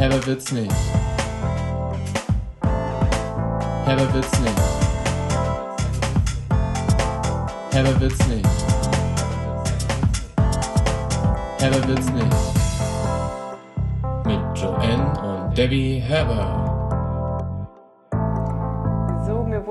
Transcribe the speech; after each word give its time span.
Herber 0.00 0.26
wird's 0.26 0.50
nicht. 0.50 0.72
Herber 3.84 4.14
wird's 4.14 4.40
nicht. 4.40 4.60
Herber 7.70 8.00
wird's 8.00 8.26
nicht. 8.26 8.48
Herber 11.58 11.86
wird's 11.86 12.10
nicht. 12.12 12.36
Mit 14.24 14.58
Joanne 14.58 15.20
und 15.20 15.58
Debbie 15.58 16.00
Herber. 16.00 16.69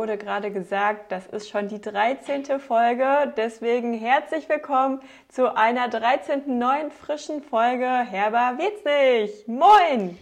Wurde 0.09 0.17
gerade 0.17 0.51
gesagt, 0.51 1.11
das 1.11 1.27
ist 1.27 1.49
schon 1.49 1.67
die 1.67 1.79
13. 1.79 2.59
Folge. 2.59 3.31
Deswegen 3.37 3.93
herzlich 3.93 4.49
willkommen 4.49 5.01
zu 5.27 5.55
einer 5.55 5.87
13. 5.87 6.57
neuen 6.57 6.89
frischen 6.89 7.43
Folge 7.43 7.85
Herber 7.85 8.57
wird's 8.57 8.83
nicht. 8.83 9.47
Moin! 9.47 10.17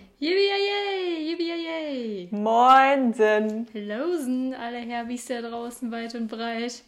Moinsen! 2.32 3.66
Hellosen, 3.72 4.54
alle 4.56 4.80
Herbis 4.80 5.28
da 5.28 5.42
draußen 5.42 5.90
weit 5.90 6.16
und 6.16 6.28
breit. 6.28 6.84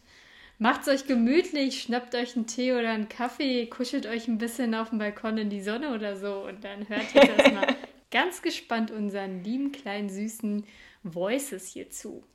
Macht's 0.58 0.90
euch 0.90 1.08
gemütlich, 1.08 1.82
schnappt 1.82 2.16
euch 2.16 2.36
einen 2.36 2.48
Tee 2.48 2.74
oder 2.74 2.90
einen 2.90 3.08
Kaffee, 3.08 3.68
kuschelt 3.68 4.08
euch 4.08 4.28
ein 4.28 4.40
bisschen 4.40 4.76
auf 4.76 4.90
dem 4.90 5.00
Balkon 5.00 5.38
in 5.38 5.50
die 5.50 5.62
Sonne 5.62 5.94
oder 5.94 6.18
so 6.18 6.44
und 6.46 6.66
dann 6.66 6.90
hört 6.90 7.16
ihr 7.16 7.34
das 7.34 7.52
mal 7.54 7.76
ganz 8.12 8.42
gespannt 8.42 8.92
unseren 8.92 9.42
lieben 9.42 9.72
kleinen 9.72 10.10
süßen 10.10 10.66
Voices 11.04 11.70
hier 11.70 11.90
zu. 11.92 12.26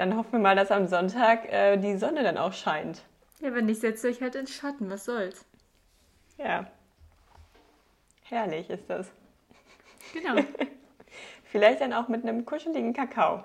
Dann 0.00 0.16
hoffen 0.16 0.32
wir 0.32 0.38
mal, 0.38 0.56
dass 0.56 0.70
am 0.70 0.86
Sonntag 0.86 1.52
äh, 1.52 1.76
die 1.76 1.98
Sonne 1.98 2.22
dann 2.22 2.38
auch 2.38 2.54
scheint. 2.54 3.02
Ja, 3.40 3.54
wenn 3.54 3.66
nicht, 3.66 3.82
setzt 3.82 4.02
euch 4.06 4.22
halt 4.22 4.34
ins 4.34 4.50
Schatten, 4.50 4.88
was 4.88 5.04
soll's. 5.04 5.44
Ja. 6.38 6.70
Herrlich 8.22 8.70
ist 8.70 8.88
das. 8.88 9.12
Genau. 10.14 10.40
Vielleicht 11.44 11.82
dann 11.82 11.92
auch 11.92 12.08
mit 12.08 12.22
einem 12.22 12.46
kuscheligen 12.46 12.94
Kakao. 12.94 13.42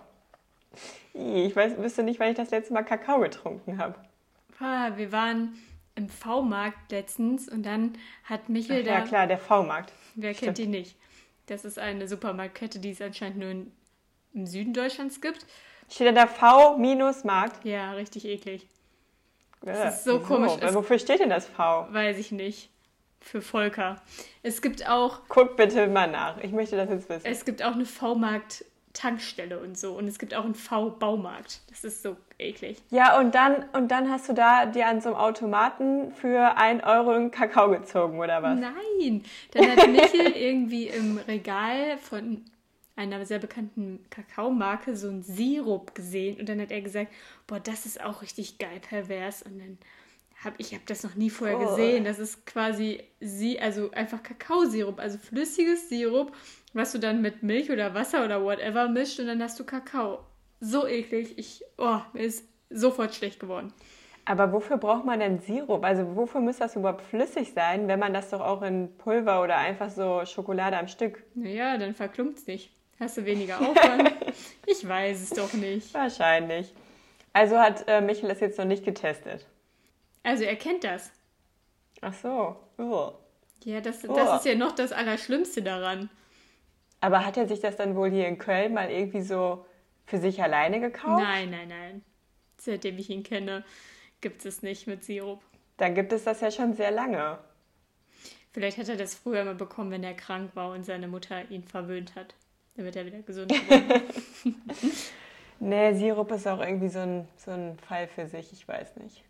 Ich 1.14 1.54
weiß, 1.54 1.78
wüsste 1.78 2.04
nicht, 2.04 2.22
wann 2.22 2.30
ich 2.30 2.38
das 2.38 2.52
letzte 2.52 2.72
Mal 2.74 2.84
Kakao 2.84 3.20
getrunken 3.20 3.78
habe. 3.78 3.96
Wir 4.96 5.12
waren 5.12 5.58
im 5.96 6.08
V-Markt 6.08 6.90
letztens 6.90 7.50
und 7.50 7.66
dann 7.66 7.98
hat 8.24 8.48
Michel 8.48 8.84
da. 8.84 8.94
Ja 8.94 9.02
klar, 9.02 9.28
der 9.28 9.40
V-Markt. 9.40 9.92
Wer 10.16 10.34
kennt 10.34 10.58
die 10.58 10.68
nicht? 10.68 10.96
Das 11.48 11.66
ist 11.66 11.80
eine 11.80 12.08
Supermarktkette, 12.08 12.80
die 12.80 12.92
es 12.92 13.02
anscheinend 13.02 13.40
nur 13.40 13.50
in, 13.50 13.72
im 14.34 14.48
Süden 14.48 14.74
Deutschlands 14.74 15.20
gibt. 15.20 15.46
Steht 15.90 16.08
da 16.08 16.12
der 16.12 16.28
V-Markt? 16.28 17.64
Ja, 17.66 17.92
richtig 17.94 18.26
eklig. 18.26 18.68
Ja, 19.66 19.90
ist 19.90 20.04
so 20.04 20.20
wieso? 20.20 20.28
komisch. 20.28 20.52
Weil 20.60 20.76
Wofür 20.76 21.00
steht 21.00 21.20
denn 21.20 21.30
das 21.30 21.48
V? 21.48 21.88
Weiß 21.92 22.18
ich 22.18 22.32
nicht. 22.32 22.70
Für 23.20 23.42
Volker. 23.42 24.02
Es 24.44 24.62
gibt 24.62 24.88
auch, 24.88 25.22
Guck 25.30 25.58
bitte 25.58 25.88
mal 25.88 26.08
nach. 26.10 26.38
Ich 26.44 26.52
möchte 26.52 26.76
das 26.78 26.90
jetzt 26.90 27.10
wissen. 27.10 27.26
es 27.26 27.44
gibt 27.44 27.64
auch 27.64 27.74
eine 27.74 27.86
V-Markt-Tankstelle 27.86 29.60
und 29.60 29.80
so. 29.80 29.94
Und 29.94 30.08
es 30.08 30.20
gibt 30.20 30.36
auch 30.36 30.46
einen 30.46 30.54
V-Baumarkt. 30.54 31.62
Das 31.72 31.84
ist 31.84 32.04
so 32.04 32.18
eklig. 32.38 32.78
Ja, 32.92 33.18
und 33.18 33.34
dann, 33.34 33.66
und 33.74 33.88
dann 33.90 34.12
hast 34.12 34.30
du 34.30 34.34
da 34.34 34.68
dir 34.68 34.86
an 34.88 35.02
so 35.02 35.10
einem 35.10 35.18
Automaten 35.18 36.12
für 36.12 36.56
1 36.56 36.84
Euro 36.84 37.12
einen 37.12 37.32
Kakao 37.32 37.72
gezogen, 37.72 38.20
oder 38.20 38.44
was? 38.44 38.60
Nein! 38.60 39.24
Dann 39.54 39.72
hat 39.72 39.88
Michel 39.90 40.28
irgendwie 40.36 40.88
im 40.90 41.18
Regal 41.18 41.98
von 41.98 42.46
einer 42.96 43.26
sehr 43.26 43.40
bekannten 43.40 44.06
Kakaomarke 44.10 44.96
so 44.96 45.10
einen 45.10 45.22
Sirup 45.24 45.96
gesehen 45.96 46.40
und 46.40 46.48
dann 46.50 46.62
hat 46.62 46.72
er 46.72 46.82
gesagt, 46.82 47.12
boah, 47.48 47.60
das 47.60 47.86
ist 47.86 48.02
auch 48.02 48.22
richtig 48.22 48.58
geil 48.58 48.80
pervers 48.80 49.42
und 49.44 49.60
dann 49.60 49.78
habe 50.44 50.56
ich 50.60 50.74
habe 50.74 50.84
das 50.86 51.04
noch 51.04 51.16
nie 51.16 51.30
vorher 51.30 51.58
Oh. 51.58 51.66
gesehen. 51.70 52.04
Das 52.04 52.20
ist 52.20 52.46
quasi 52.46 53.04
sie, 53.20 53.60
also 53.60 53.92
einfach 53.92 54.22
Kakaosirup, 54.22 55.00
also 55.00 55.18
flüssiges 55.18 55.90
Sirup, 55.90 56.34
was 56.74 56.92
du 56.92 57.00
dann 57.00 57.22
mit 57.22 57.42
Milch 57.44 57.72
oder 57.72 57.94
Wasser 57.94 58.24
oder 58.26 58.44
whatever 58.44 58.88
mischt 58.90 59.20
und 59.20 59.28
dann 59.28 59.42
hast 59.42 59.60
du 59.60 59.64
Kakao. 59.64 60.20
So 60.60 60.88
eklig. 60.88 61.38
Ich, 61.38 61.64
oh, 61.78 62.00
mir 62.14 62.24
ist 62.24 62.46
sofort 62.70 63.14
schlecht 63.16 63.40
geworden. 63.40 63.74
Aber 64.26 64.52
wofür 64.52 64.78
braucht 64.78 65.06
man 65.06 65.20
denn 65.20 65.40
Sirup? 65.40 65.84
Also 65.86 66.16
wofür 66.16 66.42
muss 66.42 66.58
das 66.58 66.76
überhaupt 66.76 67.02
flüssig 67.04 67.54
sein, 67.54 67.88
wenn 67.88 68.00
man 68.00 68.14
das 68.14 68.30
doch 68.32 68.42
auch 68.42 68.62
in 68.64 68.90
Pulver 68.98 69.42
oder 69.44 69.58
einfach 69.58 69.90
so 69.90 70.26
Schokolade 70.26 70.78
am 70.78 70.88
Stück? 70.88 71.24
Naja, 71.36 71.78
dann 71.78 71.94
verklumpt's 71.94 72.48
nicht. 72.48 72.72
Hast 73.00 73.18
du 73.18 73.26
weniger 73.26 73.60
Aufwand? 73.60 74.14
ich 74.66 74.88
weiß 74.88 75.22
es 75.22 75.30
doch 75.32 75.54
nicht. 75.54 75.94
Wahrscheinlich. 75.94 76.74
Also 77.34 77.58
hat 77.60 77.84
äh, 77.88 78.00
Michel 78.02 78.30
das 78.30 78.40
jetzt 78.40 78.58
noch 78.58 78.66
nicht 78.66 78.86
getestet. 78.86 79.46
Also 80.24 80.44
er 80.44 80.56
kennt 80.56 80.84
das. 80.84 81.12
Ach 82.02 82.14
so. 82.14 82.56
Oh. 82.78 83.12
Ja, 83.64 83.82
das, 83.82 84.08
Oh. 84.08 84.14
das 84.16 84.40
ist 84.40 84.46
ja 84.46 84.56
noch 84.56 84.74
das 84.74 84.92
Allerschlimmste 84.92 85.62
daran. 85.62 86.10
Aber 87.02 87.26
hat 87.26 87.38
er 87.38 87.48
sich 87.48 87.60
das 87.60 87.76
dann 87.76 87.96
wohl 87.96 88.10
hier 88.10 88.28
in 88.28 88.38
Köln 88.38 88.74
mal 88.74 88.90
irgendwie 88.90 89.22
so 89.22 89.66
für 90.06 90.18
sich 90.18 90.42
alleine 90.42 90.80
gekauft? 90.80 91.22
Nein, 91.22 91.50
nein, 91.52 91.68
nein. 91.68 92.04
Seitdem 92.58 92.98
ich 92.98 93.10
ihn 93.10 93.24
kenne, 93.24 93.66
gibt 94.22 94.46
es 94.46 94.62
nicht 94.62 94.88
mit 94.88 95.04
Sirup. 95.04 95.42
Dann 95.78 95.94
gibt 95.94 96.14
es 96.14 96.24
das 96.24 96.42
ja 96.42 96.50
schon 96.52 96.74
sehr 96.74 96.92
lange. 96.92 97.38
Vielleicht 98.54 98.78
hat 98.78 98.88
er 98.88 98.96
das 98.96 99.14
früher 99.14 99.44
mal 99.44 99.56
bekommen, 99.56 99.92
wenn 99.92 100.04
er 100.04 100.14
krank 100.14 100.52
war 100.56 100.72
und 100.72 100.86
seine 100.86 101.10
Mutter 101.10 101.50
ihn 101.52 101.64
verwöhnt 101.64 102.16
hat, 102.16 102.34
damit 102.76 102.96
er 102.96 103.06
wieder 103.06 103.20
gesund 103.20 103.52
wird. 103.52 104.04
Nee, 105.60 105.94
Sirup 105.94 106.32
ist 106.32 106.48
auch 106.48 106.60
irgendwie 106.60 106.90
so 106.90 107.00
ein, 107.00 107.28
so 107.38 107.52
ein 107.52 107.78
Fall 107.88 108.08
für 108.08 108.28
sich. 108.28 108.52
Ich 108.52 108.68
weiß 108.68 108.98
nicht. 108.98 109.24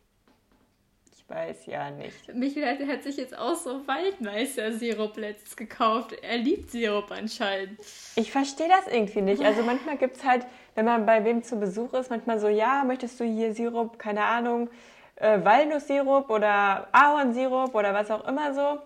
Ich 1.15 1.29
weiß 1.29 1.65
ja 1.67 1.91
nicht. 1.91 2.33
Michael 2.33 2.65
hat, 2.65 2.87
hat 2.87 3.03
sich 3.03 3.17
jetzt 3.17 3.37
auch 3.37 3.55
so 3.55 3.87
Waldmeister-Sirup 3.87 5.17
letztens 5.17 5.55
gekauft. 5.55 6.13
Er 6.21 6.37
liebt 6.37 6.71
Sirup 6.71 7.11
anscheinend. 7.11 7.79
Ich 8.15 8.31
verstehe 8.31 8.67
das 8.67 8.93
irgendwie 8.93 9.21
nicht. 9.21 9.43
Also 9.43 9.63
manchmal 9.63 9.97
gibt 9.97 10.17
es 10.17 10.23
halt, 10.23 10.45
wenn 10.73 10.85
man 10.85 11.05
bei 11.05 11.23
wem 11.23 11.43
zu 11.43 11.57
Besuch 11.57 11.93
ist, 11.93 12.09
manchmal 12.09 12.39
so, 12.39 12.47
ja, 12.47 12.83
möchtest 12.83 13.19
du 13.19 13.23
hier 13.23 13.53
Sirup, 13.53 13.97
keine 13.97 14.23
Ahnung, 14.25 14.69
äh, 15.15 15.43
Walnusssirup 15.43 16.29
oder 16.29 16.87
Ahornsirup 16.91 17.73
oder 17.73 17.93
was 17.93 18.11
auch 18.11 18.27
immer 18.27 18.53
so. 18.53 18.79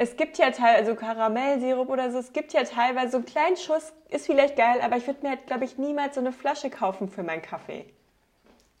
Es 0.00 0.16
gibt 0.16 0.38
ja 0.38 0.50
teilweise, 0.50 0.78
also 0.78 0.94
Karamellsirup 0.94 1.90
oder 1.90 2.10
so, 2.10 2.20
es 2.20 2.32
gibt 2.32 2.54
ja 2.54 2.64
teilweise 2.64 3.10
so 3.10 3.16
einen 3.18 3.26
kleinen 3.26 3.58
Schuss, 3.58 3.92
ist 4.08 4.24
vielleicht 4.24 4.56
geil, 4.56 4.80
aber 4.80 4.96
ich 4.96 5.06
würde 5.06 5.18
mir 5.20 5.28
halt, 5.28 5.46
glaube 5.46 5.66
ich, 5.66 5.76
niemals 5.76 6.14
so 6.14 6.22
eine 6.22 6.32
Flasche 6.32 6.70
kaufen 6.70 7.10
für 7.10 7.22
meinen 7.22 7.42
Kaffee. 7.42 7.84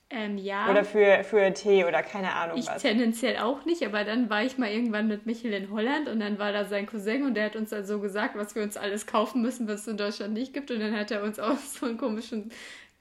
Ähm, 0.08 0.38
ja. 0.38 0.70
Oder 0.70 0.82
für, 0.82 1.22
für 1.22 1.52
Tee 1.52 1.84
oder 1.84 2.02
keine 2.02 2.32
Ahnung 2.32 2.56
Ich 2.56 2.68
was. 2.68 2.80
tendenziell 2.80 3.36
auch 3.36 3.66
nicht, 3.66 3.84
aber 3.84 4.04
dann 4.04 4.30
war 4.30 4.44
ich 4.44 4.56
mal 4.56 4.70
irgendwann 4.70 5.08
mit 5.08 5.26
Michael 5.26 5.52
in 5.52 5.70
Holland 5.70 6.08
und 6.08 6.20
dann 6.20 6.38
war 6.38 6.52
da 6.52 6.64
sein 6.64 6.86
Cousin 6.86 7.26
und 7.26 7.34
der 7.34 7.44
hat 7.44 7.56
uns 7.56 7.68
dann 7.68 7.84
so 7.84 8.00
gesagt, 8.00 8.34
was 8.34 8.54
wir 8.54 8.62
uns 8.62 8.78
alles 8.78 9.06
kaufen 9.06 9.42
müssen, 9.42 9.68
was 9.68 9.82
es 9.82 9.88
in 9.88 9.98
Deutschland 9.98 10.32
nicht 10.32 10.54
gibt. 10.54 10.70
Und 10.70 10.80
dann 10.80 10.96
hat 10.96 11.10
er 11.10 11.22
uns 11.22 11.38
auch 11.38 11.58
so 11.58 11.84
einen 11.84 11.98
komischen 11.98 12.50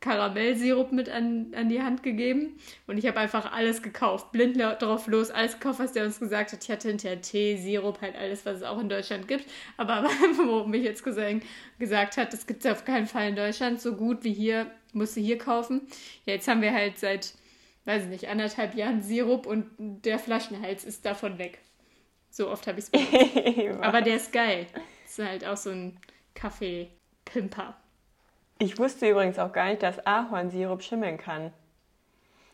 Karamellsirup 0.02 0.92
mit 0.92 1.10
an, 1.10 1.54
an 1.56 1.68
die 1.70 1.82
Hand 1.82 2.04
gegeben. 2.04 2.58
Und 2.88 2.98
ich 2.98 3.06
habe 3.06 3.20
einfach 3.20 3.52
alles 3.52 3.82
gekauft, 3.82 4.32
blind 4.32 4.58
drauf 4.58 5.08
los, 5.08 5.30
alles 5.30 5.60
gekauft, 5.60 5.80
was 5.80 5.92
der 5.92 6.06
uns 6.06 6.20
gesagt 6.20 6.54
hat. 6.54 6.64
Ich 6.64 6.72
hatte 6.72 6.88
hinterher 6.88 7.22
Tee, 7.22 7.58
Sirup, 7.58 8.02
halt 8.02 8.16
alles, 8.16 8.46
was 8.46 8.58
es 8.58 8.64
auch 8.64 8.80
in 8.80 8.90
Deutschland 8.90 9.28
gibt. 9.28 9.46
Aber 9.78 10.04
wo 10.46 10.64
mich 10.64 10.84
jetzt 10.84 11.04
gesagt 11.04 12.18
hat, 12.18 12.34
das 12.34 12.48
gibt 12.48 12.64
es 12.64 12.72
auf 12.72 12.86
keinen 12.86 13.08
Fall 13.08 13.30
in 13.30 13.36
Deutschland 13.36 13.82
so 13.82 13.96
gut 13.96 14.24
wie 14.24 14.34
hier, 14.34 14.72
musst 14.94 15.18
du 15.18 15.22
hier 15.22 15.38
kaufen. 15.38 15.82
Ja, 16.26 16.34
jetzt 16.34 16.48
haben 16.48 16.62
wir 16.62 16.74
halt 16.74 16.98
seit 16.98 17.34
weiß 17.90 18.04
ich 18.04 18.10
nicht, 18.10 18.28
anderthalb 18.28 18.76
Jahren 18.76 19.02
Sirup 19.02 19.48
und 19.48 19.66
der 19.78 20.20
Flaschenhals 20.20 20.86
ist 20.86 21.06
davon 21.06 21.40
weg. 21.40 21.60
So 22.30 22.50
oft 22.50 22.68
habe 22.68 22.80
ich 22.80 22.86
es 22.86 22.90
benutzt. 22.92 23.82
Aber 23.82 24.02
der 24.02 24.18
ist 24.18 24.32
geil. 24.32 24.68
Das 25.04 25.18
ist 25.18 25.26
halt 25.26 25.46
auch 25.46 25.58
so 25.58 25.72
ein 25.72 25.98
Kaffee-Pimper. 26.36 27.76
Ich 28.62 28.78
wusste 28.78 29.10
übrigens 29.10 29.40
auch 29.40 29.54
gar 29.54 29.70
nicht, 29.70 29.82
dass 29.82 30.06
Ahornsirup 30.06 30.84
schimmeln 30.84 31.18
kann. 31.18 31.54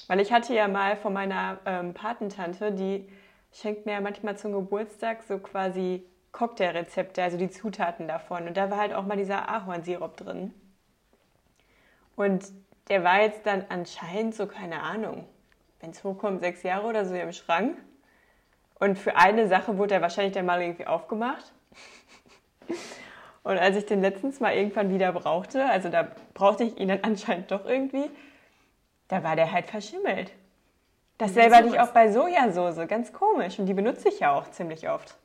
Weil 0.06 0.20
ich 0.20 0.32
hatte 0.32 0.54
ja 0.54 0.68
mal 0.68 0.98
von 0.98 1.12
meiner 1.12 1.58
ähm, 1.66 1.96
Patentante, 1.96 2.72
die 2.72 3.10
schenkt 3.52 3.88
mir 3.88 3.94
ja 3.94 4.02
manchmal 4.02 4.38
zum 4.38 4.52
Geburtstag 4.52 5.24
so 5.24 5.40
quasi 5.40 6.06
Cocktailrezepte, 6.32 7.24
also 7.24 7.38
die 7.38 7.50
Zutaten 7.50 8.08
davon. 8.08 8.48
Und 8.48 8.56
da 8.56 8.70
war 8.70 8.78
halt 8.78 8.94
auch 8.94 9.08
mal 9.08 9.18
dieser 9.18 9.50
Ahornsirup 9.50 10.16
drin. 10.16 10.54
Und 12.16 12.46
der 12.88 13.04
war 13.04 13.22
jetzt 13.22 13.44
dann 13.48 13.66
anscheinend 13.70 14.36
so, 14.36 14.46
keine 14.46 14.84
Ahnung, 14.84 15.28
wenn 15.80 15.90
es 15.90 16.04
hochkommt, 16.04 16.42
sechs 16.42 16.62
Jahre 16.62 16.86
oder 16.86 17.06
so 17.06 17.16
im 17.16 17.34
Schrank. 17.34 17.80
Und 18.78 19.00
für 19.00 19.16
eine 19.16 19.48
Sache 19.48 19.80
wurde 19.80 19.96
er 19.96 20.02
wahrscheinlich 20.02 20.36
dann 20.36 20.46
mal 20.46 20.62
irgendwie 20.62 20.86
aufgemacht. 20.86 21.52
Und 23.46 23.60
als 23.60 23.78
ich 23.78 23.86
den 23.86 24.02
letztens 24.02 24.40
mal 24.40 24.56
irgendwann 24.56 24.90
wieder 24.90 25.12
brauchte, 25.12 25.64
also 25.66 25.90
da 25.90 26.08
brauchte 26.34 26.64
ich 26.64 26.80
ihn 26.80 26.88
dann 26.88 27.00
anscheinend 27.04 27.52
doch 27.52 27.64
irgendwie, 27.64 28.10
da 29.08 29.24
war 29.24 29.36
der 29.36 29.52
halt 29.52 29.68
verschimmelt. 29.68 30.32
Dasselbe 31.20 31.56
hatte 31.56 31.68
ich 31.68 31.80
auch 31.80 31.92
bei 31.92 32.12
Sojasauce, 32.12 32.88
ganz 32.88 33.14
komisch. 33.14 33.60
Und 33.60 33.68
die 33.68 33.76
benutze 33.76 34.10
ich 34.10 34.20
ja 34.20 34.34
auch 34.34 34.50
ziemlich 34.50 34.90
oft. 34.90 35.16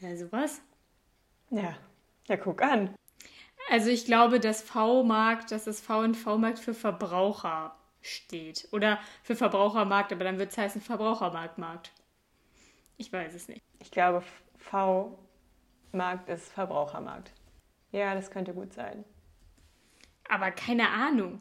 Ja, 0.00 0.16
sowas. 0.16 0.62
Ja, 1.50 1.74
ja, 2.26 2.36
guck 2.38 2.62
an. 2.62 2.94
Also 3.70 3.90
ich 3.90 4.06
glaube, 4.06 4.40
dass 4.40 4.62
V-Markt, 4.62 5.52
dass 5.52 5.64
das 5.64 5.82
V 5.82 6.02
in 6.02 6.14
V-Markt 6.14 6.58
für 6.58 6.72
Verbraucher 6.72 7.76
steht. 8.00 8.68
Oder 8.72 8.98
für 9.22 9.36
Verbrauchermarkt, 9.36 10.12
aber 10.12 10.24
dann 10.24 10.38
wird 10.38 10.50
es 10.50 10.56
heißen 10.56 10.80
Verbrauchermarktmarkt. 10.80 11.92
Ich 12.96 13.12
weiß 13.12 13.34
es 13.34 13.48
nicht. 13.48 13.62
Ich 13.80 13.90
glaube, 13.90 14.22
V-Markt 14.56 16.30
ist 16.30 16.50
Verbrauchermarkt. 16.52 17.32
Ja, 17.92 18.14
das 18.14 18.30
könnte 18.30 18.52
gut 18.52 18.72
sein. 18.72 19.04
Aber 20.28 20.50
keine 20.50 20.88
Ahnung. 20.90 21.40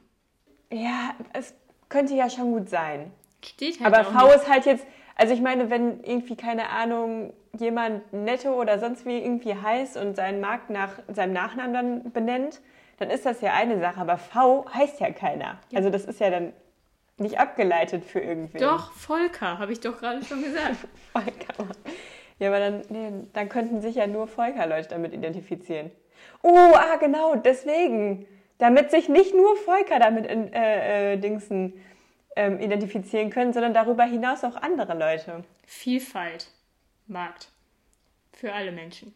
Ja, 0.72 1.16
es 1.34 1.54
könnte 1.90 2.14
ja 2.14 2.30
schon 2.30 2.52
gut 2.52 2.70
sein. 2.70 3.12
Steht 3.44 3.80
halt 3.80 3.94
Aber 3.94 4.06
V 4.06 4.26
nicht. 4.26 4.36
ist 4.36 4.50
halt 4.50 4.66
jetzt, 4.66 4.86
also 5.16 5.34
ich 5.34 5.42
meine, 5.42 5.70
wenn 5.70 6.04
irgendwie, 6.04 6.36
keine 6.36 6.70
Ahnung, 6.70 7.34
jemand 7.58 8.12
Netto 8.14 8.60
oder 8.60 8.80
sonst 8.80 9.06
wie 9.06 9.18
irgendwie 9.18 9.56
heißt 9.56 9.98
und 9.98 10.16
seinen 10.16 10.42
Markt 10.42 10.70
nach 10.70 11.00
seinem 11.08 11.34
Nachnamen 11.34 11.74
dann 11.74 12.12
benennt, 12.12 12.62
dann 12.98 13.10
ist 13.10 13.26
das 13.26 13.42
ja 13.42 13.54
eine 13.54 13.80
Sache. 13.80 14.00
Aber 14.00 14.18
V 14.18 14.66
heißt 14.74 15.00
ja 15.00 15.12
keiner. 15.12 15.60
Also 15.74 15.90
das 15.90 16.06
ist 16.06 16.20
ja 16.20 16.30
dann 16.30 16.54
nicht 17.18 17.40
abgeleitet 17.40 18.04
für 18.04 18.20
irgendwie. 18.20 18.58
Doch, 18.58 18.92
Volker, 18.92 19.58
habe 19.60 19.72
ich 19.72 19.80
doch 19.80 19.98
gerade 20.00 20.24
schon 20.24 20.44
gesagt. 20.44 20.78
Volker. 21.14 21.70
Ja, 22.40 22.50
aber 22.50 22.60
dann, 22.60 22.82
nee, 22.90 23.12
dann 23.32 23.48
könnten 23.48 23.82
sich 23.82 23.96
ja 23.96 24.08
nur 24.08 24.28
Volker-Leute 24.28 24.90
damit 24.90 25.14
identifizieren. 25.14 25.92
Oh, 26.42 26.74
ah, 26.76 26.96
genau, 26.98 27.36
deswegen. 27.36 28.28
Damit 28.58 28.90
sich 28.92 29.10
nicht 29.10 29.34
nur 29.36 29.58
Volker 29.58 30.00
damit 30.00 30.26
in, 30.28 30.54
äh, 30.54 31.14
äh, 31.14 31.18
Dingsen 31.18 31.74
ähm, 32.38 32.60
identifizieren 32.60 33.30
können, 33.30 33.52
sondern 33.52 33.74
darüber 33.74 34.04
hinaus 34.06 34.44
auch 34.44 34.56
andere 34.56 34.98
Leute. 34.98 35.44
Vielfalt. 35.66 36.52
Markt. 37.08 37.50
Für 38.34 38.54
alle 38.54 38.72
Menschen. 38.72 39.14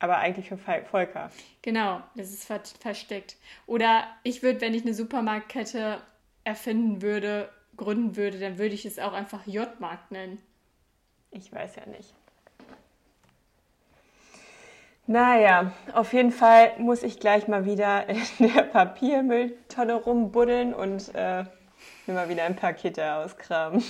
Aber 0.00 0.18
eigentlich 0.18 0.48
für 0.48 0.56
Vol- 0.56 0.84
Volker. 0.84 1.30
Genau, 1.62 2.00
das 2.14 2.30
ist 2.30 2.44
ver 2.44 2.60
versteckt. 2.80 3.36
Oder 3.66 4.06
ich 4.22 4.42
würde, 4.42 4.60
wenn 4.60 4.74
ich 4.74 4.82
eine 4.82 4.94
Supermarktkette 4.94 6.00
erfinden 6.44 7.02
würde, 7.02 7.48
gründen 7.76 8.16
würde, 8.16 8.38
dann 8.38 8.58
würde 8.58 8.74
ich 8.74 8.84
es 8.84 8.98
auch 8.98 9.12
einfach 9.12 9.46
J-Markt 9.46 10.12
nennen. 10.12 10.40
Ich 11.30 11.52
weiß 11.52 11.76
ja 11.76 11.86
nicht. 11.86 12.14
Naja, 15.08 15.72
auf 15.94 16.12
jeden 16.12 16.30
Fall 16.30 16.72
muss 16.76 17.02
ich 17.02 17.18
gleich 17.18 17.48
mal 17.48 17.64
wieder 17.64 18.10
in 18.10 18.20
der 18.54 18.62
Papiermülltonne 18.62 19.94
rumbuddeln 19.94 20.74
und 20.74 21.14
äh, 21.14 21.44
mir 22.06 22.12
mal 22.12 22.28
wieder 22.28 22.44
ein 22.44 22.56
paar 22.56 22.74
Kette 22.74 23.14
auskramen. 23.14 23.82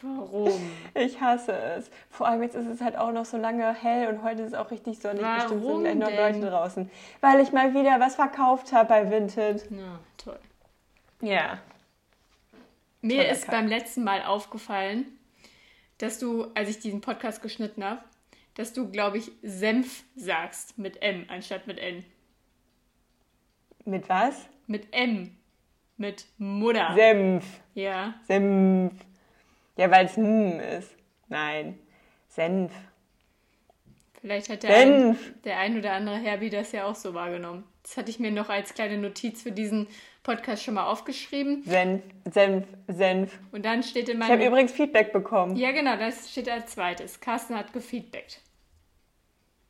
Warum? 0.00 0.52
Ich 0.94 1.20
hasse 1.20 1.52
es. 1.52 1.90
Vor 2.08 2.28
allem 2.28 2.40
jetzt 2.44 2.54
ist 2.54 2.68
es 2.68 2.80
halt 2.80 2.96
auch 2.96 3.10
noch 3.10 3.24
so 3.24 3.36
lange 3.36 3.74
hell 3.74 4.06
und 4.06 4.22
heute 4.22 4.42
ist 4.42 4.52
es 4.52 4.54
auch 4.54 4.70
richtig 4.70 5.00
sonnig. 5.00 5.22
Bestimmt 5.22 5.64
sind 5.64 5.64
Warum 5.64 5.82
gleich 5.82 5.94
noch 5.96 6.06
denn? 6.06 6.40
Leute 6.40 6.50
draußen. 6.50 6.90
Weil 7.20 7.40
ich 7.40 7.50
mal 7.50 7.74
wieder 7.74 7.98
was 7.98 8.14
verkauft 8.14 8.72
habe 8.72 8.88
bei 8.88 9.10
Vinted. 9.10 9.66
Na, 9.70 9.98
toll. 10.16 10.38
Ja. 11.20 11.58
Mir 13.02 13.22
Toller 13.22 13.32
ist 13.32 13.46
Kack. 13.46 13.50
beim 13.56 13.66
letzten 13.66 14.04
Mal 14.04 14.22
aufgefallen, 14.22 15.06
dass 15.98 16.20
du, 16.20 16.46
als 16.54 16.68
ich 16.68 16.78
diesen 16.78 17.00
Podcast 17.00 17.42
geschnitten 17.42 17.82
habe, 17.82 18.00
dass 18.60 18.74
du, 18.74 18.90
glaube 18.90 19.16
ich, 19.16 19.32
Senf 19.42 20.04
sagst 20.16 20.76
mit 20.76 21.00
M 21.02 21.24
anstatt 21.28 21.66
mit 21.66 21.78
N. 21.78 22.04
Mit 23.86 24.06
was? 24.10 24.46
Mit 24.66 24.86
M. 24.92 25.34
Mit 25.96 26.26
Mutter. 26.36 26.92
Senf. 26.94 27.44
ja. 27.74 28.14
Senf. 28.26 28.92
Ja, 29.76 29.90
weil 29.90 30.04
es 30.04 30.16
hm 30.16 30.60
ist. 30.60 30.94
Nein. 31.28 31.78
Senf. 32.28 32.70
Vielleicht 34.20 34.50
hat 34.50 34.62
der 34.62 34.76
ein, 34.76 35.18
der 35.44 35.58
ein 35.58 35.78
oder 35.78 35.92
andere 35.92 36.18
Herbie 36.18 36.50
das 36.50 36.72
ja 36.72 36.84
auch 36.84 36.94
so 36.94 37.14
wahrgenommen. 37.14 37.64
Das 37.82 37.96
hatte 37.96 38.10
ich 38.10 38.20
mir 38.20 38.30
noch 38.30 38.50
als 38.50 38.74
kleine 38.74 38.98
Notiz 38.98 39.42
für 39.42 39.52
diesen 39.52 39.86
Podcast 40.22 40.62
schon 40.62 40.74
mal 40.74 40.84
aufgeschrieben. 40.84 41.62
Senf. 41.64 42.02
Senf. 42.30 42.66
Senf. 42.88 43.38
Und 43.52 43.64
dann 43.64 43.82
steht 43.82 44.10
in 44.10 44.18
Ich 44.18 44.24
habe 44.24 44.36
meinem. 44.36 44.48
übrigens 44.48 44.72
Feedback 44.72 45.14
bekommen. 45.14 45.56
Ja, 45.56 45.72
genau, 45.72 45.96
das 45.96 46.30
steht 46.30 46.50
als 46.50 46.72
zweites. 46.72 47.20
Carsten 47.20 47.56
hat 47.56 47.72
gefeedbackt. 47.72 48.42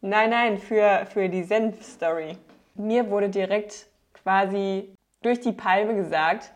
Nein, 0.03 0.31
nein, 0.31 0.59
für, 0.59 1.07
für 1.13 1.29
die 1.29 1.43
Senf-Story. 1.43 2.37
Mir 2.75 3.11
wurde 3.11 3.29
direkt 3.29 3.87
quasi 4.15 4.95
durch 5.23 5.41
die 5.41 5.53
Palme 5.53 5.95
gesagt, 5.95 6.53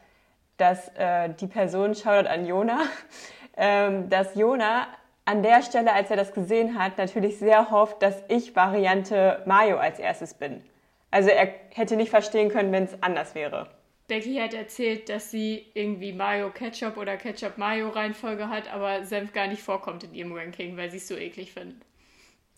dass 0.56 0.88
äh, 0.96 1.28
die 1.38 1.46
Person, 1.46 1.94
Shoutout 1.94 2.28
an 2.28 2.46
Jona, 2.46 2.80
ähm, 3.56 4.08
dass 4.08 4.34
Jona 4.34 4.86
an 5.26 5.42
der 5.42 5.62
Stelle, 5.62 5.92
als 5.92 6.10
er 6.10 6.16
das 6.16 6.32
gesehen 6.32 6.78
hat, 6.78 6.96
natürlich 6.96 7.38
sehr 7.38 7.70
hofft, 7.70 8.02
dass 8.02 8.22
ich 8.28 8.56
Variante 8.56 9.42
Mayo 9.46 9.76
als 9.76 9.98
erstes 9.98 10.34
bin. 10.34 10.62
Also 11.10 11.30
er 11.30 11.48
hätte 11.74 11.96
nicht 11.96 12.10
verstehen 12.10 12.48
können, 12.48 12.72
wenn 12.72 12.84
es 12.84 13.02
anders 13.02 13.34
wäre. 13.34 13.68
Becky 14.06 14.36
hat 14.36 14.52
erzählt, 14.52 15.08
dass 15.08 15.30
sie 15.30 15.66
irgendwie 15.74 16.12
Mayo 16.12 16.50
Ketchup 16.50 16.96
oder 16.96 17.16
Ketchup 17.16 17.56
Mayo 17.56 17.88
Reihenfolge 17.88 18.48
hat, 18.48 18.72
aber 18.72 19.04
Senf 19.04 19.32
gar 19.32 19.46
nicht 19.46 19.62
vorkommt 19.62 20.04
in 20.04 20.14
ihrem 20.14 20.32
Ranking, 20.32 20.76
weil 20.76 20.90
sie 20.90 20.98
es 20.98 21.08
so 21.08 21.16
eklig 21.16 21.52
findet. 21.52 21.80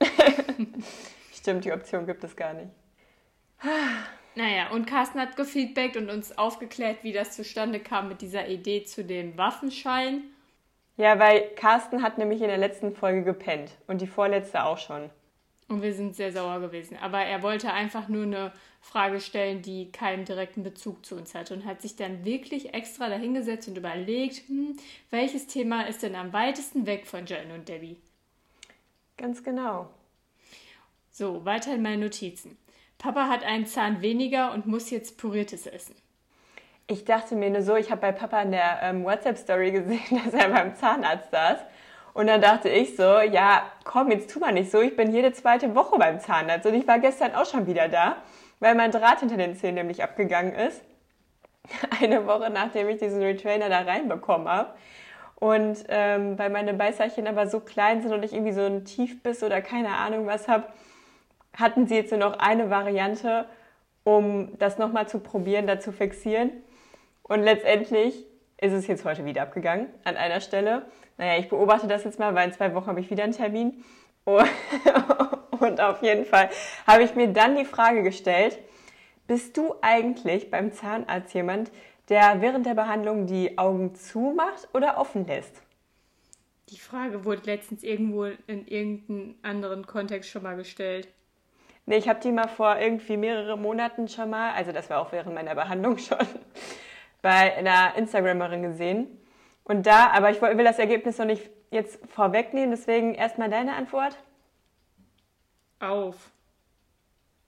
Stimmt, 1.33 1.65
die 1.65 1.73
Option 1.73 2.07
gibt 2.07 2.25
es 2.25 2.35
gar 2.35 2.55
nicht. 2.55 2.71
Naja, 4.35 4.71
und 4.71 4.87
Carsten 4.87 5.19
hat 5.19 5.37
gefeedbackt 5.37 5.97
und 5.97 6.11
uns 6.11 6.37
aufgeklärt, 6.37 6.99
wie 7.03 7.13
das 7.13 7.33
zustande 7.33 7.81
kam 7.81 8.09
mit 8.09 8.21
dieser 8.21 8.49
Idee 8.49 8.85
zu 8.85 9.03
dem 9.03 9.39
Waffenschein. 9.39 10.25
Ja, 10.99 11.19
weil 11.19 11.43
Carsten 11.57 12.03
hat 12.03 12.19
nämlich 12.19 12.41
in 12.41 12.49
der 12.49 12.59
letzten 12.59 12.95
Folge 12.95 13.23
gepennt 13.23 13.73
und 13.87 14.01
die 14.01 14.07
vorletzte 14.07 14.65
auch 14.65 14.79
schon. 14.79 15.11
Und 15.69 15.83
wir 15.83 15.95
sind 15.95 16.15
sehr 16.15 16.33
sauer 16.33 16.61
gewesen. 16.61 16.97
Aber 17.01 17.21
er 17.21 17.43
wollte 17.43 17.73
einfach 17.73 18.09
nur 18.09 18.23
eine 18.23 18.53
Frage 18.81 19.21
stellen, 19.21 19.63
die 19.63 19.91
keinen 19.91 20.25
direkten 20.25 20.63
Bezug 20.63 21.05
zu 21.05 21.17
uns 21.17 21.35
hat. 21.35 21.51
Und 21.51 21.65
hat 21.65 21.83
sich 21.83 21.97
dann 21.97 22.25
wirklich 22.25 22.73
extra 22.73 23.09
dahingesetzt 23.09 23.69
und 23.69 23.77
überlegt, 23.77 24.49
hm, 24.49 24.77
welches 25.11 25.49
Thema 25.49 25.83
ist 25.83 26.03
denn 26.03 26.15
am 26.15 26.33
weitesten 26.33 26.87
weg 26.87 27.07
von 27.07 27.27
Jen 27.27 27.51
und 27.51 27.69
Debbie? 27.69 27.97
Ganz 29.17 29.43
genau. 29.43 29.91
So, 31.19 31.47
weiter 31.47 31.73
in 31.73 31.81
meinen 31.81 32.01
Notizen. 32.01 32.59
Papa 32.99 33.27
hat 33.27 33.43
einen 33.43 33.65
Zahn 33.65 34.03
weniger 34.03 34.53
und 34.53 34.67
muss 34.67 34.91
jetzt 34.91 35.17
Püriertes 35.17 35.67
essen. 35.67 35.95
Ich 36.89 37.07
dachte 37.07 37.37
mir 37.37 37.49
nur 37.49 37.63
so, 37.63 37.75
ich 37.75 37.91
habe 37.91 38.03
bei 38.03 38.13
Papa 38.13 38.43
in 38.43 38.51
der 38.51 38.81
ähm, 38.83 39.03
WhatsApp-Story 39.03 39.71
gesehen, 39.71 40.03
dass 40.25 40.35
er 40.35 40.51
beim 40.51 40.75
Zahnarzt 40.75 41.31
saß. 41.31 41.61
Und 42.13 42.27
dann 42.27 42.43
dachte 42.43 42.69
ich 42.69 42.97
so, 42.97 43.21
ja, 43.21 43.63
komm, 43.85 44.11
jetzt 44.11 44.31
tu 44.31 44.41
mal 44.41 44.53
nicht 44.53 44.71
so. 44.71 44.83
Ich 44.83 44.95
bin 44.95 45.11
jede 45.11 45.33
zweite 45.33 45.75
Woche 45.75 45.97
beim 45.99 46.21
Zahnarzt. 46.21 46.67
Und 46.67 46.75
ich 46.75 46.87
war 46.87 46.99
gestern 46.99 47.35
auch 47.35 47.47
schon 47.47 47.67
wieder 47.67 47.89
da, 47.89 48.19
weil 48.61 48.75
mein 48.75 48.91
Draht 48.91 49.21
hinter 49.21 49.39
den 49.39 49.57
Zähnen 49.57 49.77
nämlich 49.77 50.03
abgegangen 50.03 50.53
ist. 50.53 50.83
Eine 51.99 52.27
Woche 52.27 52.51
nachdem 52.51 52.91
ich 52.91 52.99
diesen 52.99 53.23
Retrainer 53.23 53.71
da 53.71 53.81
reinbekommen 53.81 54.49
habe. 54.49 54.75
Und 55.37 55.79
ähm, 55.89 56.39
weil 56.39 56.51
meine 56.51 56.75
Beißerchen 56.75 57.27
aber 57.27 57.47
so 57.47 57.61
klein 57.61 58.03
sind 58.03 58.13
und 58.13 58.23
ich 58.23 58.35
irgendwie 58.35 58.53
so 58.53 58.67
einen 58.67 58.85
Tiefbiss 58.85 59.43
oder 59.43 59.63
keine 59.63 59.95
Ahnung 59.95 60.27
was 60.27 60.47
habe, 60.47 60.67
hatten 61.57 61.87
sie 61.87 61.97
jetzt 61.97 62.13
nur 62.13 62.21
noch 62.21 62.39
eine 62.39 62.71
Variante, 62.71 63.47
um 64.05 64.57
das 64.59 64.79
nochmal 64.79 65.09
zu 65.09 65.19
probieren, 65.19 65.67
da 65.67 65.81
zu 65.81 65.93
fixieren. 65.93 66.51
Und 67.23 67.43
letztendlich 67.43 68.25
ist 68.59 68.73
es 68.73 68.87
jetzt 68.87 69.05
heute 69.05 69.25
wieder 69.25 69.43
abgegangen 69.43 69.89
an 70.05 70.17
einer 70.17 70.41
Stelle. 70.41 70.87
Naja, 71.19 71.39
ich 71.41 71.49
beobachte 71.49 71.89
das 71.89 72.05
jetzt 72.05 72.19
mal, 72.19 72.35
weil 72.35 72.49
in 72.49 72.55
zwei 72.55 72.75
Wochen 72.75 72.87
habe 72.87 73.01
ich 73.01 73.11
wieder 73.11 73.25
einen 73.25 73.33
Termin. 73.33 73.85
Und 74.27 75.81
auf 75.81 76.03
jeden 76.03 76.25
Fall 76.25 76.51
habe 76.87 77.03
ich 77.03 77.15
mir 77.15 77.29
dann 77.29 77.57
die 77.57 77.65
Frage 77.65 78.03
gestellt, 78.03 78.59
bist 79.27 79.57
du 79.57 79.75
eigentlich 79.81 80.51
beim 80.51 80.73
Zahnarzt 80.73 81.35
jemand, 81.35 81.71
der 82.09 82.41
während 82.41 82.67
der 82.67 82.75
Behandlung 82.75 83.27
die 83.27 83.59
Augen 83.59 83.95
zumacht 83.95 84.69
oder 84.75 84.99
offen 84.99 85.27
lässt? 85.27 85.63
Die 86.69 86.79
Frage 86.79 87.25
wurde 87.25 87.43
letztens 87.45 87.83
irgendwo 87.83 88.25
in 88.25 88.67
irgendeinem 88.67 89.37
anderen 89.43 89.87
Kontext 89.87 90.31
schon 90.31 90.43
mal 90.43 90.57
gestellt. 90.57 91.09
Nee, 91.89 91.99
ich 91.99 92.09
habe 92.09 92.19
die 92.19 92.33
mal 92.33 92.49
vor 92.49 92.79
irgendwie 92.79 93.17
mehrere 93.17 93.57
Monaten 93.57 94.09
schon 94.09 94.31
mal, 94.31 94.53
also 94.53 94.73
das 94.73 94.91
war 94.91 95.01
auch 95.01 95.13
während 95.13 95.35
meiner 95.35 95.55
Behandlung 95.55 95.99
schon, 95.99 96.19
bei 97.23 97.57
einer 97.57 97.95
Instagramerin 97.97 98.63
gesehen. 98.63 99.07
Und 99.63 99.87
da, 99.87 100.11
aber 100.11 100.31
ich 100.31 100.43
will 100.43 100.65
das 100.65 100.79
Ergebnis 100.79 101.19
noch 101.19 101.27
nicht 101.27 101.49
jetzt 101.71 102.05
vorwegnehmen, 102.09 102.71
deswegen 102.71 103.15
erstmal 103.15 103.51
deine 103.51 103.75
Antwort. 103.75 104.17
Auf, 105.79 106.31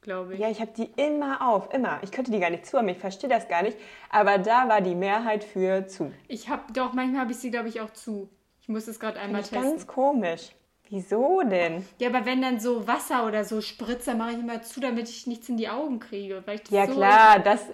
glaube 0.02 0.34
ich. 0.34 0.40
Ja, 0.40 0.50
ich 0.50 0.60
habe 0.60 0.72
die 0.76 0.90
immer 0.96 1.48
auf, 1.48 1.72
immer. 1.72 1.98
Ich 2.02 2.12
könnte 2.12 2.30
die 2.30 2.40
gar 2.40 2.50
nicht 2.50 2.66
zu 2.66 2.78
haben, 2.78 2.88
ich 2.88 2.98
verstehe 2.98 3.30
das 3.30 3.48
gar 3.48 3.62
nicht. 3.62 3.76
Aber 4.10 4.38
da 4.38 4.68
war 4.68 4.80
die 4.80 4.94
Mehrheit 4.94 5.42
für 5.42 5.86
zu. 5.86 6.12
Ich 6.28 6.48
habe 6.48 6.72
doch, 6.72 6.92
manchmal 6.92 7.22
habe 7.22 7.32
ich 7.32 7.38
sie, 7.38 7.50
glaube 7.50 7.68
ich, 7.68 7.80
auch 7.80 7.90
zu. 7.90 8.28
Ich 8.60 8.68
muss 8.68 8.86
es 8.86 9.00
gerade 9.00 9.18
einmal 9.18 9.42
Finde 9.42 9.56
ich 9.56 9.62
testen. 9.62 9.70
ganz 9.70 9.86
komisch. 9.86 10.50
Wieso 10.90 11.42
denn? 11.42 11.86
Ja, 11.98 12.08
aber 12.08 12.24
wenn 12.24 12.40
dann 12.40 12.60
so 12.60 12.86
Wasser 12.86 13.26
oder 13.26 13.44
so 13.44 13.60
spritzt, 13.60 14.08
dann 14.08 14.18
mache 14.18 14.32
ich 14.32 14.38
immer 14.38 14.62
zu, 14.62 14.80
damit 14.80 15.08
ich 15.08 15.26
nichts 15.26 15.48
in 15.48 15.56
die 15.56 15.68
Augen 15.68 16.00
kriege. 16.00 16.42
Ja 16.70 16.86
so 16.86 16.94
klar, 16.94 17.38
das, 17.40 17.66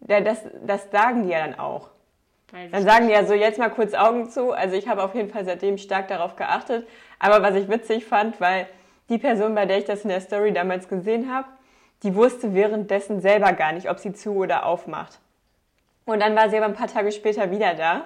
das, 0.00 0.40
das 0.64 0.90
sagen 0.90 1.24
die 1.24 1.30
ja 1.30 1.46
dann 1.46 1.58
auch. 1.58 1.90
Weiß 2.50 2.70
Dann 2.72 2.82
sagen 2.84 3.06
die 3.06 3.12
ja 3.12 3.24
so, 3.24 3.34
jetzt 3.34 3.58
mal 3.58 3.70
kurz 3.70 3.94
Augen 3.94 4.30
zu. 4.30 4.52
Also 4.52 4.76
ich 4.76 4.88
habe 4.88 5.02
auf 5.02 5.14
jeden 5.14 5.30
Fall 5.30 5.44
seitdem 5.44 5.78
stark 5.78 6.08
darauf 6.08 6.36
geachtet. 6.36 6.86
Aber 7.18 7.42
was 7.42 7.54
ich 7.54 7.68
witzig 7.68 8.04
fand, 8.04 8.40
weil 8.40 8.66
die 9.08 9.18
Person, 9.18 9.54
bei 9.54 9.66
der 9.66 9.78
ich 9.78 9.84
das 9.84 10.02
in 10.02 10.08
der 10.08 10.20
Story 10.20 10.52
damals 10.52 10.88
gesehen 10.88 11.32
habe, 11.32 11.46
die 12.02 12.14
wusste 12.14 12.54
währenddessen 12.54 13.20
selber 13.20 13.52
gar 13.52 13.72
nicht, 13.72 13.88
ob 13.88 13.98
sie 13.98 14.12
zu 14.12 14.34
oder 14.34 14.66
aufmacht. 14.66 15.18
Und 16.04 16.20
dann 16.20 16.36
war 16.36 16.50
sie 16.50 16.56
aber 16.56 16.66
ein 16.66 16.74
paar 16.74 16.88
Tage 16.88 17.12
später 17.12 17.50
wieder 17.50 17.74
da 17.74 18.04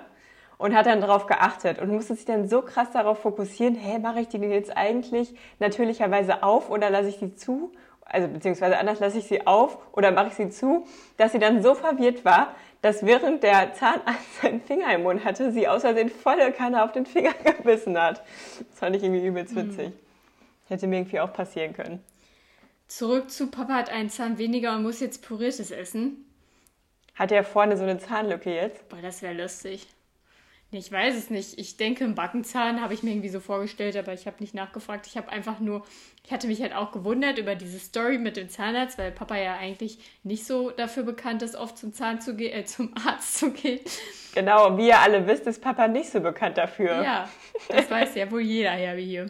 und 0.61 0.75
hat 0.75 0.87
dann 0.87 1.01
darauf 1.01 1.27
geachtet 1.27 1.81
und 1.81 1.91
musste 1.91 2.15
sich 2.15 2.25
dann 2.25 2.49
so 2.49 2.63
krass 2.63 2.91
darauf 2.93 3.19
fokussieren, 3.19 3.75
hä, 3.75 3.99
mache 3.99 4.21
ich 4.21 4.29
die 4.29 4.39
denn 4.39 4.53
jetzt 4.53 4.77
eigentlich 4.77 5.35
natürlicherweise 5.59 6.43
auf 6.43 6.71
oder 6.71 6.91
lasse 6.91 7.09
ich 7.09 7.19
die 7.19 7.35
zu? 7.35 7.73
also 8.11 8.29
beziehungsweise 8.29 8.77
anders 8.77 8.99
lasse 9.01 9.19
ich 9.19 9.27
sie 9.27 9.47
auf 9.47 9.79
oder 9.93 10.11
mache 10.11 10.29
ich 10.29 10.35
sie 10.35 10.51
zu, 10.51 10.87
dass 11.17 11.33
sie 11.33 11.39
dann 11.39 11.63
so 11.63 11.75
verwirrt 11.75 12.25
war, 12.25 12.55
dass 12.83 13.07
während 13.07 13.43
der 13.43 13.73
Zahnarzt 13.75 14.43
seinen 14.43 14.61
Finger 14.61 14.93
im 14.95 15.05
Mund 15.05 15.25
hatte, 15.25 15.53
sie 15.53 15.69
aus 15.69 15.83
Versehen 15.83 16.11
volle 16.11 16.53
Kanne 16.53 16.83
auf 16.83 16.93
den 16.93 17.07
Finger 17.07 17.33
gebissen 17.45 17.97
hat. 17.99 18.23
Das 18.69 18.79
fand 18.79 18.97
ich 18.97 19.03
irgendwie 19.03 19.25
übelst 19.25 19.55
witzig. 19.55 19.93
Hätte 20.69 20.87
mir 20.87 20.97
irgendwie 20.99 21.21
auch 21.21 21.33
passieren 21.33 21.73
können. 21.73 22.03
Zurück 22.89 23.31
zu 23.31 23.47
Papa 23.47 23.75
hat 23.75 23.91
einen 23.91 24.11
Zahn 24.11 24.39
weniger 24.39 24.75
und 24.75 24.83
muss 24.83 25.01
jetzt 25.01 25.23
püriertes 25.23 25.71
essen. 25.71 26.27
Hat 27.15 27.31
er 27.31 27.45
vorne 27.45 27.77
so 27.77 27.85
eine 27.85 27.99
Zahnlücke 27.99 28.53
jetzt? 28.53 28.89
Boah, 28.89 29.01
das 29.01 29.23
wäre 29.23 29.35
lustig. 29.35 29.87
Nee, 30.73 30.79
ich 30.79 30.93
weiß 30.93 31.17
es 31.17 31.31
nicht. 31.31 31.59
Ich 31.59 31.77
denke, 31.79 32.05
einen 32.05 32.15
Backenzahn 32.15 32.81
habe 32.81 32.95
ich 32.95 33.03
mir 33.03 33.11
irgendwie 33.11 33.29
so 33.29 33.41
vorgestellt, 33.41 33.97
aber 33.97 34.13
ich 34.13 34.27
habe 34.27 34.37
nicht 34.39 34.55
nachgefragt. 34.55 35.07
Ich 35.09 35.17
habe 35.17 35.29
einfach 35.29 35.59
nur, 35.59 35.85
ich 36.25 36.31
hatte 36.33 36.47
mich 36.47 36.63
halt 36.63 36.75
auch 36.77 36.93
gewundert 36.93 37.39
über 37.39 37.57
diese 37.57 37.81
Story 37.81 38.19
mit 38.19 38.37
dem 38.37 38.49
Zahnarzt, 38.49 38.97
weil 38.97 39.11
Papa 39.11 39.37
ja 39.37 39.57
eigentlich 39.57 39.99
nicht 40.23 40.47
so 40.47 40.71
dafür 40.71 41.03
bekannt 41.03 41.43
ist, 41.43 41.57
oft 41.57 41.77
zum 41.77 41.93
Zahn 41.93 42.21
zu 42.21 42.37
gehen, 42.37 42.53
äh, 42.57 42.65
zum 42.65 42.95
Arzt 43.05 43.39
zu 43.39 43.51
gehen. 43.51 43.81
Genau, 44.33 44.77
wie 44.79 44.87
ihr 44.89 44.99
alle 45.01 45.27
wisst, 45.27 45.47
ist 45.49 45.61
Papa 45.61 45.89
nicht 45.89 46.11
so 46.11 46.21
bekannt 46.21 46.57
dafür. 46.57 47.03
Ja, 47.03 47.29
das 47.69 47.91
weiß 47.91 48.15
ja 48.15 48.31
wohl 48.31 48.43
jeder 48.43 48.77
ja 48.77 48.97
wie 48.97 49.07
hier. 49.07 49.27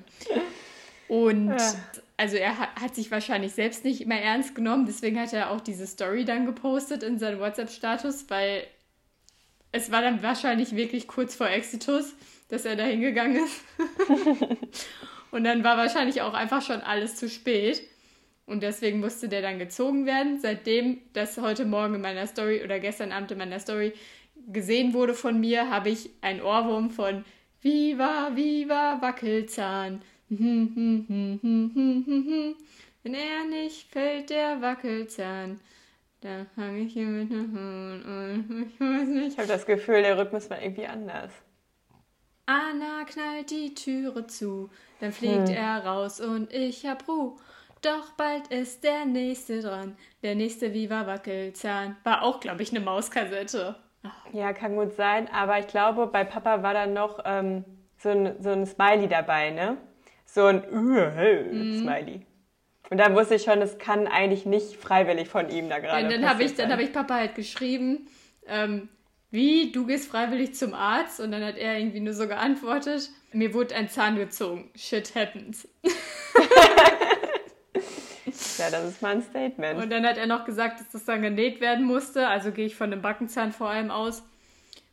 Und 1.09 1.49
Ja. 1.49 1.75
also 2.19 2.37
er 2.37 2.59
hat, 2.59 2.69
hat 2.81 2.95
sich 2.95 3.11
wahrscheinlich 3.11 3.53
selbst 3.53 3.83
nicht 3.85 4.07
mehr 4.07 4.23
ernst 4.23 4.55
genommen, 4.55 4.85
deswegen 4.87 5.19
hat 5.19 5.33
er 5.33 5.51
auch 5.51 5.61
diese 5.63 5.87
Story 5.87 6.27
dann 6.27 6.45
gepostet 6.45 7.03
in 7.03 7.19
seinen 7.19 7.41
WhatsApp-Status, 7.41 8.27
weil 8.29 8.65
es 9.73 9.91
war 9.91 10.03
dann 10.03 10.23
wahrscheinlich 10.23 10.77
wirklich 10.77 11.07
kurz 11.07 11.35
vor 11.35 11.49
Exitus, 11.49 12.15
dass 12.49 12.65
er 12.65 12.77
da 12.77 12.85
hingegangen 12.85 13.45
ist. 13.45 13.63
Und 15.31 15.45
dann 15.45 15.63
war 15.63 15.77
wahrscheinlich 15.77 16.23
auch 16.23 16.35
einfach 16.35 16.63
schon 16.63 16.81
alles 16.81 17.17
zu 17.17 17.29
spät. 17.29 17.83
Und 18.47 18.65
deswegen 18.65 18.99
musste 18.99 19.29
der 19.29 19.43
dann 19.43 19.61
gezogen 19.61 20.07
werden. 20.07 20.41
Seitdem 20.41 20.99
das 21.13 21.39
heute 21.39 21.65
Morgen 21.65 21.95
in 21.95 22.01
meiner 22.01 22.27
Story 22.27 22.63
oder 22.65 22.81
gestern 22.81 23.13
Abend 23.13 23.31
in 23.31 23.39
meiner 23.39 23.61
Story 23.61 23.93
gesehen 24.49 24.93
wurde 24.93 25.15
von 25.15 25.39
mir, 25.39 25.71
habe 25.71 25.91
ich 25.91 26.11
ein 26.21 26.43
Ohrwurm 26.43 26.91
von 26.91 27.25
Viva, 27.63 28.33
Viva, 28.35 29.01
Wackelzahn. 29.01 30.03
Wenn 30.29 31.15
er 33.05 33.45
nicht 33.49 33.93
fällt, 33.93 34.31
der 34.31 34.61
Wackelzahn. 34.61 35.61
Da 36.23 36.47
fange 36.55 36.81
ich 36.81 36.93
hier 36.93 37.07
mit 37.07 37.31
einem 37.31 37.53
Horn 37.55 38.03
und 38.05 38.67
ich 38.75 38.81
weiß 38.81 39.09
nicht. 39.09 39.33
Ich 39.33 39.39
habe 39.39 39.49
das 39.49 39.67
Gefühl, 39.67 40.03
der 40.03 40.19
Rhythmus 40.19 40.49
war 40.51 40.61
irgendwie 40.61 40.87
anders. 40.87 41.33
Anna 42.47 43.05
knallt 43.05 43.51
die 43.51 43.75
Türe 43.75 44.27
zu, 44.27 44.71
dann 45.01 45.13
fliegt 45.13 45.49
er 45.51 45.87
raus 45.87 46.21
und 46.21 46.53
ich 46.53 46.85
hab 46.87 47.07
Ruhe. 47.09 47.37
Doch 47.83 48.11
bald 48.13 48.49
ist 48.49 48.85
der 48.85 49.07
nächste 49.07 49.61
dran. 49.61 49.97
Der 50.23 50.35
nächste 50.35 50.75
Viva 50.75 51.07
Wackelzahn. 51.07 51.97
War 52.05 52.23
auch, 52.23 52.41
glaube 52.41 52.63
ich, 52.63 52.71
eine 52.71 52.81
Mauskassette. 52.81 53.77
Ja, 54.33 54.53
kann 54.53 54.77
gut 54.77 54.93
sein, 54.95 55.29
aber 55.33 55.59
ich 55.59 55.67
glaube, 55.67 56.07
bei 56.07 56.25
Papa 56.25 56.63
war 56.63 56.75
dann 56.75 56.93
noch 56.93 57.21
ähm, 57.25 57.65
so, 57.99 58.11
ein, 58.11 58.43
so 58.43 58.51
ein 58.51 58.67
Smiley 58.67 59.09
dabei, 59.09 59.51
ne? 59.51 59.77
So 60.25 60.47
ein 60.47 60.63
Mhm. 60.71 61.73
Smiley. 61.81 62.27
Und 62.91 62.99
da 62.99 63.15
wusste 63.15 63.37
ich 63.37 63.45
schon, 63.45 63.63
es 63.63 63.79
kann 63.79 64.07
eigentlich 64.09 64.47
nicht 64.47 64.77
freiwillig 64.77 65.29
von 65.29 65.49
ihm 65.49 65.69
da 65.69 65.79
gerade. 65.79 66.05
Und 66.05 66.13
dann 66.13 66.29
habe 66.29 66.43
ich, 66.43 66.55
dann 66.55 66.73
hab 66.73 66.81
ich 66.81 66.93
Papa 66.93 67.15
halt 67.15 67.37
geschrieben, 67.37 68.09
ähm, 68.47 68.89
wie, 69.31 69.71
du 69.71 69.87
gehst 69.87 70.11
freiwillig 70.11 70.55
zum 70.55 70.75
Arzt? 70.75 71.21
Und 71.21 71.31
dann 71.31 71.45
hat 71.45 71.57
er 71.57 71.79
irgendwie 71.79 72.01
nur 72.01 72.15
so 72.15 72.27
geantwortet, 72.27 73.09
mir 73.33 73.55
wurde 73.55 73.77
ein 73.77 73.89
Zahn 73.89 74.17
gezogen. 74.17 74.71
Shit 74.75 75.15
happens. 75.15 75.69
Ja, 78.59 78.71
das 78.71 78.85
ist 78.85 79.03
mal 79.03 79.17
ein 79.17 79.23
Statement. 79.23 79.83
Und 79.83 79.91
dann 79.91 80.05
hat 80.05 80.19
er 80.19 80.27
noch 80.27 80.45
gesagt, 80.45 80.81
dass 80.81 80.91
das 80.91 81.05
dann 81.05 81.23
genäht 81.23 81.61
werden 81.61 81.87
musste. 81.87 82.29
Also 82.29 82.53
gehe 82.53 82.67
ich 82.67 82.77
von 82.77 82.91
dem 82.91 83.03
Backenzahn 83.03 83.53
vor 83.53 83.71
allem 83.71 83.91
aus. 83.91 84.23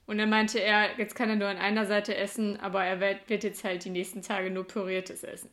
Und 0.05 0.17
dann 0.19 0.29
meinte 0.29 0.59
er, 0.59 0.97
jetzt 0.97 1.15
kann 1.15 1.29
er 1.29 1.35
nur 1.35 1.49
an 1.49 1.57
einer 1.57 1.85
Seite 1.85 2.15
essen, 2.15 2.59
aber 2.61 2.83
er 2.83 3.01
wird 3.01 3.29
wird 3.29 3.43
jetzt 3.43 3.63
halt 3.63 3.83
die 3.83 3.89
nächsten 3.89 4.21
Tage 4.21 4.49
nur 4.49 4.65
püriertes 4.65 5.23
essen. 5.23 5.49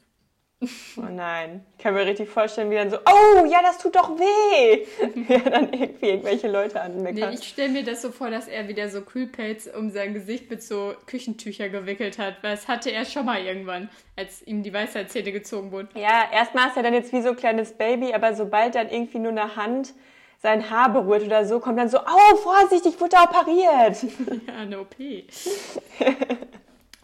Oh 0.96 1.02
nein. 1.11 1.64
Ich 1.76 1.82
kann 1.84 1.92
mir 1.92 2.06
richtig 2.06 2.28
vorstellen, 2.30 2.70
wie 2.70 2.76
dann 2.76 2.90
so, 2.90 2.96
oh, 2.96 3.44
ja, 3.44 3.61
das 3.62 3.76
tut 3.78 3.94
doch 3.96 4.11
weh. 4.18 4.87
Wie 5.14 5.32
er 5.34 5.50
dann 5.50 5.70
irgendwie 5.73 6.06
irgendwelche 6.06 6.49
Leute 6.49 6.75
Nee, 6.75 6.80
anmeckert. 6.80 7.34
ich 7.34 7.49
stelle 7.49 7.68
mir 7.68 7.84
das 7.84 8.00
so 8.00 8.11
vor, 8.11 8.30
dass 8.30 8.49
er 8.49 8.66
wieder 8.66 8.88
so 8.88 9.02
Kühlpelz 9.02 9.68
um 9.76 9.90
sein 9.90 10.14
Gesicht 10.14 10.49
mit 10.49 10.62
so 10.62 10.94
Küchentücher 11.06 11.68
gewickelt 11.68 12.18
hat, 12.18 12.37
weil 12.42 12.52
das 12.52 12.66
hatte 12.66 12.90
er 12.92 13.04
schon 13.04 13.26
mal 13.26 13.42
irgendwann, 13.42 13.90
als 14.16 14.42
ihm 14.46 14.62
die 14.62 14.73
Weisheitszähne 14.73 15.32
gezogen 15.32 15.70
wurden. 15.70 15.88
Ja, 15.96 16.25
erstmal 16.32 16.68
ist 16.68 16.76
er 16.78 16.82
dann 16.82 16.94
jetzt 16.94 17.12
wie 17.12 17.20
so 17.20 17.30
ein 17.30 17.37
kleines 17.37 17.73
Baby, 17.73 18.14
aber 18.14 18.34
sobald 18.34 18.75
dann 18.75 18.88
irgendwie 18.88 19.18
nur 19.18 19.32
eine 19.32 19.56
Hand 19.56 19.92
sein 20.40 20.70
Haar 20.70 20.90
berührt 20.92 21.25
oder 21.25 21.44
so, 21.44 21.61
kommt 21.61 21.78
dann 21.78 21.88
so, 21.90 21.99
oh, 21.99 22.37
Vorsicht, 22.37 22.87
ich 22.87 22.99
wurde 23.00 23.16
operiert. 23.16 23.96
Ja, 24.46 24.54
eine 24.62 24.80
OP. 24.80 24.94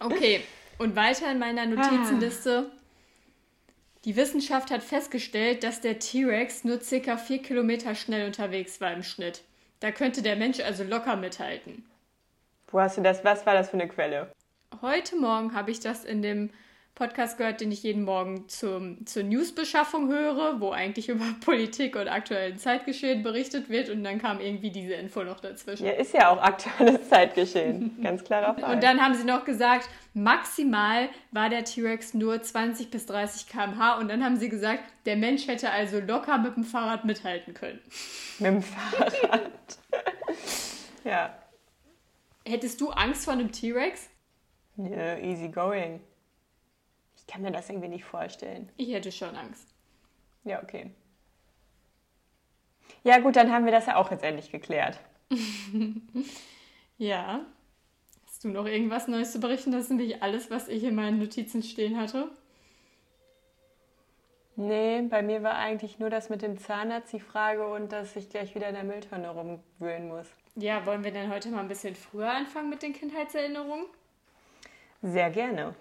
Okay, 0.02 0.40
und 0.78 0.96
weiter 0.96 1.30
in 1.30 1.38
meiner 1.38 1.66
Notizenliste. 1.66 2.70
Die 4.06 4.16
Wissenschaft 4.16 4.70
hat 4.70 4.82
festgestellt, 4.82 5.62
dass 5.62 5.82
der 5.82 5.98
T-Rex 5.98 6.64
nur 6.64 6.80
circa 6.80 7.18
4 7.18 7.42
Kilometer 7.42 7.94
schnell 7.94 8.26
unterwegs 8.26 8.80
war 8.80 8.92
im 8.92 9.02
Schnitt. 9.02 9.42
Da 9.80 9.92
könnte 9.92 10.22
der 10.22 10.36
Mensch 10.36 10.60
also 10.60 10.84
locker 10.84 11.16
mithalten. 11.16 11.84
Wo 12.68 12.80
hast 12.80 12.96
du 12.96 13.02
das, 13.02 13.24
was 13.24 13.44
war 13.44 13.52
das 13.52 13.68
für 13.68 13.74
eine 13.74 13.88
Quelle? 13.88 14.32
Heute 14.80 15.16
Morgen 15.16 15.54
habe 15.54 15.70
ich 15.70 15.80
das 15.80 16.04
in 16.04 16.22
dem 16.22 16.50
Podcast 17.00 17.38
gehört, 17.38 17.62
den 17.62 17.72
ich 17.72 17.82
jeden 17.82 18.04
Morgen 18.04 18.46
zum, 18.50 19.06
zur 19.06 19.22
Newsbeschaffung 19.22 20.10
höre, 20.10 20.60
wo 20.60 20.70
eigentlich 20.70 21.08
über 21.08 21.24
Politik 21.42 21.96
und 21.96 22.08
aktuellen 22.08 22.58
Zeitgeschehen 22.58 23.22
berichtet 23.22 23.70
wird 23.70 23.88
und 23.88 24.04
dann 24.04 24.18
kam 24.18 24.38
irgendwie 24.38 24.70
diese 24.70 24.92
Info 24.92 25.24
noch 25.24 25.40
dazwischen. 25.40 25.86
Ja, 25.86 25.92
ist 25.92 26.12
ja 26.12 26.28
auch 26.28 26.42
aktuelles 26.42 27.08
Zeitgeschehen. 27.08 27.98
Ganz 28.02 28.22
klarer 28.22 28.54
Fall. 28.54 28.74
Und 28.74 28.82
dann 28.82 29.00
haben 29.00 29.14
sie 29.14 29.24
noch 29.24 29.46
gesagt, 29.46 29.88
maximal 30.12 31.08
war 31.30 31.48
der 31.48 31.64
T-Rex 31.64 32.12
nur 32.12 32.42
20 32.42 32.90
bis 32.90 33.06
30 33.06 33.48
km/h. 33.48 33.96
Und 33.98 34.08
dann 34.08 34.22
haben 34.22 34.36
sie 34.36 34.50
gesagt, 34.50 34.84
der 35.06 35.16
Mensch 35.16 35.48
hätte 35.48 35.70
also 35.70 36.00
locker 36.00 36.36
mit 36.36 36.54
dem 36.54 36.64
Fahrrad 36.64 37.06
mithalten 37.06 37.54
können. 37.54 37.80
Mit 38.40 38.48
dem 38.48 38.62
Fahrrad. 38.62 39.50
ja. 41.04 41.34
Hättest 42.46 42.78
du 42.82 42.90
Angst 42.90 43.24
vor 43.24 43.32
einem 43.32 43.50
T-Rex? 43.50 44.10
ja, 44.76 45.16
easy 45.16 45.48
going. 45.48 46.00
Ich 47.30 47.34
kann 47.34 47.42
mir 47.42 47.52
das 47.52 47.70
irgendwie 47.70 47.86
nicht 47.86 48.02
vorstellen. 48.02 48.68
Ich 48.76 48.92
hätte 48.92 49.12
schon 49.12 49.36
Angst. 49.36 49.72
Ja, 50.42 50.60
okay. 50.64 50.90
Ja, 53.04 53.20
gut, 53.20 53.36
dann 53.36 53.52
haben 53.52 53.66
wir 53.66 53.70
das 53.70 53.86
ja 53.86 53.94
auch 53.94 54.10
jetzt 54.10 54.24
endlich 54.24 54.50
geklärt. 54.50 54.98
Ja. 56.98 57.46
Hast 58.26 58.44
du 58.44 58.48
noch 58.48 58.66
irgendwas 58.66 59.08
Neues 59.08 59.32
zu 59.32 59.40
berichten? 59.40 59.72
Das 59.72 59.84
ist 59.84 59.88
nämlich 59.88 60.22
alles, 60.22 60.50
was 60.50 60.68
ich 60.68 60.84
in 60.84 60.94
meinen 60.94 61.18
Notizen 61.18 61.62
stehen 61.62 61.98
hatte. 61.98 62.28
Nee, 64.56 65.00
bei 65.02 65.22
mir 65.22 65.42
war 65.42 65.54
eigentlich 65.54 65.98
nur 65.98 66.10
das 66.10 66.28
mit 66.28 66.42
dem 66.42 66.58
Zahnarzt 66.58 67.12
die 67.14 67.20
Frage 67.20 67.66
und 67.66 67.92
dass 67.92 68.16
ich 68.16 68.28
gleich 68.28 68.54
wieder 68.54 68.68
in 68.68 68.74
der 68.74 68.84
Mülltonne 68.84 69.30
rumwühlen 69.30 70.08
muss. 70.08 70.26
Ja, 70.56 70.84
wollen 70.84 71.02
wir 71.02 71.12
dann 71.12 71.32
heute 71.32 71.48
mal 71.48 71.60
ein 71.60 71.68
bisschen 71.68 71.94
früher 71.94 72.30
anfangen 72.30 72.68
mit 72.68 72.82
den 72.82 72.92
Kindheitserinnerungen? 72.92 73.86
Sehr 75.00 75.30
gerne. 75.30 75.74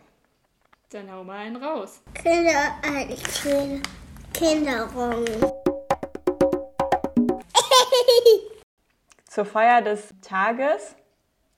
Dann 0.92 1.12
hau 1.12 1.24
mal 1.24 1.38
einen 1.38 1.58
raus. 1.58 2.02
Kinder, 2.16 2.74
äh, 2.82 3.16
Kinder, 3.44 3.80
Kinderung. 4.34 5.24
Zur 9.30 9.46
Feier 9.46 9.84
des 9.84 10.16
Tages, 10.24 10.96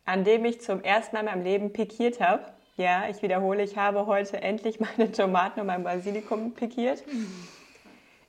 an 0.04 0.26
dem 0.26 0.44
ich 0.44 0.60
zum 0.60 0.84
ersten 0.84 1.16
Mal 1.16 1.22
in 1.22 1.28
meinem 1.28 1.44
Leben 1.46 1.72
pikiert 1.72 2.20
habe. 2.20 2.44
Ja, 2.76 3.08
ich 3.08 3.22
wiederhole, 3.22 3.64
ich 3.64 3.78
habe 3.78 4.06
heute 4.06 4.42
endlich 4.42 4.82
meine 4.82 5.14
Tomaten 5.14 5.62
und 5.62 5.68
mein 5.68 5.84
Basilikum 5.84 6.54
pikiert. 6.54 7.02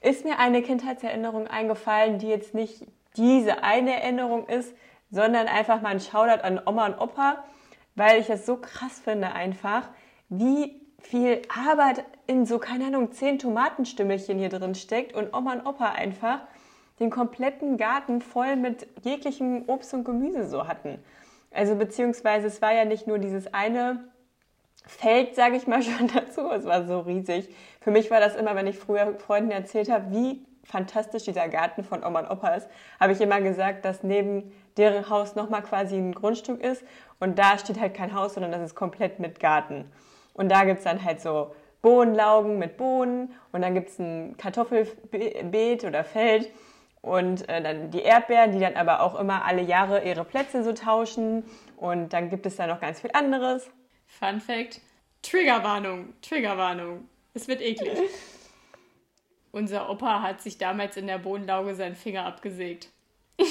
Ist 0.03 0.25
mir 0.25 0.39
eine 0.39 0.63
Kindheitserinnerung 0.63 1.49
eingefallen, 1.49 2.21
die 2.21 2.29
jetzt 2.29 2.55
nicht 2.55 2.87
diese 3.17 3.65
eine 3.65 4.01
Erinnerung 4.01 4.47
ist, 4.47 4.73
sondern 5.11 5.49
einfach 5.49 5.81
mal 5.81 5.89
ein 5.89 6.01
Shoutout 6.01 6.45
an 6.45 6.61
Oma 6.65 6.87
und 6.87 7.01
Opa, 7.01 7.43
weil 7.97 8.21
ich 8.21 8.31
es 8.31 8.47
so 8.47 8.57
krass 8.57 9.01
finde 9.01 9.33
einfach, 9.33 9.89
wie 10.29 10.81
viel 11.03 11.43
Arbeit 11.49 12.05
in 12.27 12.47
so, 12.47 12.59
keine 12.59 12.87
Ahnung, 12.87 13.13
zehn 13.13 13.39
Tomatenstümmelchen 13.39 14.39
hier 14.39 14.49
drin 14.49 14.75
steckt 14.75 15.15
und 15.15 15.35
Oma 15.35 15.53
und 15.53 15.67
Opa 15.67 15.91
einfach 15.91 16.41
den 17.01 17.11
kompletten 17.11 17.77
Garten 17.77 18.21
voll 18.21 18.57
mit 18.57 18.87
jeglichem 19.03 19.65
Obst 19.67 19.93
und 19.93 20.05
Gemüse 20.05 20.49
so 20.49 20.67
hatten. 20.69 20.99
Also 21.51 21.75
beziehungsweise 21.75 22.47
es 22.47 22.63
war 22.63 22.73
ja 22.73 22.85
nicht 22.85 23.07
nur 23.07 23.19
dieses 23.19 23.53
eine 23.53 24.05
Feld, 24.87 25.35
sage 25.35 25.57
ich 25.57 25.67
mal 25.67 25.83
schon 25.83 26.09
dazu, 26.09 26.51
es 26.51 26.65
war 26.65 26.87
so 26.87 27.01
riesig. 27.01 27.49
Für 27.81 27.91
mich 27.91 28.11
war 28.11 28.21
das 28.21 28.37
immer, 28.37 28.55
wenn 28.55 28.67
ich 28.67 28.79
früher 28.79 29.19
Freunden 29.19 29.51
erzählt 29.51 29.91
habe, 29.91 30.11
wie 30.11 30.47
fantastisch 30.65 31.25
dieser 31.25 31.49
Garten 31.49 31.83
von 31.83 32.05
Oma 32.05 32.21
und 32.21 32.31
Opa 32.31 32.55
ist, 32.55 32.69
habe 33.01 33.13
ich 33.13 33.21
immer 33.21 33.41
gesagt, 33.41 33.85
dass 33.85 34.03
neben 34.03 34.53
deren 34.77 35.09
Haus 35.11 35.35
nochmal 35.35 35.63
quasi 35.63 35.97
ein 35.97 36.15
Grundstück 36.15 36.63
ist 36.63 36.85
und 37.21 37.39
da 37.39 37.59
steht 37.59 37.81
halt 37.81 37.95
kein 37.95 38.15
Haus, 38.15 38.35
sondern 38.35 38.53
das 38.53 38.63
ist 38.63 38.75
komplett 38.75 39.19
mit 39.19 39.41
Garten. 39.41 39.91
Und 40.35 40.51
da 40.51 40.65
gibt 40.65 40.79
es 40.79 40.85
dann 40.85 41.05
halt 41.05 41.21
so 41.21 41.55
Bohnenlaugen 41.83 42.59
mit 42.59 42.77
Bohnen 42.77 43.35
und 43.51 43.63
dann 43.63 43.75
gibt 43.75 43.91
es 43.91 43.99
ein 43.99 44.37
Kartoffelbeet 44.37 45.85
oder 45.85 46.05
Feld 46.05 46.49
und 47.03 47.49
äh, 47.49 47.61
dann 47.61 47.91
die 47.91 48.03
Erdbeeren, 48.03 48.53
die 48.53 48.61
dann 48.61 48.77
aber 48.77 49.01
auch 49.03 49.19
immer 49.19 49.45
alle 49.45 49.63
Jahre 49.63 50.05
ihre 50.05 50.25
Plätze 50.25 50.63
so 50.63 50.73
tauschen 50.73 51.45
und 51.77 52.13
dann 52.13 52.31
gibt 52.31 52.47
es 52.47 52.57
da 52.57 52.67
noch 52.69 52.81
ganz 52.81 53.01
viel 53.01 53.11
anderes. 53.13 53.69
Fun 54.07 54.41
Fact: 54.41 54.81
Triggerwarnung, 55.23 56.15
Triggerwarnung. 56.23 57.09
Es 57.35 57.49
wird 57.49 57.61
eklig. 57.61 57.99
Unser 59.51 59.91
Opa 59.91 60.23
hat 60.23 60.41
sich 60.41 60.57
damals 60.57 60.97
in 60.97 61.07
der 61.09 61.19
Bohnenlauge 61.19 61.75
seinen 61.75 61.97
Finger 61.97 62.25
abgesägt. 62.25 62.89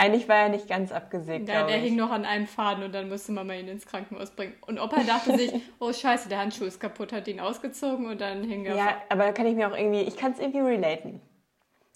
Eigentlich 0.00 0.28
war 0.28 0.36
er 0.36 0.48
nicht 0.48 0.68
ganz 0.68 0.92
abgesägt, 0.92 1.48
Ja, 1.48 1.66
der 1.66 1.76
ich. 1.78 1.82
hing 1.82 1.96
noch 1.96 2.10
an 2.12 2.24
einem 2.24 2.46
Faden 2.46 2.84
und 2.84 2.94
dann 2.94 3.08
musste 3.08 3.32
Mama 3.32 3.52
ihn 3.54 3.66
ins 3.68 3.84
Krankenhaus 3.84 4.30
bringen. 4.30 4.54
Und 4.66 4.78
Opa 4.78 5.02
dachte 5.02 5.36
sich, 5.36 5.52
oh 5.80 5.92
scheiße, 5.92 6.28
der 6.28 6.38
Handschuh 6.38 6.64
ist 6.66 6.80
kaputt, 6.80 7.12
hat 7.12 7.26
ihn 7.26 7.40
ausgezogen 7.40 8.06
und 8.06 8.20
dann 8.20 8.44
hing 8.44 8.64
er 8.64 8.76
Ja, 8.76 9.02
aber 9.08 9.24
da 9.24 9.32
kann 9.32 9.46
ich 9.46 9.56
mir 9.56 9.68
auch 9.68 9.76
irgendwie, 9.76 10.02
ich 10.02 10.16
kann 10.16 10.32
es 10.32 10.38
irgendwie 10.38 10.60
relaten. 10.60 11.20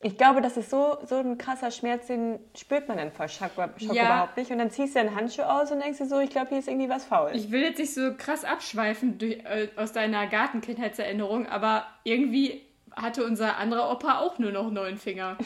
Ich 0.04 0.18
glaube, 0.18 0.40
das 0.40 0.56
ist 0.56 0.68
so, 0.68 0.96
so 1.04 1.14
ein 1.14 1.38
krasser 1.38 1.70
Schmerz, 1.70 2.08
den 2.08 2.40
spürt 2.56 2.88
man 2.88 2.96
dann 2.96 3.12
vor 3.12 3.28
Schock, 3.28 3.52
Schock 3.54 3.80
Ja. 3.94 4.04
überhaupt 4.06 4.36
nicht. 4.36 4.50
Und 4.50 4.58
dann 4.58 4.72
ziehst 4.72 4.96
du 4.96 4.98
einen 4.98 5.14
Handschuh 5.14 5.42
aus 5.42 5.70
und 5.70 5.78
denkst 5.80 5.98
dir 5.98 6.06
so, 6.06 6.18
ich 6.18 6.30
glaube, 6.30 6.48
hier 6.48 6.58
ist 6.58 6.66
irgendwie 6.66 6.88
was 6.88 7.04
faul. 7.04 7.30
Ich 7.34 7.52
will 7.52 7.62
jetzt 7.62 7.78
nicht 7.78 7.94
so 7.94 8.12
krass 8.18 8.44
abschweifen 8.44 9.18
durch, 9.18 9.34
äh, 9.44 9.68
aus 9.76 9.92
deiner 9.92 10.26
Gartenkindheitserinnerung, 10.26 11.46
aber 11.46 11.86
irgendwie 12.02 12.62
hatte 12.96 13.24
unser 13.24 13.58
anderer 13.58 13.90
Opa 13.90 14.18
auch 14.18 14.38
nur 14.38 14.52
noch 14.52 14.70
neun 14.70 14.98
Finger. 14.98 15.36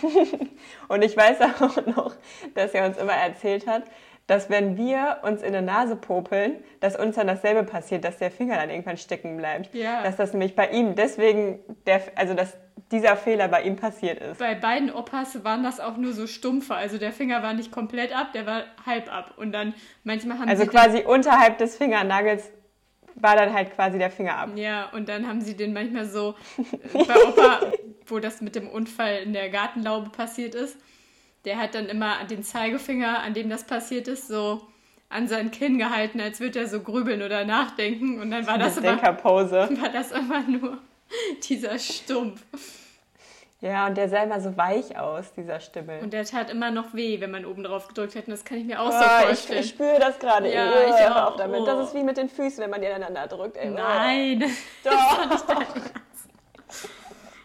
Und 0.88 1.02
ich 1.02 1.16
weiß 1.16 1.40
auch 1.40 1.86
noch, 1.86 2.14
dass 2.54 2.72
er 2.72 2.86
uns 2.86 2.96
immer 2.96 3.12
erzählt 3.12 3.66
hat, 3.66 3.82
dass 4.26 4.50
wenn 4.50 4.76
wir 4.76 5.18
uns 5.22 5.42
in 5.42 5.52
der 5.52 5.62
Nase 5.62 5.96
popeln, 5.96 6.56
dass 6.80 6.96
uns 6.96 7.14
dann 7.14 7.28
dasselbe 7.28 7.62
passiert, 7.62 8.04
dass 8.04 8.18
der 8.18 8.30
Finger 8.30 8.56
dann 8.56 8.70
irgendwann 8.70 8.96
stecken 8.96 9.36
bleibt. 9.36 9.72
Ja. 9.74 10.02
Dass 10.02 10.16
das 10.16 10.32
nämlich 10.32 10.56
bei 10.56 10.68
ihm 10.70 10.96
deswegen, 10.96 11.60
der, 11.86 12.02
also 12.16 12.34
dass 12.34 12.56
dieser 12.90 13.16
Fehler 13.16 13.48
bei 13.48 13.62
ihm 13.62 13.76
passiert 13.76 14.20
ist. 14.20 14.38
Bei 14.38 14.54
beiden 14.54 14.92
Opas 14.92 15.42
waren 15.44 15.62
das 15.62 15.80
auch 15.80 15.96
nur 15.96 16.12
so 16.12 16.26
stumpfe, 16.26 16.74
also 16.74 16.98
der 16.98 17.12
Finger 17.12 17.42
war 17.42 17.52
nicht 17.52 17.72
komplett 17.72 18.14
ab, 18.16 18.32
der 18.32 18.46
war 18.46 18.64
halb 18.84 19.12
ab. 19.12 19.34
Und 19.36 19.52
dann 19.52 19.74
manchmal 20.04 20.38
haben 20.38 20.48
Also 20.48 20.66
quasi 20.66 21.02
unterhalb 21.02 21.58
des 21.58 21.76
Fingernagels 21.76 22.50
war 23.16 23.36
dann 23.36 23.52
halt 23.52 23.74
quasi 23.74 23.98
der 23.98 24.10
Finger 24.10 24.36
ab. 24.36 24.50
ja 24.56 24.90
und 24.92 25.08
dann 25.08 25.26
haben 25.26 25.40
sie 25.40 25.56
den 25.56 25.72
manchmal 25.72 26.06
so 26.06 26.34
äh, 26.58 27.04
bei 27.04 27.16
Opa, 27.26 27.60
wo 28.06 28.18
das 28.18 28.40
mit 28.40 28.54
dem 28.54 28.68
Unfall 28.68 29.22
in 29.24 29.32
der 29.32 29.48
Gartenlaube 29.48 30.10
passiert 30.10 30.54
ist, 30.54 30.76
der 31.44 31.58
hat 31.58 31.74
dann 31.74 31.86
immer 31.86 32.24
den 32.24 32.42
Zeigefinger, 32.42 33.20
an 33.20 33.34
dem 33.34 33.48
das 33.48 33.64
passiert 33.64 34.08
ist, 34.08 34.28
so 34.28 34.62
an 35.08 35.28
sein 35.28 35.50
Kinn 35.50 35.78
gehalten, 35.78 36.20
als 36.20 36.40
würde 36.40 36.58
er 36.60 36.68
so 36.68 36.80
grübeln 36.80 37.22
oder 37.22 37.44
nachdenken. 37.44 38.20
Und 38.20 38.30
dann 38.30 38.46
war 38.46 38.58
das, 38.58 38.74
Das 38.74 38.84
immer, 38.84 38.90
war 39.82 39.88
das 39.90 40.10
immer 40.10 40.42
nur 40.42 40.78
dieser 41.48 41.78
Stumpf. 41.78 42.44
Ja, 43.62 43.86
und 43.86 43.96
der 43.96 44.08
sah 44.10 44.22
immer 44.22 44.38
so 44.40 44.54
weich 44.56 44.98
aus, 44.98 45.32
dieser 45.32 45.60
Stimmel. 45.60 46.00
Und 46.02 46.12
der 46.12 46.24
tat 46.26 46.50
immer 46.50 46.70
noch 46.70 46.92
weh, 46.92 47.20
wenn 47.20 47.30
man 47.30 47.46
oben 47.46 47.64
drauf 47.64 47.88
gedrückt 47.88 48.14
hätte. 48.14 48.26
Und 48.26 48.32
das 48.32 48.44
kann 48.44 48.58
ich 48.58 48.64
mir 48.66 48.80
auch 48.80 48.90
so 48.90 48.96
Ah, 48.98 49.20
ich, 49.22 49.26
vorstellen. 49.28 49.60
ich 49.60 49.68
spüre 49.70 49.98
das 49.98 50.18
gerade. 50.18 50.52
Ja, 50.52 50.70
Äh, 50.72 50.88
ich 50.90 51.10
auch. 51.10 51.30
auf 51.32 51.36
damit. 51.36 51.60
Oh. 51.60 51.64
Das 51.66 51.88
ist 51.88 51.94
wie 51.94 52.02
mit 52.02 52.18
den 52.18 52.28
Füßen, 52.28 52.58
wenn 52.62 52.68
man 52.70 52.82
die 52.82 52.86
aneinander 52.86 53.26
drückt. 53.26 53.56
Ey, 53.56 53.70
Nein. 53.70 54.44
Doch. 54.84 55.18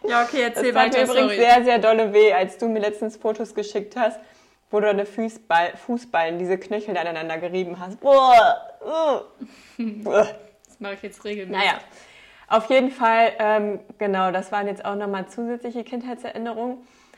Ja, 0.08 0.22
okay, 0.24 0.48
Das 0.48 0.56
erzähl 0.56 0.72
mir 0.72 0.74
weiter, 0.74 1.02
übrigens 1.04 1.32
sorry. 1.32 1.36
sehr, 1.36 1.64
sehr 1.64 1.78
dolle 1.78 2.12
weh, 2.12 2.32
als 2.32 2.58
du 2.58 2.66
mir 2.68 2.80
letztens 2.80 3.16
Fotos 3.16 3.54
geschickt 3.54 3.94
hast, 3.96 4.18
wo 4.70 4.80
du 4.80 4.86
deine 4.86 5.06
Fußball, 5.06 5.76
Fußballen, 5.76 6.38
diese 6.38 6.58
Knöchel 6.58 6.96
aneinander 6.96 7.38
gerieben 7.38 7.78
hast. 7.78 8.00
Boah. 8.00 8.74
uh. 8.84 9.20
Das 10.66 10.80
mache 10.80 10.94
ich 10.94 11.02
jetzt 11.02 11.24
regelmäßig. 11.24 11.64
Naja, 11.64 11.78
auf 12.52 12.66
jeden 12.66 12.90
Fall, 12.90 13.32
ähm, 13.38 13.80
genau, 13.96 14.30
das 14.30 14.52
waren 14.52 14.66
jetzt 14.66 14.84
auch 14.84 14.94
nochmal 14.94 15.26
zusätzliche 15.26 15.84
Kindheitserinnerungen. 15.84 16.76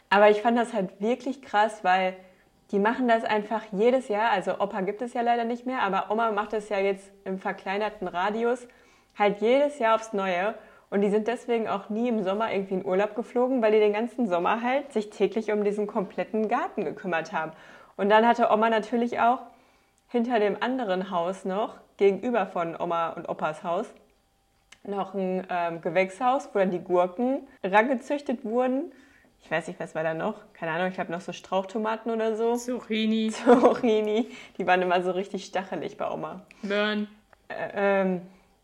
Aber 0.09 0.31
ich 0.31 0.40
fand 0.42 0.57
das 0.57 0.73
halt 0.73 1.01
wirklich 1.01 1.42
krass, 1.42 1.83
weil 1.83 2.14
die 2.70 2.79
machen 2.79 3.09
das 3.09 3.25
einfach 3.25 3.62
jedes 3.73 4.07
Jahr. 4.07 4.31
Also 4.31 4.61
Opa 4.61 4.83
gibt 4.83 5.03
es 5.03 5.12
ja 5.12 5.23
leider 5.23 5.42
nicht 5.42 5.66
mehr, 5.66 5.83
aber 5.83 6.12
Oma 6.12 6.31
macht 6.31 6.53
es 6.53 6.68
ja 6.68 6.79
jetzt 6.79 7.11
im 7.25 7.40
verkleinerten 7.40 8.07
Radius 8.07 8.68
halt 9.18 9.40
jedes 9.40 9.81
Jahr 9.81 9.97
aufs 9.97 10.12
Neue. 10.12 10.55
Und 10.88 11.01
die 11.01 11.11
sind 11.11 11.27
deswegen 11.27 11.66
auch 11.68 11.88
nie 11.88 12.09
im 12.09 12.23
Sommer 12.23 12.53
irgendwie 12.53 12.75
in 12.75 12.87
Urlaub 12.87 13.16
geflogen, 13.16 13.61
weil 13.61 13.73
die 13.73 13.81
den 13.81 13.92
ganzen 13.92 14.29
Sommer 14.29 14.62
halt 14.62 14.92
sich 14.92 15.11
täglich 15.11 15.51
um 15.51 15.64
diesen 15.64 15.88
kompletten 15.88 16.47
Garten 16.47 16.85
gekümmert 16.85 17.33
haben. 17.33 17.51
Und 17.97 18.09
dann 18.09 18.25
hatte 18.25 18.51
Oma 18.53 18.70
natürlich 18.70 19.18
auch 19.18 19.40
hinter 20.07 20.38
dem 20.38 20.57
anderen 20.62 21.11
Haus 21.11 21.44
noch, 21.44 21.75
gegenüber 21.97 22.47
von 22.47 22.81
Oma 22.81 23.11
und 23.11 23.29
Opas 23.29 23.64
Haus, 23.64 23.92
noch 24.87 25.14
ein 25.14 25.47
ähm, 25.51 25.81
Gewächshaus, 25.81 26.49
wo 26.53 26.59
dann 26.59 26.70
die 26.70 26.81
Gurken 26.81 27.47
rangezüchtet 27.62 28.44
wurden. 28.44 28.92
Ich 29.42 29.51
weiß 29.51 29.68
nicht, 29.68 29.79
was 29.79 29.94
war 29.94 30.03
da 30.03 30.14
noch? 30.14 30.37
Keine 30.55 30.73
Ahnung, 30.73 30.88
ich 30.88 30.94
glaube 30.94 31.12
noch 31.12 31.20
so 31.20 31.33
Strauchtomaten 31.33 32.11
oder 32.11 32.35
so. 32.37 32.57
Zucchini, 32.57 33.31
Zucchini, 33.31 34.29
die 34.57 34.66
waren 34.66 34.81
immer 34.83 35.03
so 35.03 35.11
richtig 35.11 35.44
stachelig 35.44 35.97
bei 35.99 36.11
Oma. 36.11 36.42
Möhren. 36.62 37.09
Äh, 37.49 38.01
ähm, 38.03 38.23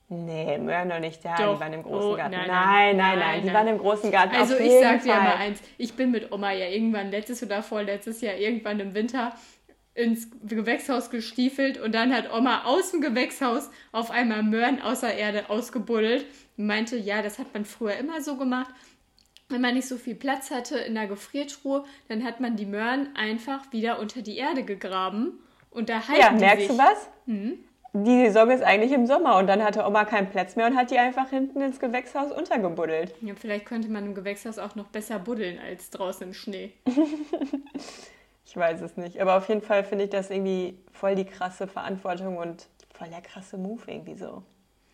nee, 0.08 0.56
Möhren 0.56 0.88
noch 0.88 0.98
nicht 1.00 1.22
da, 1.22 1.36
Doch. 1.36 1.54
die 1.56 1.60
waren 1.60 1.72
im 1.74 1.82
großen 1.82 2.10
Oh, 2.12 2.16
Garten. 2.16 2.30
nein, 2.32 2.46
Nein, 2.48 2.48
nein. 2.48 2.96
nein, 2.96 3.18
nein, 3.18 3.18
Nein, 3.18 3.42
die 3.46 3.52
waren 3.52 3.68
im 3.68 3.78
großen 3.78 4.10
Garten. 4.10 4.34
Also 4.36 4.56
ich 4.56 4.72
sag 4.80 5.02
dir 5.02 5.12
Fall. 5.12 5.22
mal 5.22 5.36
eins, 5.36 5.60
ich 5.76 5.94
bin 5.94 6.10
mit 6.12 6.32
Oma 6.32 6.52
ja 6.52 6.66
irgendwann 6.66 7.10
letztes 7.10 7.42
oder 7.42 7.62
vorletztes 7.62 8.22
Jahr 8.22 8.36
irgendwann 8.36 8.80
im 8.80 8.94
Winter 8.94 9.32
ins 9.94 10.28
Gewächshaus 10.46 11.10
gestiefelt 11.10 11.78
und 11.78 11.94
dann 11.94 12.14
hat 12.14 12.32
Oma 12.32 12.64
aus 12.64 12.92
dem 12.92 13.00
Gewächshaus 13.00 13.70
auf 13.92 14.10
einmal 14.10 14.42
Möhren 14.42 14.80
außer 14.80 15.12
Erde 15.12 15.50
ausgebuddelt 15.50 16.26
und 16.56 16.66
meinte, 16.66 16.96
ja, 16.96 17.22
das 17.22 17.38
hat 17.38 17.52
man 17.52 17.64
früher 17.64 17.96
immer 17.96 18.20
so 18.22 18.36
gemacht. 18.36 18.72
Wenn 19.48 19.60
man 19.60 19.74
nicht 19.74 19.88
so 19.88 19.96
viel 19.96 20.14
Platz 20.14 20.50
hatte 20.52 20.78
in 20.78 20.94
der 20.94 21.08
Gefriertruhe, 21.08 21.84
dann 22.08 22.22
hat 22.24 22.38
man 22.40 22.54
die 22.56 22.66
Möhren 22.66 23.08
einfach 23.16 23.72
wieder 23.72 23.98
unter 23.98 24.22
die 24.22 24.36
Erde 24.36 24.62
gegraben 24.62 25.40
und 25.70 25.88
da 25.88 26.06
halten 26.06 26.20
Ja, 26.20 26.30
merkst 26.30 26.68
sich. 26.68 26.76
du 26.76 26.78
was? 26.78 27.08
Mhm. 27.26 27.58
Die 27.92 28.26
Saison 28.26 28.48
ist 28.50 28.62
eigentlich 28.62 28.92
im 28.92 29.08
Sommer 29.08 29.36
und 29.38 29.48
dann 29.48 29.64
hatte 29.64 29.84
Oma 29.84 30.04
keinen 30.04 30.30
Platz 30.30 30.54
mehr 30.54 30.66
und 30.66 30.76
hat 30.76 30.92
die 30.92 30.98
einfach 30.98 31.30
hinten 31.30 31.60
ins 31.60 31.80
Gewächshaus 31.80 32.30
untergebuddelt. 32.30 33.12
Ja, 33.20 33.34
vielleicht 33.34 33.66
könnte 33.66 33.88
man 33.88 34.06
im 34.06 34.14
Gewächshaus 34.14 34.60
auch 34.60 34.76
noch 34.76 34.86
besser 34.86 35.18
buddeln 35.18 35.58
als 35.58 35.90
draußen 35.90 36.28
im 36.28 36.32
Schnee. 36.32 36.72
Ich 38.50 38.56
weiß 38.56 38.80
es 38.80 38.96
nicht. 38.96 39.20
Aber 39.20 39.36
auf 39.36 39.48
jeden 39.48 39.62
Fall 39.62 39.84
finde 39.84 40.04
ich 40.04 40.10
das 40.10 40.28
irgendwie 40.28 40.76
voll 40.90 41.14
die 41.14 41.24
krasse 41.24 41.68
Verantwortung 41.68 42.36
und 42.36 42.66
voll 42.92 43.06
der 43.08 43.20
krasse 43.20 43.56
Move 43.56 43.82
irgendwie 43.86 44.16
so. 44.16 44.42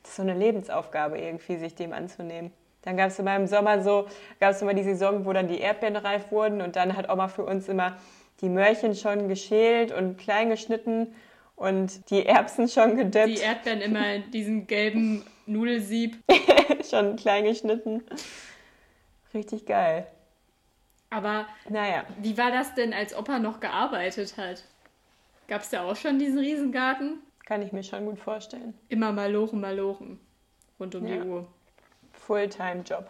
Das 0.03 0.11
ist 0.11 0.17
so 0.17 0.23
eine 0.23 0.35
Lebensaufgabe 0.35 1.19
irgendwie, 1.19 1.57
sich 1.57 1.75
dem 1.75 1.95
anzunehmen. 1.95 2.53
Dann 2.83 2.99
gab 2.99 3.09
es 3.09 3.19
immer 3.19 3.35
im 3.35 3.47
Sommer 3.47 3.83
so, 3.83 4.09
gab 4.41 4.51
es 4.51 4.61
immer 4.61 4.75
die 4.75 4.83
Saison, 4.83 5.25
wo 5.25 5.33
dann 5.33 5.49
die 5.49 5.59
Erdbeeren 5.59 5.97
reif 5.97 6.31
wurden 6.31 6.61
und 6.61 6.77
dann 6.77 6.99
hat 6.99 7.09
Oma 7.11 7.29
für 7.29 7.45
uns 7.45 7.67
immer 7.67 7.97
die 8.43 8.51
Möhrchen 8.51 8.95
schon 8.95 9.27
geschält 9.27 9.91
und 9.91 10.19
klein 10.19 10.51
geschnitten 10.51 11.15
und 11.57 12.11
die 12.11 12.27
Erbsen 12.27 12.69
schon 12.69 12.91
Die 12.91 13.05
gedippt, 13.05 13.41
Erdbeeren 13.41 13.81
immer 13.81 14.15
in 14.17 14.31
diesem 14.33 14.67
gelben 14.67 15.25
Nudelsieb. 15.47 16.19
schon 16.91 17.17
klein 17.17 17.45
geschnitten. 17.45 18.05
Richtig 19.33 19.65
geil. 19.65 20.07
Aber 21.11 21.47
Naja, 21.69 22.05
wie 22.21 22.37
war 22.37 22.51
das 22.51 22.75
denn, 22.75 22.93
als 22.93 23.17
Opa 23.17 23.39
noch 23.39 23.61
gearbeitet 23.61 24.37
hat? 24.37 24.65
Gab 25.49 25.63
es 25.63 25.71
da 25.71 25.83
auch 25.85 25.97
schon 25.97 26.19
diesen 26.19 26.39
Riesengarten? 26.39 27.21
kann 27.45 27.63
ich 27.63 27.71
mir 27.73 27.85
schon 27.85 28.05
gut 28.07 28.19
vorstellen. 28.19 28.75
Immer 28.89 29.13
malochen, 29.13 29.61
malochen. 29.61 30.19
Rund 30.81 30.97
um 30.97 31.07
Ja. 31.07 31.15
die 31.23 31.29
Uhr. 31.29 31.47
Fulltime-Job. 32.13 33.09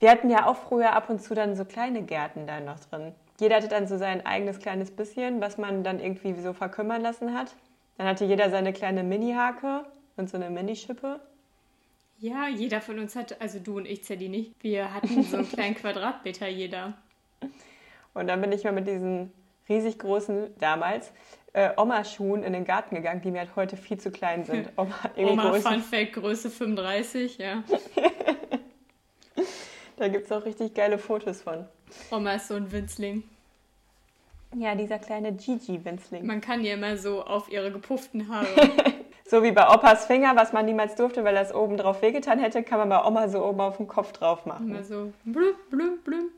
Wir 0.00 0.10
hatten 0.10 0.28
ja 0.28 0.44
auch 0.46 0.56
früher 0.56 0.92
ab 0.92 1.08
und 1.08 1.22
zu 1.22 1.34
dann 1.34 1.56
so 1.56 1.64
kleine 1.64 2.02
Gärten 2.02 2.46
da 2.46 2.60
noch 2.60 2.78
drin. 2.80 3.14
Jeder 3.40 3.56
hatte 3.56 3.68
dann 3.68 3.88
so 3.88 3.96
sein 3.96 4.24
eigenes 4.26 4.58
kleines 4.58 4.90
bisschen, 4.90 5.40
was 5.40 5.56
man 5.56 5.82
dann 5.82 5.98
irgendwie 5.98 6.34
so 6.40 6.52
verkümmern 6.52 7.00
lassen 7.00 7.32
hat. 7.32 7.54
Dann 7.96 8.06
hatte 8.06 8.26
jeder 8.26 8.50
seine 8.50 8.74
kleine 8.74 9.02
Mini-Hake 9.02 9.84
und 10.16 10.28
so 10.28 10.36
eine 10.36 10.50
Minischippe. 10.50 11.20
Ja, 12.18 12.48
jeder 12.48 12.80
von 12.82 12.98
uns 12.98 13.16
hatte, 13.16 13.40
also 13.40 13.58
du 13.60 13.78
und 13.78 13.86
ich, 13.86 14.04
Zeddy 14.04 14.28
nicht, 14.28 14.52
wir 14.62 14.92
hatten 14.92 15.22
so 15.22 15.38
einen 15.38 15.48
kleinen 15.50 15.74
Quadratmeter 15.74 16.48
jeder. 16.48 16.92
Und 18.14 18.26
dann 18.28 18.40
bin 18.40 18.52
ich 18.52 18.64
mal 18.64 18.72
mit 18.72 18.86
diesen 18.86 19.32
riesig 19.68 19.98
großen, 19.98 20.54
damals, 20.58 21.12
äh, 21.52 21.70
Oma-Schuhen 21.76 22.42
in 22.42 22.52
den 22.52 22.64
Garten 22.64 22.94
gegangen, 22.94 23.22
die 23.22 23.30
mir 23.30 23.40
halt 23.40 23.56
heute 23.56 23.76
viel 23.76 23.98
zu 23.98 24.10
klein 24.10 24.44
sind. 24.44 24.70
Oma, 24.76 24.94
Oma 25.16 25.50
Größe- 25.50 25.60
Fun 25.62 25.80
Fact, 25.80 26.12
Größe 26.14 26.50
35, 26.50 27.38
ja. 27.38 27.62
Da 29.96 30.08
gibt 30.08 30.26
es 30.26 30.32
auch 30.32 30.44
richtig 30.44 30.74
geile 30.74 30.98
Fotos 30.98 31.42
von. 31.42 31.66
Oma 32.10 32.34
ist 32.34 32.48
so 32.48 32.54
ein 32.54 32.72
Winzling. 32.72 33.22
Ja, 34.56 34.74
dieser 34.74 34.98
kleine 34.98 35.32
Gigi-Winzling. 35.32 36.26
Man 36.26 36.40
kann 36.40 36.64
ihr 36.64 36.74
immer 36.74 36.96
so 36.96 37.22
auf 37.24 37.48
ihre 37.50 37.70
gepufften 37.72 38.28
Haare. 38.28 38.46
So 39.26 39.42
wie 39.42 39.52
bei 39.52 39.66
Opas 39.66 40.04
Finger, 40.04 40.36
was 40.36 40.52
man 40.52 40.66
niemals 40.66 40.96
durfte, 40.96 41.24
weil 41.24 41.34
das 41.34 41.52
oben 41.54 41.78
drauf 41.78 42.02
wehgetan 42.02 42.38
hätte, 42.38 42.62
kann 42.62 42.78
man 42.78 42.90
bei 42.90 43.02
Oma 43.06 43.26
so 43.28 43.42
oben 43.42 43.58
auf 43.62 43.78
den 43.78 43.88
Kopf 43.88 44.12
drauf 44.12 44.44
machen. 44.44 44.68
immer 44.68 44.84
so 44.84 45.14
blum, 45.24 45.54
blum, 45.70 45.98
blum. 46.04 46.28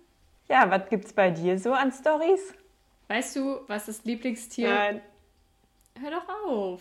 Ja, 0.49 0.71
was 0.71 0.89
gibt's 0.89 1.13
bei 1.13 1.31
dir 1.31 1.59
so 1.59 1.73
an 1.73 1.93
Stories? 1.93 2.55
Weißt 3.09 3.37
du, 3.37 3.61
was 3.67 3.87
das 3.87 4.05
Lieblingstier 4.05 4.69
Nein. 4.69 5.01
Hör 6.01 6.11
doch 6.11 6.29
auf. 6.47 6.81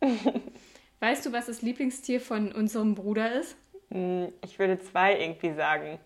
Weißt 1.00 1.26
du, 1.26 1.32
was 1.32 1.46
das 1.46 1.62
Lieblingstier 1.62 2.20
von 2.20 2.52
unserem 2.52 2.94
Bruder 2.94 3.32
ist? 3.32 3.56
Hm, 3.90 4.32
Ich 4.44 4.58
würde 4.58 4.78
zwei 4.78 5.18
irgendwie 5.20 5.52
sagen. 5.54 5.98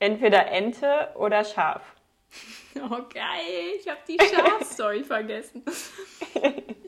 Entweder 0.00 0.48
Ente 0.50 1.10
oder 1.16 1.44
Schaf. 1.44 1.82
Oh, 2.74 2.88
geil. 3.12 3.76
Ich 3.78 3.86
habe 3.86 3.98
die 4.08 4.16
Schafstory 4.34 5.04
vergessen. 5.04 5.62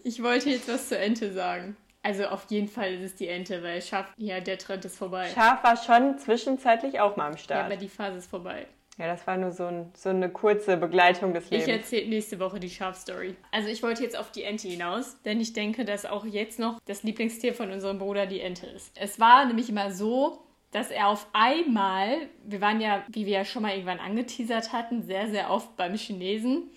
Ich 0.03 0.23
wollte 0.23 0.49
jetzt 0.49 0.67
was 0.67 0.89
zur 0.89 0.99
Ente 0.99 1.31
sagen. 1.35 1.77
Also 2.03 2.25
auf 2.25 2.47
jeden 2.49 2.69
Fall 2.69 2.95
ist 2.95 3.03
es 3.03 3.15
die 3.17 3.29
Ente, 3.29 3.63
weil 3.63 3.83
Schaf, 3.83 4.11
ja, 4.17 4.41
der 4.41 4.57
Trend 4.57 4.87
ist 4.87 4.97
vorbei. 4.97 5.29
Schaf 5.35 5.63
war 5.63 5.77
schon 5.77 6.19
zwischenzeitlich 6.19 7.01
auch 7.01 7.17
mal 7.19 7.27
am 7.27 7.33
Ja, 7.33 7.39
Start. 7.39 7.67
aber 7.67 7.77
die 7.77 7.91
Phase 7.91 8.17
ist 8.17 8.31
vorbei. 8.31 8.67
Ja, 8.97 9.07
das 9.09 9.27
war 9.27 9.37
nur 9.37 9.51
so, 9.51 9.65
ein, 9.67 9.91
so 9.97 10.11
eine 10.11 10.31
kurze 10.31 10.77
Begleitung 10.77 11.35
des 11.35 11.47
Ich 11.47 11.51
Lebens. 11.51 11.69
erzähle 11.69 12.09
nächste 12.09 12.39
Woche 12.39 12.61
die 12.61 12.71
Schafstory. 12.71 13.35
Also 13.51 13.69
ich 13.69 13.83
wollte 13.83 14.03
jetzt 14.05 14.17
auf 14.17 14.31
die 14.31 14.45
Ente 14.45 14.69
hinaus, 14.69 15.21
denn 15.23 15.41
ich 15.41 15.53
denke, 15.53 15.85
dass 15.85 16.07
auch 16.07 16.25
jetzt 16.25 16.59
noch 16.61 16.79
das 16.87 17.03
Lieblingstier 17.03 17.55
von 17.55 17.73
unserem 17.73 17.99
Bruder 17.99 18.27
die 18.27 18.41
Ente 18.41 18.67
ist. 18.67 18.93
Es 18.95 19.19
war 19.19 19.47
nämlich 19.47 19.69
immer 19.69 19.91
so, 19.91 20.39
dass 20.71 20.91
er 20.91 21.09
auf 21.09 21.27
einmal, 21.33 22.29
wir 22.45 22.61
waren 22.61 22.81
ja, 22.81 23.05
wie 23.09 23.27
wir 23.27 23.33
ja 23.33 23.45
schon 23.45 23.63
mal 23.63 23.73
irgendwann 23.73 24.01
angeteasert 24.01 24.73
hatten, 24.73 25.03
sehr, 25.03 25.29
sehr 25.29 25.51
oft 25.51 25.77
beim 25.77 25.95
Chinesen. 25.95 26.71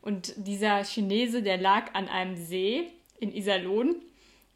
Und 0.00 0.32
dieser 0.36 0.84
Chinese, 0.84 1.42
der 1.42 1.56
lag 1.56 1.94
an 1.94 2.08
einem 2.08 2.36
See 2.36 2.88
in 3.18 3.34
Iserlohn. 3.34 3.96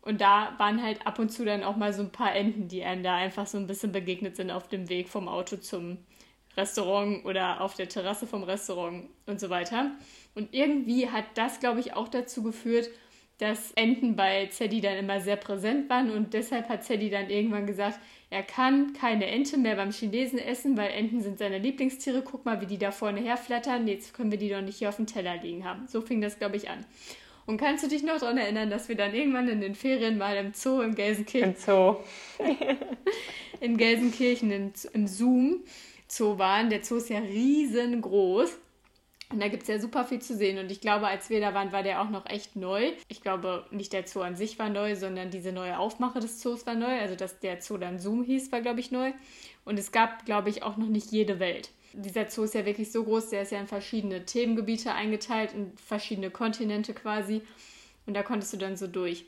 Und 0.02 0.20
da 0.20 0.54
waren 0.58 0.82
halt 0.82 1.06
ab 1.06 1.18
und 1.18 1.30
zu 1.30 1.44
dann 1.44 1.64
auch 1.64 1.76
mal 1.76 1.92
so 1.92 2.02
ein 2.02 2.10
paar 2.10 2.34
Enten, 2.34 2.68
die 2.68 2.82
einem 2.84 3.02
da 3.02 3.16
einfach 3.16 3.46
so 3.46 3.58
ein 3.58 3.66
bisschen 3.66 3.92
begegnet 3.92 4.36
sind 4.36 4.50
auf 4.50 4.68
dem 4.68 4.88
Weg 4.88 5.08
vom 5.08 5.28
Auto 5.28 5.56
zum 5.56 5.98
Restaurant 6.58 7.24
oder 7.24 7.60
auf 7.62 7.74
der 7.74 7.88
Terrasse 7.88 8.26
vom 8.26 8.42
Restaurant 8.42 9.04
und 9.26 9.40
so 9.40 9.48
weiter. 9.48 9.92
Und 10.34 10.52
irgendwie 10.52 11.08
hat 11.08 11.24
das, 11.34 11.60
glaube 11.60 11.80
ich, 11.80 11.94
auch 11.94 12.08
dazu 12.08 12.42
geführt, 12.42 12.90
dass 13.38 13.72
Enten 13.72 14.16
bei 14.16 14.46
Zeddy 14.46 14.80
dann 14.80 14.96
immer 14.96 15.20
sehr 15.20 15.36
präsent 15.36 15.88
waren 15.88 16.10
und 16.10 16.34
deshalb 16.34 16.68
hat 16.68 16.84
Zeddy 16.84 17.08
dann 17.08 17.30
irgendwann 17.30 17.66
gesagt, 17.66 18.00
er 18.30 18.42
kann 18.42 18.92
keine 18.92 19.26
Ente 19.26 19.56
mehr 19.56 19.76
beim 19.76 19.90
Chinesen 19.90 20.38
essen, 20.38 20.76
weil 20.76 20.90
Enten 20.90 21.22
sind 21.22 21.38
seine 21.38 21.58
Lieblingstiere. 21.58 22.22
Guck 22.22 22.44
mal, 22.44 22.60
wie 22.60 22.66
die 22.66 22.76
da 22.76 22.90
vorne 22.90 23.20
herflattern. 23.20 23.88
Jetzt 23.88 24.12
können 24.12 24.30
wir 24.30 24.38
die 24.38 24.50
doch 24.50 24.60
nicht 24.60 24.78
hier 24.78 24.90
auf 24.90 24.96
dem 24.96 25.06
Teller 25.06 25.36
liegen 25.38 25.64
haben. 25.64 25.86
So 25.86 26.02
fing 26.02 26.20
das, 26.20 26.38
glaube 26.38 26.56
ich, 26.56 26.68
an. 26.68 26.84
Und 27.46 27.56
kannst 27.56 27.82
du 27.82 27.88
dich 27.88 28.02
noch 28.02 28.18
daran 28.18 28.36
erinnern, 28.36 28.68
dass 28.68 28.90
wir 28.90 28.96
dann 28.96 29.14
irgendwann 29.14 29.48
in 29.48 29.62
den 29.62 29.74
Ferien 29.74 30.18
mal 30.18 30.36
im 30.36 30.52
Zoo 30.52 30.82
in 30.82 30.94
Gelsenkirchen 30.94 31.54
Im 31.54 31.56
Zoo. 31.56 31.96
in 33.60 33.78
Gelsenkirchen 33.78 34.50
im, 34.50 34.72
im 34.92 35.06
Zoom 35.06 35.60
Zoo 36.08 36.38
waren. 36.38 36.70
Der 36.70 36.84
Zoo 36.84 36.96
ist 36.96 37.10
ja 37.10 37.18
riesengroß. 37.18 38.58
Und 39.30 39.40
da 39.40 39.48
gibt 39.48 39.64
es 39.64 39.68
ja 39.68 39.78
super 39.78 40.06
viel 40.06 40.20
zu 40.20 40.34
sehen. 40.34 40.58
Und 40.58 40.72
ich 40.72 40.80
glaube, 40.80 41.06
als 41.06 41.28
wir 41.28 41.40
da 41.40 41.52
waren, 41.52 41.70
war 41.70 41.82
der 41.82 42.00
auch 42.00 42.08
noch 42.08 42.24
echt 42.26 42.56
neu. 42.56 42.92
Ich 43.08 43.20
glaube, 43.20 43.66
nicht 43.70 43.92
der 43.92 44.06
Zoo 44.06 44.22
an 44.22 44.36
sich 44.36 44.58
war 44.58 44.70
neu, 44.70 44.96
sondern 44.96 45.30
diese 45.30 45.52
neue 45.52 45.78
Aufmache 45.78 46.20
des 46.20 46.40
Zoos 46.40 46.66
war 46.66 46.74
neu. 46.74 46.98
Also, 46.98 47.14
dass 47.14 47.38
der 47.38 47.60
Zoo 47.60 47.76
dann 47.76 47.98
Zoom 47.98 48.24
hieß, 48.24 48.50
war, 48.52 48.62
glaube 48.62 48.80
ich, 48.80 48.90
neu. 48.90 49.12
Und 49.66 49.78
es 49.78 49.92
gab, 49.92 50.24
glaube 50.24 50.48
ich, 50.48 50.62
auch 50.62 50.78
noch 50.78 50.88
nicht 50.88 51.12
jede 51.12 51.40
Welt. 51.40 51.70
Dieser 51.92 52.30
Zoo 52.30 52.44
ist 52.44 52.54
ja 52.54 52.64
wirklich 52.64 52.90
so 52.90 53.04
groß, 53.04 53.30
der 53.30 53.42
ist 53.42 53.52
ja 53.52 53.60
in 53.60 53.66
verschiedene 53.66 54.24
Themengebiete 54.24 54.94
eingeteilt, 54.94 55.52
in 55.52 55.72
verschiedene 55.76 56.30
Kontinente 56.30 56.94
quasi. 56.94 57.42
Und 58.06 58.14
da 58.14 58.22
konntest 58.22 58.54
du 58.54 58.56
dann 58.56 58.76
so 58.76 58.86
durch. 58.86 59.26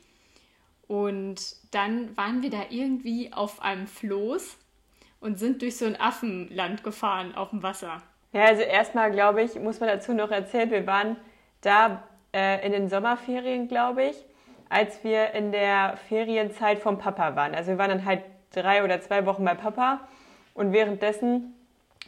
Und 0.87 1.55
dann 1.69 2.17
waren 2.17 2.41
wir 2.41 2.49
da 2.49 2.65
irgendwie 2.69 3.31
auf 3.33 3.61
einem 3.61 3.85
Floß 3.85 4.57
und 5.21 5.39
sind 5.39 5.61
durch 5.61 5.77
so 5.77 5.85
ein 5.85 5.99
Affenland 5.99 6.83
gefahren 6.83 7.33
auf 7.35 7.51
dem 7.51 7.63
Wasser. 7.63 8.01
Ja, 8.33 8.45
also 8.45 8.61
erstmal, 8.63 9.11
glaube 9.11 9.41
ich, 9.41 9.55
muss 9.55 9.79
man 9.79 9.89
dazu 9.89 10.13
noch 10.13 10.31
erzählen, 10.31 10.69
wir 10.71 10.87
waren 10.87 11.15
da 11.61 12.03
äh, 12.33 12.65
in 12.65 12.71
den 12.71 12.89
Sommerferien, 12.89 13.67
glaube 13.67 14.03
ich, 14.03 14.15
als 14.69 15.03
wir 15.03 15.31
in 15.31 15.51
der 15.51 15.97
Ferienzeit 16.09 16.79
vom 16.79 16.97
Papa 16.97 17.35
waren. 17.35 17.55
Also 17.55 17.71
wir 17.71 17.77
waren 17.77 17.89
dann 17.89 18.05
halt 18.05 18.23
drei 18.53 18.83
oder 18.83 19.01
zwei 19.01 19.25
Wochen 19.25 19.45
bei 19.45 19.53
Papa 19.53 20.01
und 20.53 20.73
währenddessen 20.73 21.55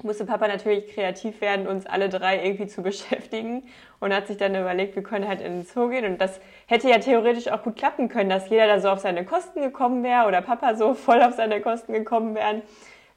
musste 0.02 0.26
Papa 0.26 0.47
natürlich 0.47 0.88
kreativ 0.88 1.39
werden, 1.41 1.67
uns 1.67 1.86
alle 1.86 2.10
drei 2.10 2.43
irgendwie 2.43 2.67
zu 2.67 2.82
beschäftigen 2.84 3.63
und 3.99 4.13
hat 4.13 4.28
sich 4.28 4.38
dann 4.38 4.56
überlegt, 4.56 4.95
wir 4.95 5.04
können 5.04 5.28
halt 5.28 5.41
in 5.41 5.52
den 5.52 5.65
Zoo 5.65 5.89
gehen 5.89 6.06
und 6.06 6.19
das 6.19 6.39
hätte 6.65 6.89
ja 6.89 6.97
theoretisch 6.97 7.49
auch 7.49 7.63
gut 7.63 7.76
klappen 7.76 8.10
können, 8.10 8.30
dass 8.30 8.49
jeder 8.49 8.67
da 8.67 8.80
so 8.80 8.89
auf 8.89 8.99
seine 8.99 9.26
Kosten 9.26 9.62
gekommen 9.62 10.04
wäre 10.04 10.26
oder 10.28 10.41
Papa 10.41 10.76
so 10.76 10.93
voll 10.95 11.21
auf 11.21 11.36
seine 11.36 11.62
Kosten 11.62 11.93
gekommen 11.93 12.34
wären. 12.34 12.62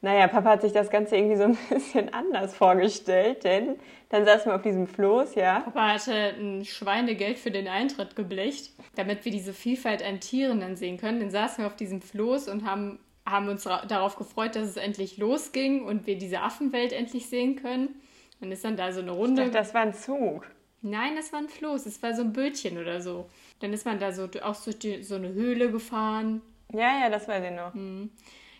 Naja, 0.02 0.28
Papa 0.28 0.50
hat 0.50 0.62
sich 0.62 0.72
das 0.72 0.90
Ganze 0.90 1.16
irgendwie 1.16 1.36
so 1.36 1.44
ein 1.44 1.58
bisschen 1.70 2.12
anders 2.12 2.54
vorgestellt, 2.54 3.44
denn 3.44 3.76
dann 4.08 4.24
saßen 4.24 4.50
wir 4.52 4.56
auf 4.56 4.62
diesem 4.62 4.86
Floß, 4.86 5.34
ja. 5.34 5.60
Papa 5.60 5.94
hatte 5.94 6.12
ein 6.38 6.64
Schweinegeld 6.64 7.38
für 7.38 7.50
den 7.50 7.66
Eintritt 7.66 8.14
geblecht, 8.14 8.72
damit 8.94 9.24
wir 9.24 9.32
diese 9.32 9.52
Vielfalt 9.52 10.02
an 10.04 10.20
Tieren 10.20 10.60
dann 10.60 10.76
sehen 10.76 10.96
können. 10.98 11.20
Dann 11.20 11.30
saßen 11.30 11.64
wir 11.64 11.66
auf 11.66 11.76
diesem 11.76 12.00
Floß 12.02 12.48
und 12.48 12.64
haben, 12.64 12.98
haben 13.24 13.48
uns 13.48 13.66
ra- 13.66 13.84
darauf 13.86 14.16
gefreut, 14.16 14.54
dass 14.54 14.68
es 14.68 14.76
endlich 14.76 15.16
losging 15.16 15.84
und 15.84 16.06
wir 16.06 16.18
diese 16.18 16.40
Affenwelt 16.40 16.92
endlich 16.92 17.28
sehen 17.28 17.56
können. 17.56 18.00
Dann 18.40 18.52
ist 18.52 18.64
dann 18.64 18.76
da 18.76 18.92
so 18.92 19.00
eine 19.00 19.10
Ich 19.12 19.16
Runde. 19.16 19.42
dachte, 19.42 19.52
das 19.58 19.74
war 19.74 19.80
ein 19.80 19.94
Zug. 19.94 20.46
Nein, 20.82 21.16
das 21.16 21.32
war 21.32 21.40
ein 21.40 21.48
Floß, 21.48 21.86
es 21.86 22.00
war 22.02 22.14
so 22.14 22.22
ein 22.22 22.32
Bötchen 22.32 22.78
oder 22.78 23.00
so. 23.00 23.28
Dann 23.60 23.72
ist 23.72 23.86
man 23.86 23.98
da 23.98 24.12
so 24.12 24.28
auch 24.42 24.62
durch 24.62 24.78
die, 24.78 25.02
so 25.02 25.16
eine 25.16 25.32
Höhle 25.32 25.70
gefahren. 25.72 26.42
Ja, 26.72 27.00
ja, 27.00 27.08
das 27.10 27.26
weiß 27.26 27.42
ich 27.44 27.50
noch. 27.56 27.72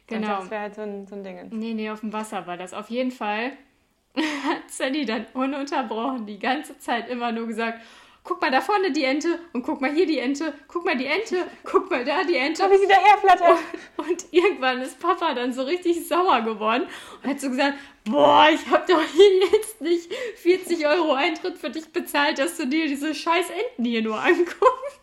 Genau. 0.07 0.41
Das 0.41 0.51
wäre 0.51 0.63
halt 0.63 0.75
so 0.75 0.83
ein, 0.83 1.07
so 1.07 1.17
ein 1.17 1.25
Ding. 1.25 1.49
Nee, 1.51 1.75
nee, 1.75 1.91
auf 1.91 2.01
dem 2.01 2.13
Wasser 2.13 2.47
war 2.47 2.57
das. 2.57 2.73
Auf 2.73 2.91
jeden 2.91 3.11
Fall 3.11 3.53
hat 4.17 4.69
Sally 4.69 5.05
dann 5.05 5.27
ununterbrochen 5.35 6.27
die 6.27 6.39
ganze 6.39 6.79
Zeit 6.79 7.09
immer 7.09 7.33
nur 7.33 7.47
gesagt, 7.47 7.81
guck 8.27 8.41
mal 8.41 8.51
da 8.51 8.61
vorne 8.61 8.91
die 8.91 9.05
Ente 9.05 9.39
und 9.53 9.63
guck 9.63 9.81
mal 9.81 9.93
hier 9.93 10.07
die 10.07 10.19
Ente, 10.19 10.53
guck 10.69 10.85
mal 10.85 10.97
die 10.97 11.07
Ente, 11.07 11.47
guck 11.65 11.91
mal 11.91 12.05
da 12.05 12.25
die 12.25 12.37
Ente. 12.37 12.63
Schau, 12.63 12.71
wie 12.71 12.79
sie 12.79 12.89
daherflattert. 12.89 13.59
Und 13.97 14.27
irgendwann 14.31 14.83
ist 14.83 14.99
Papa 15.01 15.35
dann 15.35 15.53
so 15.53 15.63
richtig 15.63 16.07
sauer 16.07 16.43
geworden 16.43 16.87
und 17.23 17.31
hat 17.31 17.41
so 17.41 17.49
gesagt, 17.49 17.75
boah, 18.05 18.49
ich 18.53 18.69
hab 18.71 18.87
doch 18.87 19.03
hier 19.03 19.49
jetzt 19.53 19.81
nicht 19.81 20.13
40 20.37 20.87
Euro 20.87 21.15
Eintritt 21.15 21.57
für 21.57 21.71
dich 21.71 21.93
bezahlt, 21.93 22.39
dass 22.39 22.57
du 22.57 22.67
dir 22.67 22.89
diese 22.89 23.15
scheiß 23.15 23.47
Enten 23.51 23.85
hier 23.85 24.03
nur 24.03 24.21
anguckst. 24.21 25.01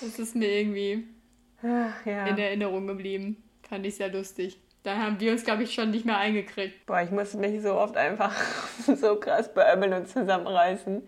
Das 0.00 0.18
ist 0.18 0.36
mir 0.36 0.48
irgendwie 0.48 1.04
Ach, 1.62 2.06
ja. 2.06 2.26
in 2.26 2.38
Erinnerung 2.38 2.86
geblieben. 2.86 3.42
Fand 3.68 3.84
ich 3.86 3.96
sehr 3.96 4.12
lustig. 4.12 4.58
Da 4.82 4.96
haben 4.96 5.20
wir 5.20 5.32
uns, 5.32 5.44
glaube 5.44 5.64
ich, 5.64 5.74
schon 5.74 5.90
nicht 5.90 6.06
mehr 6.06 6.18
eingekriegt. 6.18 6.86
Boah, 6.86 7.02
ich 7.02 7.10
musste 7.10 7.36
mich 7.36 7.60
so 7.62 7.74
oft 7.74 7.96
einfach 7.96 8.32
so 8.96 9.16
krass 9.16 9.52
beömmeln 9.52 9.92
und 9.92 10.08
zusammenreißen. 10.08 11.06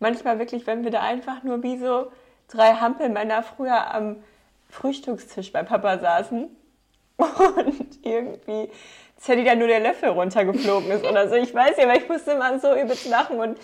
Manchmal 0.00 0.38
wirklich, 0.38 0.66
wenn 0.66 0.84
wir 0.84 0.90
da 0.90 1.00
einfach 1.00 1.42
nur 1.42 1.62
wie 1.62 1.78
so 1.78 2.10
drei 2.48 2.74
Hampelmänner 2.74 3.42
früher 3.42 3.94
am 3.94 4.16
Frühstückstisch 4.68 5.52
bei 5.52 5.62
Papa 5.62 5.98
saßen 5.98 6.48
und 7.16 8.04
irgendwie 8.04 8.70
Zeddy 9.22 9.44
dann 9.44 9.60
nur 9.60 9.68
der 9.68 9.78
Löffel 9.78 10.08
runtergeflogen 10.08 10.90
ist 10.90 11.04
oder 11.04 11.28
so. 11.28 11.36
Ich 11.36 11.54
weiß 11.54 11.76
ja, 11.76 11.84
aber 11.84 11.96
ich 11.96 12.08
musste 12.08 12.32
immer 12.32 12.58
so 12.58 12.74
übelst 12.74 13.08
lachen 13.08 13.38
und 13.38 13.56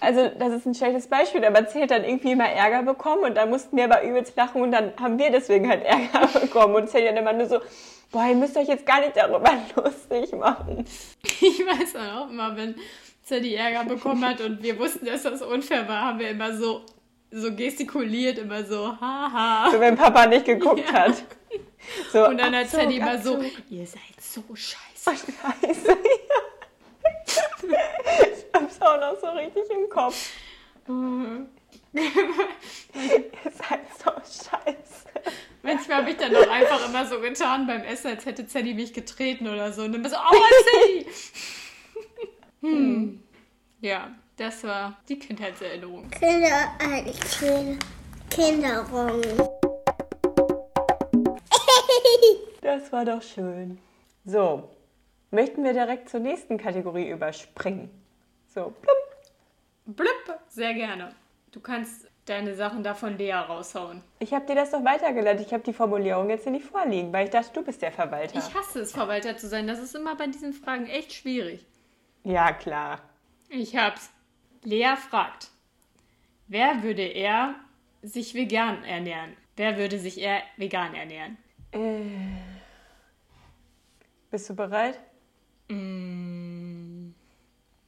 also 0.00 0.28
das 0.38 0.52
ist 0.54 0.66
ein 0.66 0.74
schlechtes 0.74 1.06
Beispiel, 1.06 1.44
aber 1.44 1.66
Zeddy 1.68 1.82
hat 1.82 1.90
dann 1.92 2.04
irgendwie 2.04 2.32
immer 2.32 2.48
Ärger 2.48 2.82
bekommen 2.82 3.22
und 3.22 3.36
dann 3.36 3.48
mussten 3.48 3.76
wir 3.76 3.84
aber 3.84 4.02
übelst 4.02 4.36
lachen 4.36 4.60
und 4.60 4.72
dann 4.72 4.92
haben 5.00 5.16
wir 5.18 5.30
deswegen 5.30 5.68
halt 5.68 5.84
Ärger 5.84 6.26
bekommen 6.40 6.74
und 6.74 6.90
Zeddy 6.90 7.04
dann 7.06 7.16
immer 7.16 7.32
nur 7.32 7.46
so, 7.46 7.60
boah, 8.10 8.26
ihr 8.26 8.34
müsst 8.34 8.56
euch 8.56 8.66
jetzt 8.66 8.86
gar 8.86 9.00
nicht 9.00 9.16
darüber 9.16 9.52
lustig 9.76 10.32
machen. 10.32 10.84
Ich 11.22 11.60
weiß 11.64 11.94
auch 11.96 12.28
immer, 12.28 12.56
wenn 12.56 12.74
Sadie 13.22 13.54
Ärger 13.54 13.84
bekommen 13.84 14.24
hat 14.24 14.40
und 14.40 14.62
wir 14.62 14.78
wussten, 14.78 15.06
dass 15.06 15.22
das 15.22 15.42
unfair 15.42 15.88
war, 15.88 16.02
haben 16.06 16.18
wir 16.18 16.30
immer 16.30 16.52
so, 16.56 16.82
so 17.30 17.54
gestikuliert, 17.54 18.38
immer 18.38 18.64
so, 18.64 18.88
haha. 19.00 19.70
So, 19.70 19.80
wenn 19.80 19.96
Papa 19.96 20.26
nicht 20.26 20.44
geguckt 20.44 20.82
Ja. 20.92 20.92
hat. 21.04 21.22
So, 22.12 22.26
Und 22.28 22.38
dann 22.38 22.54
hat 22.56 22.68
Sadie 22.68 22.96
immer 22.96 23.18
so, 23.18 23.38
ihr 23.70 23.86
seid 23.86 24.00
so 24.18 24.42
scheiße. 24.54 24.93
Scheiße. 25.62 25.98
Ich 27.26 28.44
hab's 28.54 28.80
auch 28.80 29.00
noch 29.00 29.20
so 29.20 29.28
richtig 29.30 29.64
im 29.70 29.88
Kopf. 29.88 30.30
Ihr 31.92 32.02
seid 33.52 33.80
so 33.98 34.10
scheiße. 34.10 35.04
Manchmal 35.62 35.98
habe 35.98 36.10
ich 36.10 36.16
dann 36.16 36.34
auch 36.36 36.48
einfach 36.48 36.88
immer 36.88 37.06
so 37.06 37.20
getan 37.20 37.66
beim 37.66 37.82
Essen, 37.82 38.08
als 38.08 38.26
hätte 38.26 38.46
Sadie 38.46 38.74
mich 38.74 38.92
getreten 38.92 39.46
oder 39.48 39.72
so. 39.72 39.82
Und 39.82 39.92
dann 39.92 40.04
so, 40.08 40.16
aua, 40.16 40.32
Sadie! 40.72 41.06
hm. 42.60 43.22
Ja, 43.80 44.14
das 44.36 44.64
war 44.64 44.98
die 45.08 45.18
Kindheitserinnerung. 45.18 46.10
Kinder, 46.10 46.72
äh, 46.80 47.12
Kinder, 47.38 47.78
Kinderung. 48.30 49.22
Das 52.60 52.90
war 52.92 53.04
doch 53.04 53.22
schön. 53.22 53.78
So, 54.24 54.70
möchten 55.34 55.64
wir 55.64 55.72
direkt 55.72 56.08
zur 56.08 56.20
nächsten 56.20 56.56
Kategorie 56.58 57.10
überspringen. 57.10 57.90
So, 58.48 58.72
plupp. 58.80 59.96
Blüpp, 59.96 60.38
sehr 60.48 60.72
gerne. 60.74 61.14
Du 61.52 61.60
kannst 61.60 62.08
deine 62.24 62.54
Sachen 62.54 62.82
da 62.82 62.94
von 62.94 63.18
Lea 63.18 63.32
raushauen. 63.32 64.02
Ich 64.18 64.32
habe 64.32 64.46
dir 64.46 64.54
das 64.54 64.70
doch 64.70 64.82
weitergeleitet. 64.84 65.46
Ich 65.46 65.52
habe 65.52 65.62
die 65.62 65.74
Formulierung 65.74 66.30
jetzt 66.30 66.46
nicht 66.46 66.64
vorliegen, 66.64 67.12
weil 67.12 67.26
ich 67.26 67.30
dachte, 67.30 67.50
du 67.52 67.62
bist 67.62 67.82
der 67.82 67.92
Verwalter. 67.92 68.38
Ich 68.38 68.54
hasse 68.54 68.80
es, 68.80 68.92
Verwalter 68.92 69.36
zu 69.36 69.46
sein. 69.48 69.66
Das 69.66 69.78
ist 69.78 69.94
immer 69.94 70.16
bei 70.16 70.26
diesen 70.26 70.54
Fragen 70.54 70.86
echt 70.86 71.12
schwierig. 71.12 71.66
ja, 72.22 72.52
klar. 72.52 73.00
Ich 73.50 73.76
hab's. 73.76 74.10
Lea 74.62 74.96
fragt, 74.96 75.50
wer 76.48 76.82
würde 76.82 77.02
er 77.02 77.54
sich 78.02 78.34
vegan 78.34 78.82
ernähren? 78.84 79.36
Wer 79.56 79.76
würde 79.76 79.98
sich 79.98 80.18
eher 80.18 80.40
vegan 80.56 80.94
ernähren? 80.94 81.36
Bist 84.30 84.48
du 84.48 84.54
bereit? 84.56 84.98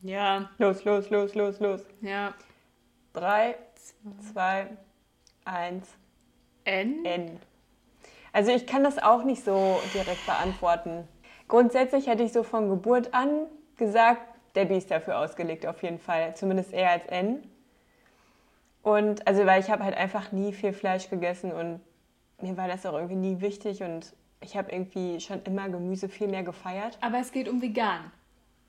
Ja, 0.03 0.51
Los, 0.59 0.85
los, 0.85 1.11
los, 1.11 1.35
los, 1.35 1.61
los. 1.61 1.83
ja. 2.01 2.35
Drei, 3.13 3.57
zwei, 4.33 4.69
eins, 5.45 5.89
N? 6.65 7.05
N. 7.05 7.41
Also 8.33 8.51
ich 8.53 8.67
kann 8.67 8.85
das 8.85 8.99
auch 8.99 9.25
nicht 9.25 9.43
so 9.43 9.81
direkt 9.95 10.27
beantworten. 10.27 11.09
Grundsätzlich 11.49 12.07
hätte 12.09 12.23
ich 12.23 12.33
so 12.33 12.43
von 12.43 12.69
Geburt 12.69 13.15
an 13.15 13.47
gesagt, 13.77 14.21
Debbie 14.55 14.77
ist 14.77 14.91
dafür 14.91 15.19
ausgelegt 15.19 15.67
auf 15.67 15.83
jeden 15.83 15.99
Fall. 15.99 16.35
Zumindest 16.37 16.73
eher 16.73 16.91
als 16.91 17.07
N. 17.07 17.43
Und 18.83 19.27
also 19.27 19.47
weil 19.47 19.61
ich 19.61 19.71
habe 19.71 19.85
halt 19.85 19.97
einfach 19.97 20.33
nie 20.33 20.53
viel 20.53 20.73
Fleisch 20.73 21.09
gegessen 21.09 21.53
und 21.53 21.81
mir 22.41 22.57
war 22.57 22.69
das 22.69 22.85
auch 22.85 22.95
irgendwie 22.95 23.17
nie 23.17 23.41
wichtig 23.41 23.83
und 23.83 24.15
ich 24.41 24.57
habe 24.57 24.71
irgendwie 24.73 25.21
schon 25.21 25.43
immer 25.45 25.69
Gemüse 25.69 26.09
viel 26.09 26.29
mehr 26.29 26.43
gefeiert. 26.43 26.99
Aber 27.01 27.19
es 27.19 27.33
geht 27.33 27.49
um 27.49 27.61
vegan. 27.63 28.11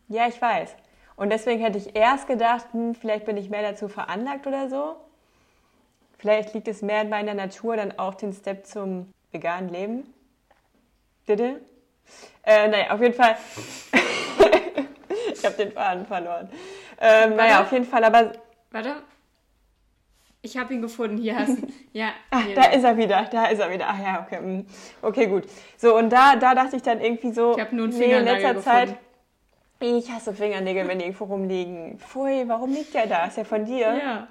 Ja, 0.08 0.28
ich 0.28 0.42
weiß. 0.42 0.76
Und 1.16 1.32
deswegen 1.32 1.62
hätte 1.62 1.78
ich 1.78 1.96
erst 1.96 2.28
gedacht, 2.28 2.68
hm, 2.72 2.96
vielleicht 2.96 3.26
bin 3.26 3.38
ich 3.38 3.50
mehr 3.50 3.64
dazu 3.64 3.88
veranlagt 3.88 4.48
oder 4.48 4.70
so. 4.70 4.96
Vielleicht 6.18 6.54
liegt 6.54 6.68
es 6.68 6.82
mehr 6.82 7.02
in 7.02 7.10
meiner 7.10 7.34
Natur, 7.34 7.76
dann 7.76 7.98
auch 8.00 8.16
den 8.16 8.34
Step 8.34 8.66
zum 8.66 9.12
veganen 9.32 9.70
Leben. 9.70 10.14
Bitte? 11.26 11.62
Äh, 12.44 12.68
naja, 12.70 12.92
auf 12.92 13.02
jeden 13.02 13.14
Fall. 13.14 13.36
ich 15.34 15.46
habe 15.46 15.56
den 15.56 15.72
Faden 15.72 16.06
verloren. 16.06 16.50
Ähm, 17.00 17.36
naja, 17.36 17.62
auf 17.62 17.72
jeden 17.72 17.86
Fall, 17.86 18.04
aber 18.04 18.32
Warte. 18.72 18.96
Ich 20.48 20.58
habe 20.58 20.74
ihn 20.74 20.82
gefunden. 20.82 21.18
Hier 21.18 21.38
hast 21.38 21.62
du. 21.62 21.68
Ja, 21.94 22.10
Ach, 22.30 22.44
da 22.56 22.66
ist 22.66 22.84
er 22.84 22.96
wieder, 22.96 23.24
da 23.32 23.46
ist 23.48 23.60
er 23.60 23.72
wieder. 23.72 23.86
Ach 23.90 24.00
ja, 24.00 24.24
okay. 24.26 24.38
hm. 24.38 24.66
Okay, 25.02 25.26
gut. 25.28 25.46
So, 25.78 25.98
und 25.98 26.10
da, 26.12 26.36
da 26.36 26.54
dachte 26.56 26.76
ich 26.76 26.84
dann 26.84 27.02
irgendwie 27.02 27.32
so, 27.32 27.54
Ich 27.56 27.60
hab 27.62 27.72
nur 27.74 27.86
einen 27.88 27.98
nee, 27.98 28.14
in 28.14 28.24
letzter 28.24 28.62
Zeit, 28.62 28.98
gefunden. 29.80 29.98
ich 29.98 30.12
hasse 30.12 30.34
Fingernägel, 30.34 30.88
wenn 30.88 31.00
die 31.00 31.06
irgendwo 31.06 31.26
rumliegen. 31.26 31.98
Pfui, 32.00 32.44
warum 32.48 32.72
liegt 32.72 32.94
der 32.94 33.08
da? 33.08 33.26
Ist 33.26 33.38
der 33.38 33.46
von 33.46 33.66
dir? 33.66 33.94
Ja, 33.98 34.28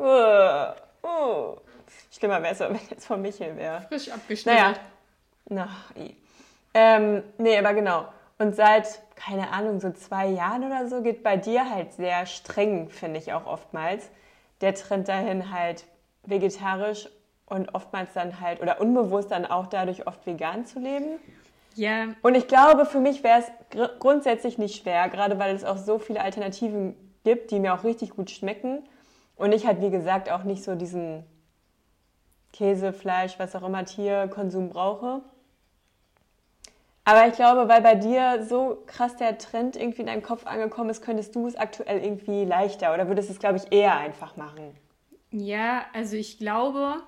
Uh, 0.00 0.72
uh. 1.06 1.56
Schlimmer 2.12 2.40
wäre 2.42 2.52
es, 2.54 2.60
wenn 2.60 2.78
jetzt 2.88 3.06
von 3.06 3.20
Michael 3.20 3.56
wäre. 3.56 3.82
frisch 3.88 4.08
abgeschnitten. 4.10 4.58
Naja. 4.60 4.74
Na, 5.48 5.68
i. 5.96 6.14
Ähm, 6.74 7.22
nee, 7.38 7.58
aber 7.58 7.74
genau. 7.74 8.06
Und 8.38 8.54
seit, 8.54 9.00
keine 9.16 9.50
Ahnung, 9.50 9.80
so 9.80 9.90
zwei 9.90 10.28
Jahren 10.28 10.62
oder 10.64 10.88
so 10.88 11.02
geht 11.02 11.22
bei 11.24 11.36
dir 11.36 11.68
halt 11.68 11.92
sehr 11.94 12.24
streng, 12.26 12.88
finde 12.90 13.18
ich 13.18 13.32
auch 13.32 13.46
oftmals. 13.46 14.08
Der 14.60 14.74
Trend 14.74 15.08
dahin 15.08 15.52
halt 15.52 15.84
vegetarisch 16.24 17.08
und 17.46 17.74
oftmals 17.74 18.12
dann 18.12 18.40
halt, 18.40 18.60
oder 18.60 18.80
unbewusst 18.80 19.30
dann 19.30 19.46
auch 19.46 19.66
dadurch 19.66 20.06
oft 20.06 20.26
vegan 20.26 20.66
zu 20.66 20.78
leben. 20.78 21.18
Ja, 21.74 22.08
Und 22.22 22.34
ich 22.34 22.48
glaube, 22.48 22.86
für 22.86 22.98
mich 22.98 23.22
wäre 23.22 23.40
es 23.40 23.46
gr 23.70 23.88
grundsätzlich 23.98 24.58
nicht 24.58 24.82
schwer, 24.82 25.08
gerade 25.08 25.38
weil 25.38 25.54
es 25.54 25.64
auch 25.64 25.76
so 25.76 25.98
viele 25.98 26.20
Alternativen 26.20 26.96
gibt, 27.24 27.50
die 27.50 27.60
mir 27.60 27.74
auch 27.74 27.84
richtig 27.84 28.10
gut 28.10 28.30
schmecken. 28.30 28.82
Und 29.36 29.52
ich 29.52 29.66
halt, 29.66 29.80
wie 29.80 29.90
gesagt, 29.90 30.30
auch 30.30 30.42
nicht 30.42 30.64
so 30.64 30.74
diesen 30.74 31.24
Käse, 32.52 32.92
Fleisch, 32.92 33.38
was 33.38 33.54
auch 33.54 33.62
immer 33.62 33.84
Tierkonsum 33.84 34.70
brauche. 34.70 35.22
Aber 37.08 37.26
ich 37.26 37.32
glaube, 37.36 37.70
weil 37.70 37.80
bei 37.80 37.94
dir 37.94 38.44
so 38.46 38.82
krass 38.86 39.16
der 39.16 39.38
Trend 39.38 39.76
irgendwie 39.76 40.02
in 40.02 40.08
deinem 40.08 40.22
Kopf 40.22 40.46
angekommen 40.46 40.90
ist, 40.90 41.00
könntest 41.00 41.34
du 41.34 41.46
es 41.46 41.56
aktuell 41.56 42.04
irgendwie 42.04 42.44
leichter 42.44 42.92
oder 42.92 43.08
würdest 43.08 43.30
es, 43.30 43.38
glaube 43.38 43.56
ich, 43.56 43.72
eher 43.72 43.96
einfach 43.96 44.36
machen. 44.36 44.76
ja, 45.30 45.86
also 45.94 46.16
ich 46.16 46.36
glaube, 46.36 47.02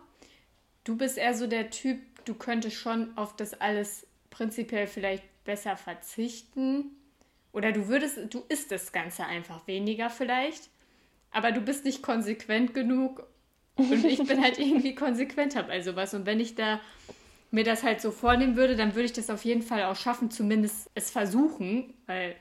du 0.85 0.97
bist 0.97 1.19
eher 1.19 1.35
so 1.35 1.47
der 1.47 1.69
Typ, 1.69 1.99
du 2.25 2.33
könntest 2.33 2.77
schon 2.77 3.15
auf 3.19 3.37
das 3.37 3.61
alles 3.61 4.07
prinzipiell 4.31 4.87
vielleicht 4.87 5.25
besser 5.45 5.77
verzichten. 5.77 6.93
Oder 7.53 7.71
du 7.71 7.89
würdest, 7.89 8.33
du 8.33 8.43
isst 8.49 8.73
das 8.73 8.93
Ganze 8.93 9.27
einfach 9.27 9.67
weniger 9.67 10.09
vielleicht. 10.09 10.71
Aber 11.31 11.53
du 11.53 11.61
bist 11.61 11.85
nicht 11.85 12.03
konsequent 12.03 12.73
genug. 12.73 13.27
Und 13.77 14.03
ich 14.07 14.27
bin 14.27 14.43
halt 14.43 14.59
irgendwie 14.59 14.95
konsequenter 14.95 15.63
bei 15.63 15.83
sowas. 15.83 16.15
Und 16.15 16.25
wenn 16.25 16.41
ich 16.41 16.55
da 16.55 16.81
mir 17.51 17.65
das 17.65 17.83
halt 17.83 18.01
so 18.01 18.11
vornehmen 18.11 18.57
würde, 18.57 18.77
dann 18.77 18.95
würde 18.95 19.07
ich 19.07 19.13
das 19.13 19.31
auf 19.31 19.45
jeden 19.45 19.63
Fall 19.63 19.85
auch 19.85 19.97
schaffen, 19.97 20.31
zumindest 20.31 20.91
es 20.95 21.11
versuchen, 21.11 21.95
weil 22.07 22.37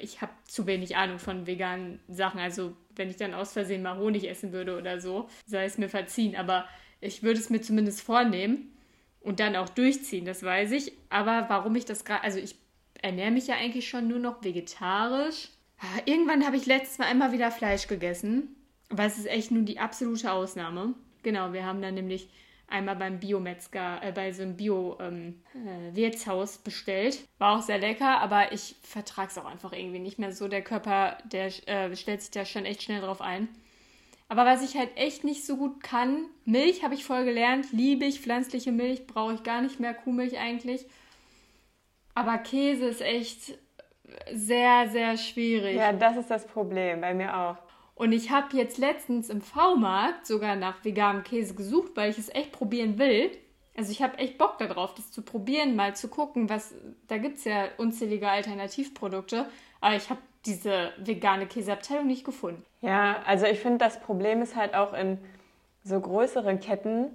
ich 0.00 0.20
habe 0.20 0.32
zu 0.44 0.66
wenig 0.66 0.96
Ahnung 0.96 1.18
von 1.18 1.46
veganen 1.46 2.00
Sachen. 2.08 2.40
Also 2.40 2.76
wenn 2.96 3.10
ich 3.10 3.16
dann 3.16 3.34
aus 3.34 3.52
Versehen 3.52 3.82
mal 3.82 3.98
Honig 3.98 4.28
essen 4.28 4.52
würde 4.52 4.76
oder 4.76 5.00
so, 5.00 5.28
sei 5.46 5.64
es 5.64 5.78
mir 5.78 5.88
verziehen. 5.88 6.36
Aber 6.36 6.66
ich 7.00 7.22
würde 7.22 7.40
es 7.40 7.50
mir 7.50 7.62
zumindest 7.62 8.02
vornehmen 8.02 8.76
und 9.20 9.40
dann 9.40 9.56
auch 9.56 9.68
durchziehen, 9.68 10.24
das 10.24 10.42
weiß 10.42 10.72
ich. 10.72 10.92
Aber 11.08 11.46
warum 11.48 11.76
ich 11.76 11.84
das 11.84 12.04
gerade, 12.04 12.24
also 12.24 12.38
ich 12.38 12.56
ernähre 13.00 13.30
mich 13.30 13.46
ja 13.46 13.54
eigentlich 13.56 13.88
schon 13.88 14.08
nur 14.08 14.18
noch 14.18 14.44
vegetarisch. 14.44 15.48
Ah, 15.78 16.02
Irgendwann 16.04 16.44
habe 16.44 16.56
ich 16.56 16.66
letztes 16.66 16.98
Mal 16.98 17.06
einmal 17.06 17.32
wieder 17.32 17.50
Fleisch 17.50 17.86
gegessen, 17.86 18.54
aber 18.90 19.04
es 19.04 19.16
ist 19.16 19.26
echt 19.26 19.50
nur 19.50 19.62
die 19.62 19.78
absolute 19.78 20.30
Ausnahme. 20.30 20.94
Genau, 21.22 21.52
wir 21.54 21.64
haben 21.64 21.80
dann 21.80 21.94
nämlich 21.94 22.28
einmal 22.70 22.96
beim 22.96 23.20
Biometzger, 23.20 24.02
äh, 24.02 24.12
bei 24.12 24.32
so 24.32 24.42
einem 24.42 24.56
Bio-Wirtshaus 24.56 26.58
bestellt. 26.58 27.20
War 27.38 27.58
auch 27.58 27.62
sehr 27.62 27.78
lecker, 27.78 28.20
aber 28.20 28.52
ich 28.52 28.76
vertrage 28.82 29.30
es 29.30 29.38
auch 29.38 29.44
einfach 29.44 29.72
irgendwie 29.72 29.98
nicht 29.98 30.18
mehr 30.18 30.32
so. 30.32 30.48
Der 30.48 30.62
Körper, 30.62 31.18
der 31.24 31.46
äh, 31.68 31.94
stellt 31.96 32.22
sich 32.22 32.30
da 32.30 32.44
schon 32.44 32.64
echt 32.64 32.82
schnell 32.82 33.00
drauf 33.00 33.20
ein. 33.20 33.48
Aber 34.28 34.46
was 34.46 34.62
ich 34.62 34.76
halt 34.76 34.96
echt 34.96 35.24
nicht 35.24 35.44
so 35.44 35.56
gut 35.56 35.82
kann, 35.82 36.26
Milch 36.44 36.84
habe 36.84 36.94
ich 36.94 37.04
voll 37.04 37.24
gelernt, 37.24 37.72
liebe 37.72 38.04
ich, 38.04 38.20
pflanzliche 38.20 38.70
Milch 38.70 39.08
brauche 39.08 39.34
ich 39.34 39.42
gar 39.42 39.60
nicht 39.60 39.80
mehr, 39.80 39.92
Kuhmilch 39.92 40.38
eigentlich. 40.38 40.86
Aber 42.14 42.38
Käse 42.38 42.86
ist 42.86 43.00
echt 43.00 43.58
sehr, 44.32 44.88
sehr 44.88 45.16
schwierig. 45.16 45.76
Ja, 45.76 45.92
das 45.92 46.16
ist 46.16 46.30
das 46.30 46.46
Problem, 46.46 47.00
bei 47.00 47.12
mir 47.12 47.36
auch. 47.36 47.56
Und 48.00 48.12
ich 48.12 48.30
habe 48.30 48.56
jetzt 48.56 48.78
letztens 48.78 49.28
im 49.28 49.42
V-Markt 49.42 50.26
sogar 50.26 50.56
nach 50.56 50.82
veganem 50.82 51.22
Käse 51.22 51.54
gesucht, 51.54 51.90
weil 51.96 52.08
ich 52.08 52.16
es 52.16 52.34
echt 52.34 52.50
probieren 52.50 52.98
will. 52.98 53.30
Also 53.76 53.92
ich 53.92 54.00
habe 54.00 54.16
echt 54.16 54.38
Bock 54.38 54.56
darauf, 54.56 54.94
das 54.94 55.12
zu 55.12 55.20
probieren, 55.20 55.76
mal 55.76 55.94
zu 55.94 56.08
gucken, 56.08 56.48
was 56.48 56.74
da 57.08 57.18
gibt 57.18 57.36
es 57.36 57.44
ja 57.44 57.66
unzählige 57.76 58.26
Alternativprodukte. 58.26 59.44
Aber 59.82 59.96
ich 59.96 60.08
habe 60.08 60.18
diese 60.46 60.92
vegane 60.96 61.46
Käseabteilung 61.46 62.06
nicht 62.06 62.24
gefunden. 62.24 62.64
Ja, 62.80 63.20
also 63.26 63.44
ich 63.44 63.60
finde, 63.60 63.76
das 63.76 64.00
Problem 64.00 64.40
ist 64.40 64.56
halt 64.56 64.74
auch 64.74 64.94
in 64.94 65.18
so 65.84 66.00
größeren 66.00 66.58
Ketten 66.58 67.10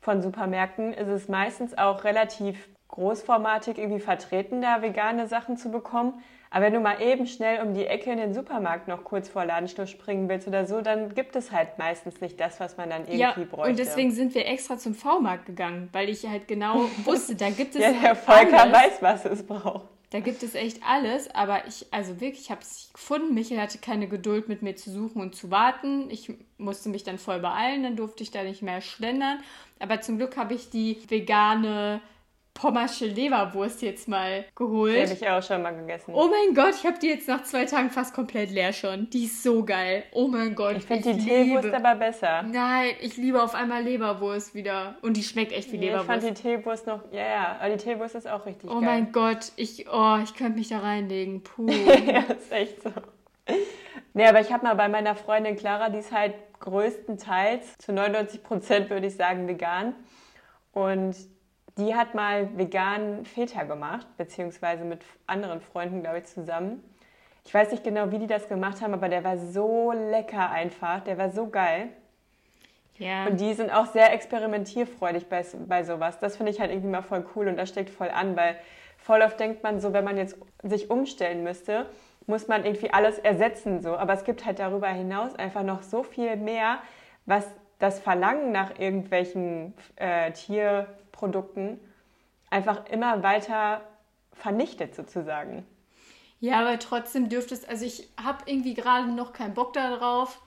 von 0.00 0.22
Supermärkten 0.22 0.94
ist 0.94 1.08
es 1.08 1.28
meistens 1.28 1.76
auch 1.76 2.04
relativ 2.04 2.70
großformatig 2.88 3.76
irgendwie 3.76 4.00
vertreten, 4.00 4.62
da 4.62 4.80
vegane 4.80 5.28
Sachen 5.28 5.58
zu 5.58 5.70
bekommen. 5.70 6.22
Aber 6.54 6.66
wenn 6.66 6.74
du 6.74 6.80
mal 6.80 7.00
eben 7.00 7.26
schnell 7.26 7.62
um 7.66 7.72
die 7.72 7.86
Ecke 7.86 8.12
in 8.12 8.18
den 8.18 8.34
Supermarkt 8.34 8.86
noch 8.86 9.04
kurz 9.04 9.26
vor 9.30 9.46
Ladenschluss 9.46 9.88
springen 9.88 10.28
willst 10.28 10.46
oder 10.46 10.66
so, 10.66 10.82
dann 10.82 11.14
gibt 11.14 11.34
es 11.34 11.50
halt 11.50 11.78
meistens 11.78 12.20
nicht 12.20 12.38
das, 12.38 12.60
was 12.60 12.76
man 12.76 12.90
dann 12.90 13.02
irgendwie 13.02 13.18
Ja, 13.20 13.32
bräuchte. 13.32 13.70
und 13.70 13.78
deswegen 13.78 14.10
sind 14.10 14.34
wir 14.34 14.46
extra 14.46 14.76
zum 14.76 14.94
V-Markt 14.94 15.46
gegangen, 15.46 15.88
weil 15.92 16.10
ich 16.10 16.26
halt 16.28 16.46
genau 16.48 16.84
wusste, 17.04 17.36
da 17.36 17.48
gibt 17.48 17.74
es 17.74 17.80
ja, 17.80 17.92
der 17.92 18.14
Volker 18.14 18.60
alles. 18.60 18.74
weiß, 18.74 18.92
was 19.00 19.24
es 19.24 19.46
braucht. 19.46 19.86
Da 20.10 20.20
gibt 20.20 20.42
es 20.42 20.54
echt 20.54 20.82
alles, 20.86 21.34
aber 21.34 21.66
ich, 21.66 21.86
also 21.90 22.20
wirklich, 22.20 22.42
ich 22.42 22.50
habe 22.50 22.60
es 22.60 22.90
gefunden. 22.92 23.32
Michael 23.32 23.58
hatte 23.58 23.78
keine 23.78 24.08
Geduld 24.08 24.46
mit 24.46 24.60
mir 24.60 24.76
zu 24.76 24.90
suchen 24.90 25.22
und 25.22 25.34
zu 25.34 25.50
warten. 25.50 26.10
Ich 26.10 26.30
musste 26.58 26.90
mich 26.90 27.02
dann 27.02 27.16
voll 27.16 27.40
beeilen, 27.40 27.82
dann 27.82 27.96
durfte 27.96 28.22
ich 28.22 28.30
da 28.30 28.42
nicht 28.42 28.60
mehr 28.60 28.82
schlendern. 28.82 29.38
Aber 29.78 30.02
zum 30.02 30.18
Glück 30.18 30.36
habe 30.36 30.52
ich 30.52 30.68
die 30.68 30.98
vegane 31.08 32.02
Pommersche 32.54 33.06
Leberwurst 33.06 33.82
jetzt 33.82 34.06
mal 34.08 34.42
Die 34.42 34.54
geholt. 34.54 35.02
habe 35.02 35.12
ich 35.14 35.28
auch 35.28 35.42
schon 35.42 35.62
mal 35.62 35.70
gegessen. 35.74 36.12
Oh 36.14 36.28
mein 36.28 36.54
Gott, 36.54 36.74
ich 36.78 36.86
habe 36.86 36.98
die 36.98 37.08
jetzt 37.08 37.26
nach 37.26 37.42
zwei 37.44 37.64
Tagen 37.64 37.90
fast 37.90 38.14
komplett 38.14 38.50
leer 38.50 38.72
schon. 38.72 39.08
Die 39.10 39.24
ist 39.24 39.42
so 39.42 39.64
geil. 39.64 40.04
Oh 40.12 40.28
mein 40.28 40.54
Gott. 40.54 40.76
ich 40.76 40.84
finde 40.84 41.14
die 41.14 41.20
liebe- 41.20 41.60
Teewurst 41.60 41.74
aber 41.74 41.94
besser. 41.96 42.42
Nein, 42.42 42.90
ich 43.00 43.16
liebe 43.16 43.42
auf 43.42 43.54
einmal 43.54 43.82
Leberwurst 43.82 44.54
wieder. 44.54 44.96
Und 45.02 45.16
die 45.16 45.22
schmeckt 45.22 45.52
echt 45.52 45.72
wie 45.72 45.78
Nee, 45.78 45.86
ich 45.88 45.92
fand 45.92 46.22
Leberwurst. 46.22 46.28
die 46.38 46.42
Teewurst 46.48 46.86
noch, 46.86 47.00
ja, 47.10 47.26
ja, 47.26 47.56
aber 47.60 47.74
die 47.74 47.82
Teewurst 47.82 48.14
ist 48.14 48.28
auch 48.28 48.46
richtig 48.46 48.70
Oh 48.70 48.74
geil. 48.74 48.82
mein 48.82 49.12
Gott, 49.12 49.52
ich, 49.56 49.86
oh, 49.90 50.18
ich 50.22 50.34
könnte 50.34 50.58
mich 50.58 50.68
da 50.68 50.78
reinlegen. 50.80 51.42
Puh. 51.42 51.66
ja, 52.06 52.20
ist 52.20 52.52
echt 52.52 52.82
so. 52.82 52.90
Nee, 54.14 54.26
aber 54.26 54.40
ich 54.40 54.52
habe 54.52 54.64
mal 54.66 54.74
bei 54.74 54.88
meiner 54.88 55.16
Freundin 55.16 55.56
Clara, 55.56 55.88
die 55.88 55.98
ist 55.98 56.12
halt 56.12 56.34
größtenteils, 56.60 57.78
zu 57.78 57.92
99 57.92 58.42
Prozent 58.42 58.90
würde 58.90 59.06
ich 59.06 59.16
sagen, 59.16 59.48
vegan. 59.48 59.94
Und 60.72 61.16
die 61.78 61.94
hat 61.94 62.14
mal 62.14 62.56
veganen 62.56 63.24
Feta 63.24 63.64
gemacht, 63.64 64.06
beziehungsweise 64.16 64.84
mit 64.84 65.02
anderen 65.26 65.60
Freunden, 65.60 66.02
glaube 66.02 66.18
ich, 66.18 66.24
zusammen. 66.26 66.82
Ich 67.44 67.52
weiß 67.52 67.70
nicht 67.70 67.82
genau, 67.82 68.10
wie 68.10 68.18
die 68.18 68.26
das 68.26 68.48
gemacht 68.48 68.80
haben, 68.82 68.94
aber 68.94 69.08
der 69.08 69.24
war 69.24 69.38
so 69.38 69.92
lecker 69.92 70.50
einfach. 70.50 71.00
Der 71.00 71.18
war 71.18 71.30
so 71.30 71.48
geil. 71.48 71.88
Ja. 72.98 73.26
Und 73.26 73.40
die 73.40 73.54
sind 73.54 73.70
auch 73.70 73.86
sehr 73.86 74.12
experimentierfreudig 74.12 75.28
bei, 75.28 75.44
bei 75.66 75.82
sowas. 75.82 76.18
Das 76.20 76.36
finde 76.36 76.52
ich 76.52 76.60
halt 76.60 76.70
irgendwie 76.70 76.90
mal 76.90 77.02
voll 77.02 77.24
cool 77.34 77.48
und 77.48 77.56
das 77.56 77.70
steckt 77.70 77.90
voll 77.90 78.10
an, 78.10 78.36
weil 78.36 78.56
voll 78.98 79.22
oft 79.22 79.40
denkt 79.40 79.62
man 79.62 79.80
so, 79.80 79.92
wenn 79.92 80.04
man 80.04 80.16
jetzt 80.16 80.36
sich 80.62 80.90
umstellen 80.90 81.42
müsste, 81.42 81.86
muss 82.26 82.46
man 82.46 82.64
irgendwie 82.64 82.92
alles 82.92 83.18
ersetzen 83.18 83.82
so. 83.82 83.96
Aber 83.96 84.12
es 84.12 84.24
gibt 84.24 84.44
halt 84.44 84.58
darüber 84.58 84.88
hinaus 84.88 85.34
einfach 85.34 85.64
noch 85.64 85.82
so 85.82 86.02
viel 86.02 86.36
mehr, 86.36 86.78
was 87.26 87.46
das 87.78 87.98
Verlangen 87.98 88.52
nach 88.52 88.78
irgendwelchen 88.78 89.74
äh, 89.96 90.32
Tierprodukten 91.12 91.78
einfach 92.50 92.86
immer 92.86 93.22
weiter 93.22 93.82
vernichtet 94.32 94.94
sozusagen. 94.94 95.66
Ja, 96.40 96.60
aber 96.60 96.78
trotzdem 96.78 97.28
dürfte 97.28 97.54
es, 97.54 97.64
also 97.64 97.84
ich 97.84 98.08
habe 98.22 98.42
irgendwie 98.46 98.74
gerade 98.74 99.08
noch 99.12 99.32
keinen 99.32 99.54
Bock 99.54 99.72
darauf, 99.74 100.40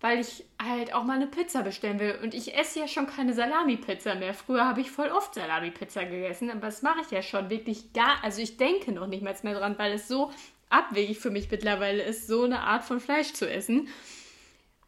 weil 0.00 0.20
ich 0.20 0.44
halt 0.62 0.94
auch 0.94 1.02
mal 1.04 1.16
eine 1.16 1.26
Pizza 1.26 1.62
bestellen 1.62 1.98
will. 1.98 2.18
Und 2.22 2.34
ich 2.34 2.56
esse 2.56 2.80
ja 2.80 2.86
schon 2.86 3.06
keine 3.06 3.32
Salami-Pizza 3.32 4.14
mehr. 4.14 4.34
Früher 4.34 4.66
habe 4.66 4.80
ich 4.80 4.90
voll 4.90 5.08
oft 5.08 5.34
Salami-Pizza 5.34 6.04
gegessen, 6.04 6.50
aber 6.50 6.60
das 6.60 6.82
mache 6.82 7.00
ich 7.00 7.10
ja 7.10 7.22
schon 7.22 7.50
wirklich 7.50 7.92
gar, 7.94 8.22
also 8.22 8.40
ich 8.40 8.58
denke 8.58 8.92
noch 8.92 9.06
nicht 9.06 9.22
mal 9.22 9.34
mehr 9.42 9.58
dran, 9.58 9.78
weil 9.78 9.94
es 9.94 10.06
so 10.06 10.30
abwegig 10.68 11.18
für 11.18 11.30
mich 11.30 11.50
mittlerweile 11.50 12.02
ist, 12.02 12.26
so 12.26 12.44
eine 12.44 12.60
Art 12.60 12.84
von 12.84 13.00
Fleisch 13.00 13.32
zu 13.32 13.50
essen. 13.50 13.88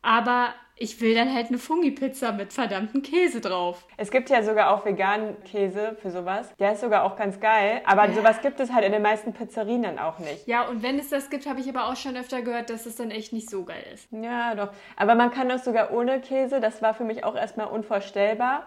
Aber 0.02 0.54
ich 0.82 0.98
will 1.02 1.14
dann 1.14 1.32
halt 1.34 1.48
eine 1.48 1.58
Fungi-Pizza 1.58 2.32
mit 2.32 2.54
verdammtem 2.54 3.02
Käse 3.02 3.42
drauf. 3.42 3.84
Es 3.98 4.10
gibt 4.10 4.30
ja 4.30 4.42
sogar 4.42 4.70
auch 4.70 4.86
veganen 4.86 5.36
Käse 5.44 5.94
für 6.00 6.10
sowas. 6.10 6.48
Der 6.58 6.72
ist 6.72 6.80
sogar 6.80 7.04
auch 7.04 7.16
ganz 7.16 7.38
geil. 7.38 7.82
Aber 7.84 8.06
ja. 8.06 8.14
sowas 8.14 8.40
gibt 8.40 8.58
es 8.60 8.72
halt 8.72 8.86
in 8.86 8.92
den 8.92 9.02
meisten 9.02 9.34
Pizzerien 9.34 9.82
dann 9.82 9.98
auch 9.98 10.18
nicht. 10.20 10.46
Ja, 10.46 10.66
und 10.66 10.82
wenn 10.82 10.98
es 10.98 11.10
das 11.10 11.28
gibt, 11.28 11.46
habe 11.46 11.60
ich 11.60 11.68
aber 11.68 11.90
auch 11.90 11.96
schon 11.96 12.16
öfter 12.16 12.40
gehört, 12.40 12.70
dass 12.70 12.86
es 12.86 12.96
dann 12.96 13.10
echt 13.10 13.34
nicht 13.34 13.50
so 13.50 13.64
geil 13.64 13.84
ist. 13.92 14.08
Ja, 14.10 14.54
doch. 14.54 14.70
Aber 14.96 15.14
man 15.16 15.30
kann 15.30 15.50
das 15.50 15.66
sogar 15.66 15.92
ohne 15.92 16.18
Käse. 16.22 16.60
Das 16.60 16.80
war 16.80 16.94
für 16.94 17.04
mich 17.04 17.24
auch 17.24 17.36
erstmal 17.36 17.66
unvorstellbar. 17.66 18.66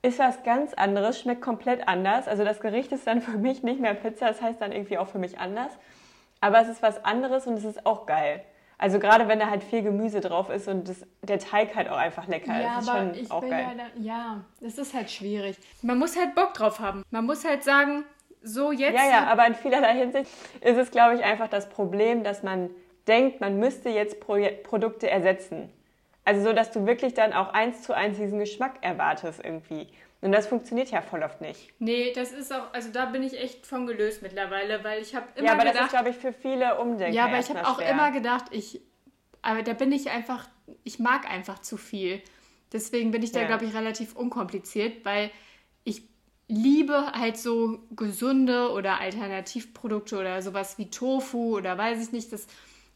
Ist 0.00 0.18
was 0.18 0.44
ganz 0.44 0.72
anderes, 0.72 1.20
schmeckt 1.20 1.42
komplett 1.42 1.86
anders. 1.86 2.26
Also 2.26 2.44
das 2.44 2.60
Gericht 2.60 2.90
ist 2.90 3.06
dann 3.06 3.20
für 3.20 3.36
mich 3.36 3.62
nicht 3.62 3.80
mehr 3.80 3.92
Pizza, 3.92 4.28
das 4.28 4.40
heißt 4.40 4.62
dann 4.62 4.72
irgendwie 4.72 4.96
auch 4.96 5.08
für 5.08 5.18
mich 5.18 5.38
anders. 5.38 5.72
Aber 6.40 6.62
es 6.62 6.68
ist 6.68 6.80
was 6.80 7.04
anderes 7.04 7.46
und 7.46 7.58
es 7.58 7.64
ist 7.64 7.84
auch 7.84 8.06
geil. 8.06 8.42
Also 8.76 8.98
gerade 8.98 9.28
wenn 9.28 9.38
da 9.38 9.48
halt 9.48 9.62
viel 9.62 9.82
Gemüse 9.82 10.20
drauf 10.20 10.50
ist 10.50 10.68
und 10.68 10.88
das, 10.88 11.06
der 11.22 11.38
Teig 11.38 11.74
halt 11.76 11.88
auch 11.88 11.96
einfach 11.96 12.26
lecker 12.26 12.60
ja, 12.60 12.78
ist. 12.78 12.86
Ja, 12.86 12.94
aber 12.94 13.14
ich 13.14 13.30
auch 13.30 13.40
geil. 13.40 13.66
Ja, 13.68 13.74
da, 13.74 14.00
ja, 14.00 14.44
das 14.60 14.78
ist 14.78 14.94
halt 14.94 15.10
schwierig. 15.10 15.56
Man 15.82 15.98
muss 15.98 16.16
halt 16.16 16.34
Bock 16.34 16.54
drauf 16.54 16.80
haben. 16.80 17.04
Man 17.10 17.24
muss 17.24 17.44
halt 17.44 17.62
sagen, 17.62 18.04
so 18.42 18.72
jetzt. 18.72 18.94
Ja, 18.94 19.08
ja, 19.08 19.26
aber 19.26 19.46
in 19.46 19.54
vielerlei 19.54 19.94
Hinsicht 19.94 20.30
ist 20.60 20.76
es, 20.76 20.90
glaube 20.90 21.14
ich, 21.14 21.24
einfach 21.24 21.48
das 21.48 21.68
Problem, 21.68 22.24
dass 22.24 22.42
man 22.42 22.70
denkt, 23.06 23.40
man 23.40 23.58
müsste 23.58 23.90
jetzt 23.90 24.20
Pro 24.20 24.36
Produkte 24.62 25.08
ersetzen. 25.08 25.70
Also 26.24 26.42
so, 26.42 26.52
dass 26.52 26.70
du 26.70 26.86
wirklich 26.86 27.14
dann 27.14 27.32
auch 27.32 27.52
eins 27.52 27.82
zu 27.82 27.92
eins 27.94 28.16
diesen 28.16 28.38
Geschmack 28.38 28.76
erwartest 28.80 29.44
irgendwie. 29.44 29.88
Und 30.24 30.32
das 30.32 30.46
funktioniert 30.46 30.90
ja 30.90 31.02
voll 31.02 31.22
oft 31.22 31.42
nicht. 31.42 31.70
Nee, 31.80 32.10
das 32.14 32.32
ist 32.32 32.50
auch, 32.50 32.72
also 32.72 32.90
da 32.90 33.04
bin 33.04 33.22
ich 33.22 33.38
echt 33.38 33.66
von 33.66 33.86
gelöst 33.86 34.22
mittlerweile, 34.22 34.82
weil 34.82 35.02
ich 35.02 35.14
habe 35.14 35.26
immer 35.34 35.48
Ja, 35.48 35.52
aber 35.52 35.64
gedacht, 35.64 35.76
das 35.76 35.84
ist, 35.84 35.90
glaube 35.90 36.08
ich, 36.08 36.16
für 36.16 36.32
viele 36.32 36.78
Umdenken. 36.78 37.14
Ja, 37.14 37.26
aber 37.26 37.38
ich 37.40 37.50
habe 37.50 37.66
auch 37.66 37.76
schwer. 37.76 37.90
immer 37.90 38.10
gedacht, 38.10 38.46
ich, 38.50 38.80
aber 39.42 39.62
da 39.62 39.74
bin 39.74 39.92
ich 39.92 40.08
einfach, 40.08 40.48
ich 40.82 40.98
mag 40.98 41.30
einfach 41.30 41.58
zu 41.58 41.76
viel. 41.76 42.22
Deswegen 42.72 43.10
bin 43.10 43.22
ich 43.22 43.32
da, 43.32 43.40
ja. 43.40 43.46
glaube 43.48 43.66
ich, 43.66 43.74
relativ 43.74 44.16
unkompliziert, 44.16 45.04
weil 45.04 45.30
ich 45.84 46.00
liebe 46.48 47.12
halt 47.12 47.36
so 47.36 47.80
gesunde 47.90 48.70
oder 48.70 49.00
Alternativprodukte 49.00 50.16
oder 50.16 50.40
sowas 50.40 50.78
wie 50.78 50.88
Tofu 50.88 51.58
oder 51.58 51.76
weiß 51.76 52.02
ich 52.02 52.12
nicht, 52.12 52.32
das, 52.32 52.46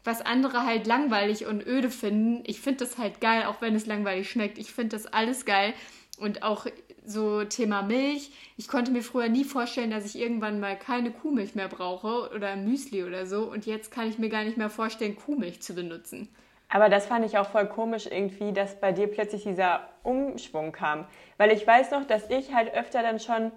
was 0.03 0.21
andere 0.21 0.65
halt 0.65 0.87
langweilig 0.87 1.45
und 1.45 1.63
öde 1.63 1.91
finden. 1.91 2.43
Ich 2.47 2.59
finde 2.59 2.85
das 2.85 2.97
halt 2.97 3.21
geil, 3.21 3.45
auch 3.45 3.61
wenn 3.61 3.75
es 3.75 3.85
langweilig 3.85 4.31
schmeckt. 4.31 4.57
Ich 4.57 4.73
finde 4.73 4.95
das 4.95 5.05
alles 5.05 5.45
geil. 5.45 5.75
Und 6.17 6.43
auch 6.43 6.65
so 7.09 7.43
Thema 7.43 7.81
Milch. 7.81 8.31
Ich 8.57 8.67
konnte 8.67 8.91
mir 8.91 9.01
früher 9.01 9.29
nie 9.29 9.43
vorstellen, 9.43 9.91
dass 9.91 10.05
ich 10.05 10.19
irgendwann 10.19 10.59
mal 10.59 10.77
keine 10.77 11.11
Kuhmilch 11.11 11.55
mehr 11.55 11.67
brauche 11.67 12.29
oder 12.33 12.55
Müsli 12.55 13.03
oder 13.03 13.25
so. 13.25 13.43
Und 13.43 13.65
jetzt 13.65 13.91
kann 13.91 14.07
ich 14.07 14.19
mir 14.19 14.29
gar 14.29 14.43
nicht 14.43 14.57
mehr 14.57 14.69
vorstellen, 14.69 15.15
Kuhmilch 15.15 15.61
zu 15.61 15.73
benutzen. 15.73 16.29
Aber 16.69 16.87
das 16.87 17.07
fand 17.07 17.25
ich 17.25 17.37
auch 17.37 17.49
voll 17.49 17.65
komisch 17.65 18.05
irgendwie, 18.05 18.53
dass 18.53 18.79
bei 18.79 18.91
dir 18.91 19.07
plötzlich 19.07 19.43
dieser 19.43 19.89
Umschwung 20.03 20.71
kam. 20.71 21.05
Weil 21.37 21.51
ich 21.51 21.65
weiß 21.65 21.91
noch, 21.91 22.05
dass 22.05 22.29
ich 22.29 22.53
halt 22.53 22.73
öfter 22.75 23.01
dann 23.01 23.19
schon, 23.19 23.51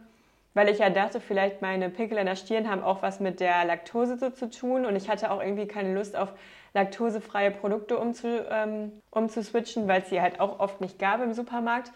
weil 0.55 0.71
ich 0.71 0.79
ja 0.79 0.89
dachte, 0.89 1.21
vielleicht 1.21 1.61
meine 1.61 1.91
Pickel 1.91 2.17
in 2.17 2.27
der 2.27 2.37
Stirn 2.37 2.71
haben 2.71 2.83
auch 2.83 3.03
was 3.03 3.21
mit 3.21 3.41
der 3.41 3.67
Laktose 3.67 4.17
so 4.17 4.31
zu 4.31 4.49
tun. 4.49 4.87
Und 4.87 4.97
ich 4.97 5.11
hatte 5.11 5.31
auch 5.31 5.43
irgendwie 5.43 5.67
keine 5.67 5.95
Lust 5.95 6.17
auf 6.17 6.33
laktosefreie 6.73 7.51
Produkte 7.51 7.99
umzu, 7.99 8.29
ähm, 8.51 8.93
umzuswitchen, 9.11 9.89
weil 9.89 10.01
es 10.01 10.09
sie 10.09 10.23
halt 10.23 10.41
auch 10.41 10.59
oft 10.59 10.81
nicht 10.81 10.99
gab 10.99 11.23
im 11.23 11.35
Supermarkt. 11.35 11.93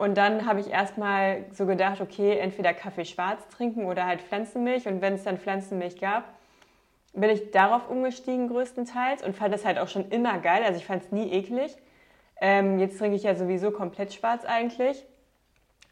Und 0.00 0.16
dann 0.16 0.46
habe 0.46 0.60
ich 0.60 0.70
erstmal 0.70 1.44
so 1.52 1.66
gedacht, 1.66 2.00
okay, 2.00 2.38
entweder 2.38 2.72
Kaffee 2.72 3.04
schwarz 3.04 3.46
trinken 3.48 3.84
oder 3.84 4.06
halt 4.06 4.22
Pflanzenmilch. 4.22 4.88
Und 4.88 5.02
wenn 5.02 5.12
es 5.12 5.24
dann 5.24 5.36
Pflanzenmilch 5.36 6.00
gab, 6.00 6.24
bin 7.12 7.28
ich 7.28 7.50
darauf 7.50 7.90
umgestiegen 7.90 8.48
größtenteils 8.48 9.22
und 9.22 9.36
fand 9.36 9.52
das 9.52 9.66
halt 9.66 9.78
auch 9.78 9.88
schon 9.88 10.08
immer 10.08 10.38
geil. 10.38 10.62
Also 10.64 10.78
ich 10.78 10.86
fand 10.86 11.02
es 11.02 11.12
nie 11.12 11.30
eklig. 11.30 11.76
Ähm, 12.40 12.78
jetzt 12.78 12.98
trinke 12.98 13.14
ich 13.14 13.24
ja 13.24 13.34
sowieso 13.34 13.72
komplett 13.72 14.14
schwarz 14.14 14.46
eigentlich. 14.46 15.04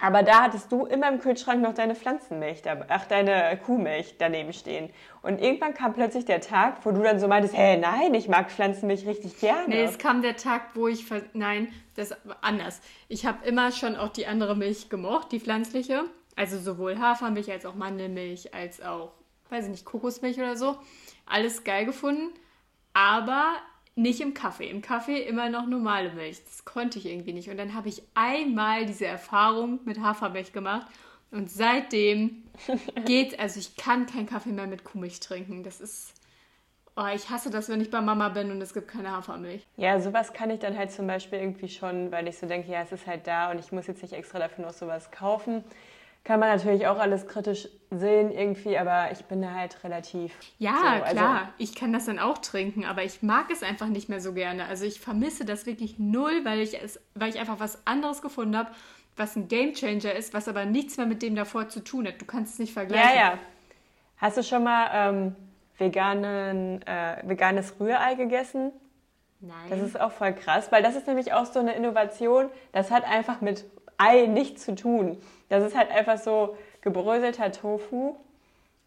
Aber 0.01 0.23
da 0.23 0.43
hattest 0.43 0.71
du 0.71 0.87
immer 0.87 1.09
im 1.09 1.19
Kühlschrank 1.19 1.61
noch 1.61 1.75
deine 1.75 1.97
Pflanzenmilch, 1.97 2.63
ach, 2.89 3.07
deine 3.07 3.59
Kuhmilch 3.65 4.15
daneben 4.17 4.53
stehen. 4.53 4.91
Und 5.23 5.41
irgendwann 5.41 5.75
kam 5.75 5.93
plötzlich 5.93 6.25
der 6.25 6.41
Tag, 6.41 6.85
wo 6.85 6.93
du 6.93 7.03
dann 7.03 7.19
so 7.19 7.27
meintest, 7.27 7.57
hey, 7.57 7.77
nein, 7.77 8.15
ich 8.15 8.29
mag 8.29 8.51
Pflanzenmilch 8.51 9.07
richtig 9.07 9.41
gerne. 9.41 9.69
Nee, 9.69 9.83
es 9.83 9.99
kam 9.99 10.23
der 10.23 10.37
Tag, 10.37 10.71
wo 10.75 10.87
ich, 10.87 11.05
nein, 11.33 11.73
das 11.97 12.15
anders. 12.43 12.81
Ich 13.09 13.27
habe 13.27 13.45
immer 13.45 13.73
schon 13.73 13.97
auch 13.97 14.11
die 14.11 14.29
andere 14.29 14.55
Milch 14.55 14.89
gemocht, 14.89 15.33
die 15.33 15.41
pflanzliche. 15.41 16.05
Also 16.37 16.59
sowohl 16.59 17.01
Hafermilch 17.01 17.51
als 17.51 17.67
auch 17.67 17.75
Mandelmilch, 17.75 18.55
als 18.55 18.81
auch, 18.81 19.11
weiß 19.51 19.65
ich 19.65 19.71
nicht, 19.73 19.85
Kokosmilch 19.85 20.39
oder 20.39 20.57
so. 20.57 20.77
Alles 21.27 21.65
geil 21.65 21.85
gefunden. 21.85 22.33
Aber 22.95 23.55
nicht 23.99 24.21
im 24.21 24.33
Kaffee. 24.33 24.71
Im 24.71 24.81
Kaffee 24.81 25.21
immer 25.23 25.49
noch 25.51 25.67
normale 25.67 26.13
Milch. 26.13 26.43
Das 26.45 26.65
konnte 26.65 26.99
ich 26.99 27.07
irgendwie 27.07 27.33
nicht. 27.33 27.51
Und 27.51 27.57
dann 27.57 27.75
habe 27.75 27.89
ich 27.89 28.03
einmal 28.15 28.87
diese 28.87 29.07
Erfahrung 29.07 29.81
mit 29.85 30.01
Hafermilch 30.01 30.53
gemacht. 30.53 30.87
Und 31.31 31.51
seitdem 31.51 32.45
geht, 33.05 33.39
also 33.39 33.59
ich 33.59 33.77
kann 33.77 34.07
keinen 34.07 34.27
Kaffee 34.27 34.53
mehr 34.53 34.67
mit 34.67 34.85
Kuhmilch 34.85 35.21
trinken. 35.21 35.63
Das 35.65 35.81
ist, 35.81 36.15
oh, 36.97 37.07
ich 37.15 37.29
hasse 37.29 37.51
das, 37.51 37.69
wenn 37.69 37.81
ich 37.81 37.91
bei 37.91 38.01
Mama 38.01 38.29
bin 38.31 38.51
und 38.51 38.63
es 38.63 38.73
gibt 38.73 38.89
keine 38.89 39.11
Hafermilch. 39.11 39.67
Ja, 39.77 40.01
sowas 40.01 40.33
kann 40.33 40.51
ich 40.51 40.61
dann 40.61 40.79
halt 40.79 40.93
zum 40.93 41.07
Beispiel 41.07 41.41
irgendwie 41.41 41.69
schon, 41.69 42.13
weil 42.13 42.29
ich 42.29 42.39
so 42.39 42.47
denke, 42.47 42.71
ja, 42.71 42.83
es 42.83 42.93
ist 42.93 43.07
halt 43.07 43.27
da 43.27 43.51
und 43.51 43.59
ich 43.59 43.73
muss 43.73 43.89
jetzt 43.89 44.03
nicht 44.03 44.15
extra 44.15 44.39
dafür 44.39 44.65
noch 44.65 44.73
sowas 44.73 45.11
kaufen 45.11 45.65
kann 46.25 46.41
man 46.41 46.51
natürlich 46.51 46.87
auch 46.87 46.99
alles 46.99 47.27
kritisch 47.27 47.69
sehen 47.91 48.31
irgendwie, 48.31 48.77
aber 48.77 49.11
ich 49.13 49.25
bin 49.25 49.41
da 49.41 49.53
halt 49.55 49.83
relativ. 49.83 50.35
Ja, 50.59 50.73
so, 50.73 51.05
also 51.05 51.17
klar, 51.17 51.49
ich 51.57 51.75
kann 51.75 51.93
das 51.93 52.05
dann 52.05 52.19
auch 52.19 52.39
trinken, 52.39 52.85
aber 52.85 53.03
ich 53.03 53.23
mag 53.23 53.51
es 53.51 53.63
einfach 53.63 53.87
nicht 53.87 54.09
mehr 54.11 54.21
so 54.21 54.35
gerne. 54.35 54.67
Also 54.67 54.85
ich 54.85 55.01
vermisse 55.01 55.47
das 55.47 55.65
wirklich 55.65 55.99
null, 55.99 56.45
weil 56.45 56.61
ich 56.61 56.83
es, 56.83 57.01
weil 57.15 57.31
ich 57.31 57.39
einfach 57.39 57.61
was 57.61 57.87
anderes 57.87 58.21
gefunden 58.21 58.59
habe, 58.59 58.71
was 59.17 59.37
ein 59.37 59.49
Gamechanger 59.49 60.13
ist, 60.13 60.35
was 60.35 60.49
aber 60.49 60.65
nichts 60.65 60.97
mehr 60.97 61.07
mit 61.07 61.23
dem 61.23 61.35
davor 61.35 61.69
zu 61.69 61.81
tun 61.81 62.07
hat. 62.07 62.21
Du 62.21 62.27
kannst 62.27 62.55
es 62.55 62.59
nicht 62.59 62.73
vergleichen. 62.73 63.09
Ja, 63.17 63.31
ja. 63.33 63.39
Hast 64.19 64.37
du 64.37 64.43
schon 64.43 64.65
mal 64.65 64.91
ähm, 64.93 65.37
veganen, 65.79 66.83
äh, 66.87 67.23
veganes 67.25 67.75
Rührei 67.81 68.15
gegessen? 68.15 68.73
Nein. 69.41 69.71
Das 69.71 69.81
ist 69.81 69.99
auch 69.99 70.13
voll 70.13 70.35
krass, 70.35 70.73
weil 70.73 70.83
das 70.83 70.97
ist 70.97 71.07
nämlich 71.07 71.33
auch 71.33 71.47
so 71.47 71.61
eine 71.61 71.75
Innovation. 71.75 72.51
Das 72.73 72.91
hat 72.91 73.05
einfach 73.05 73.41
mit 73.41 73.65
Ei 73.99 74.27
nichts 74.27 74.65
zu 74.65 74.75
tun. 74.75 75.19
Das 75.49 75.65
ist 75.65 75.77
halt 75.77 75.91
einfach 75.91 76.19
so 76.19 76.57
gebröselter 76.81 77.53
Tofu 77.53 78.17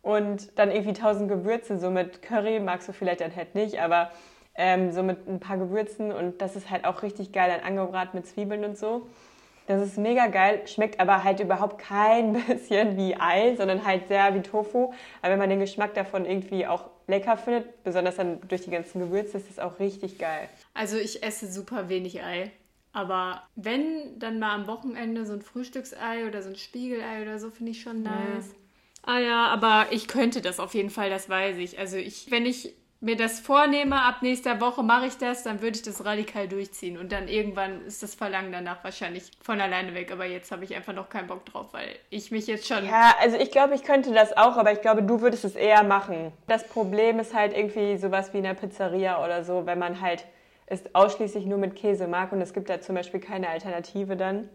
und 0.01 0.57
dann 0.57 0.71
irgendwie 0.71 0.93
tausend 0.93 1.29
Gewürze. 1.29 1.77
So 1.79 1.91
mit 1.91 2.21
Curry 2.21 2.59
magst 2.59 2.87
du 2.87 2.93
vielleicht 2.93 3.21
dann 3.21 3.35
halt 3.35 3.53
nicht, 3.55 3.79
aber 3.79 4.11
ähm, 4.55 4.91
so 4.91 5.03
mit 5.03 5.27
ein 5.27 5.39
paar 5.39 5.57
Gewürzen 5.57 6.11
und 6.11 6.41
das 6.41 6.55
ist 6.55 6.69
halt 6.69 6.85
auch 6.85 7.03
richtig 7.03 7.31
geil, 7.31 7.51
dann 7.51 7.65
angebraten 7.65 8.17
mit 8.17 8.27
Zwiebeln 8.27 8.63
und 8.65 8.77
so. 8.77 9.07
Das 9.67 9.81
ist 9.81 9.97
mega 9.97 10.27
geil, 10.27 10.67
schmeckt 10.67 10.99
aber 10.99 11.23
halt 11.23 11.39
überhaupt 11.39 11.77
kein 11.77 12.33
bisschen 12.47 12.97
wie 12.97 13.15
Ei, 13.15 13.55
sondern 13.55 13.85
halt 13.85 14.07
sehr 14.07 14.33
wie 14.35 14.41
Tofu. 14.41 14.91
Aber 15.21 15.31
wenn 15.31 15.39
man 15.39 15.49
den 15.49 15.59
Geschmack 15.59 15.93
davon 15.93 16.25
irgendwie 16.25 16.67
auch 16.67 16.89
lecker 17.07 17.37
findet, 17.37 17.83
besonders 17.83 18.15
dann 18.15 18.39
durch 18.47 18.61
die 18.61 18.71
ganzen 18.71 18.99
Gewürze, 18.99 19.37
ist 19.37 19.49
das 19.49 19.59
auch 19.59 19.79
richtig 19.79 20.17
geil. 20.17 20.49
Also 20.73 20.97
ich 20.97 21.23
esse 21.23 21.51
super 21.51 21.89
wenig 21.89 22.21
Ei. 22.21 22.51
Aber 22.93 23.43
wenn, 23.55 24.19
dann 24.19 24.39
mal 24.39 24.53
am 24.53 24.67
Wochenende 24.67 25.25
so 25.25 25.33
ein 25.33 25.41
Frühstücksei 25.41 26.27
oder 26.27 26.41
so 26.41 26.49
ein 26.49 26.55
Spiegelei 26.55 27.21
oder 27.21 27.39
so, 27.39 27.49
finde 27.49 27.71
ich 27.71 27.81
schon 27.81 28.03
nice. 28.03 28.49
Ja. 28.49 28.55
Ah 29.03 29.19
ja, 29.19 29.47
aber 29.47 29.87
ich 29.91 30.07
könnte 30.07 30.41
das 30.41 30.59
auf 30.59 30.73
jeden 30.73 30.89
Fall, 30.89 31.09
das 31.09 31.27
weiß 31.27 31.57
ich. 31.57 31.79
Also 31.79 31.97
ich, 31.97 32.29
wenn 32.29 32.45
ich 32.45 32.75
mir 32.99 33.15
das 33.15 33.39
vornehme, 33.39 33.99
ab 34.03 34.21
nächster 34.21 34.61
Woche 34.61 34.83
mache 34.83 35.07
ich 35.07 35.17
das, 35.17 35.41
dann 35.41 35.61
würde 35.61 35.75
ich 35.75 35.81
das 35.81 36.05
radikal 36.05 36.47
durchziehen. 36.47 36.99
Und 36.99 37.11
dann 37.11 37.27
irgendwann 37.27 37.83
ist 37.87 38.03
das 38.03 38.13
Verlangen 38.13 38.51
danach 38.51 38.83
wahrscheinlich 38.83 39.31
von 39.41 39.59
alleine 39.59 39.95
weg. 39.95 40.11
Aber 40.11 40.25
jetzt 40.25 40.51
habe 40.51 40.63
ich 40.63 40.75
einfach 40.75 40.93
noch 40.93 41.09
keinen 41.09 41.27
Bock 41.27 41.43
drauf, 41.45 41.69
weil 41.71 41.89
ich 42.11 42.29
mich 42.29 42.45
jetzt 42.45 42.67
schon. 42.67 42.85
Ja, 42.85 43.15
also 43.19 43.37
ich 43.37 43.49
glaube, 43.49 43.73
ich 43.73 43.83
könnte 43.83 44.13
das 44.13 44.37
auch, 44.37 44.55
aber 44.55 44.71
ich 44.71 44.81
glaube, 44.81 45.01
du 45.01 45.21
würdest 45.21 45.45
es 45.45 45.55
eher 45.55 45.83
machen. 45.83 46.31
Das 46.45 46.67
Problem 46.67 47.19
ist 47.19 47.33
halt 47.33 47.57
irgendwie 47.57 47.97
sowas 47.97 48.33
wie 48.33 48.37
in 48.37 48.43
der 48.43 48.53
Pizzeria 48.53 49.23
oder 49.25 49.43
so, 49.43 49.65
wenn 49.65 49.79
man 49.79 49.99
halt 49.99 50.23
es 50.71 50.95
ausschließlich 50.95 51.45
nur 51.45 51.57
mit 51.57 51.75
Käse 51.75 52.07
mag 52.07 52.31
und 52.31 52.41
es 52.41 52.53
gibt 52.53 52.69
da 52.69 52.79
zum 52.79 52.95
Beispiel 52.95 53.19
keine 53.19 53.49
Alternative 53.49 54.15
dann. 54.15 54.47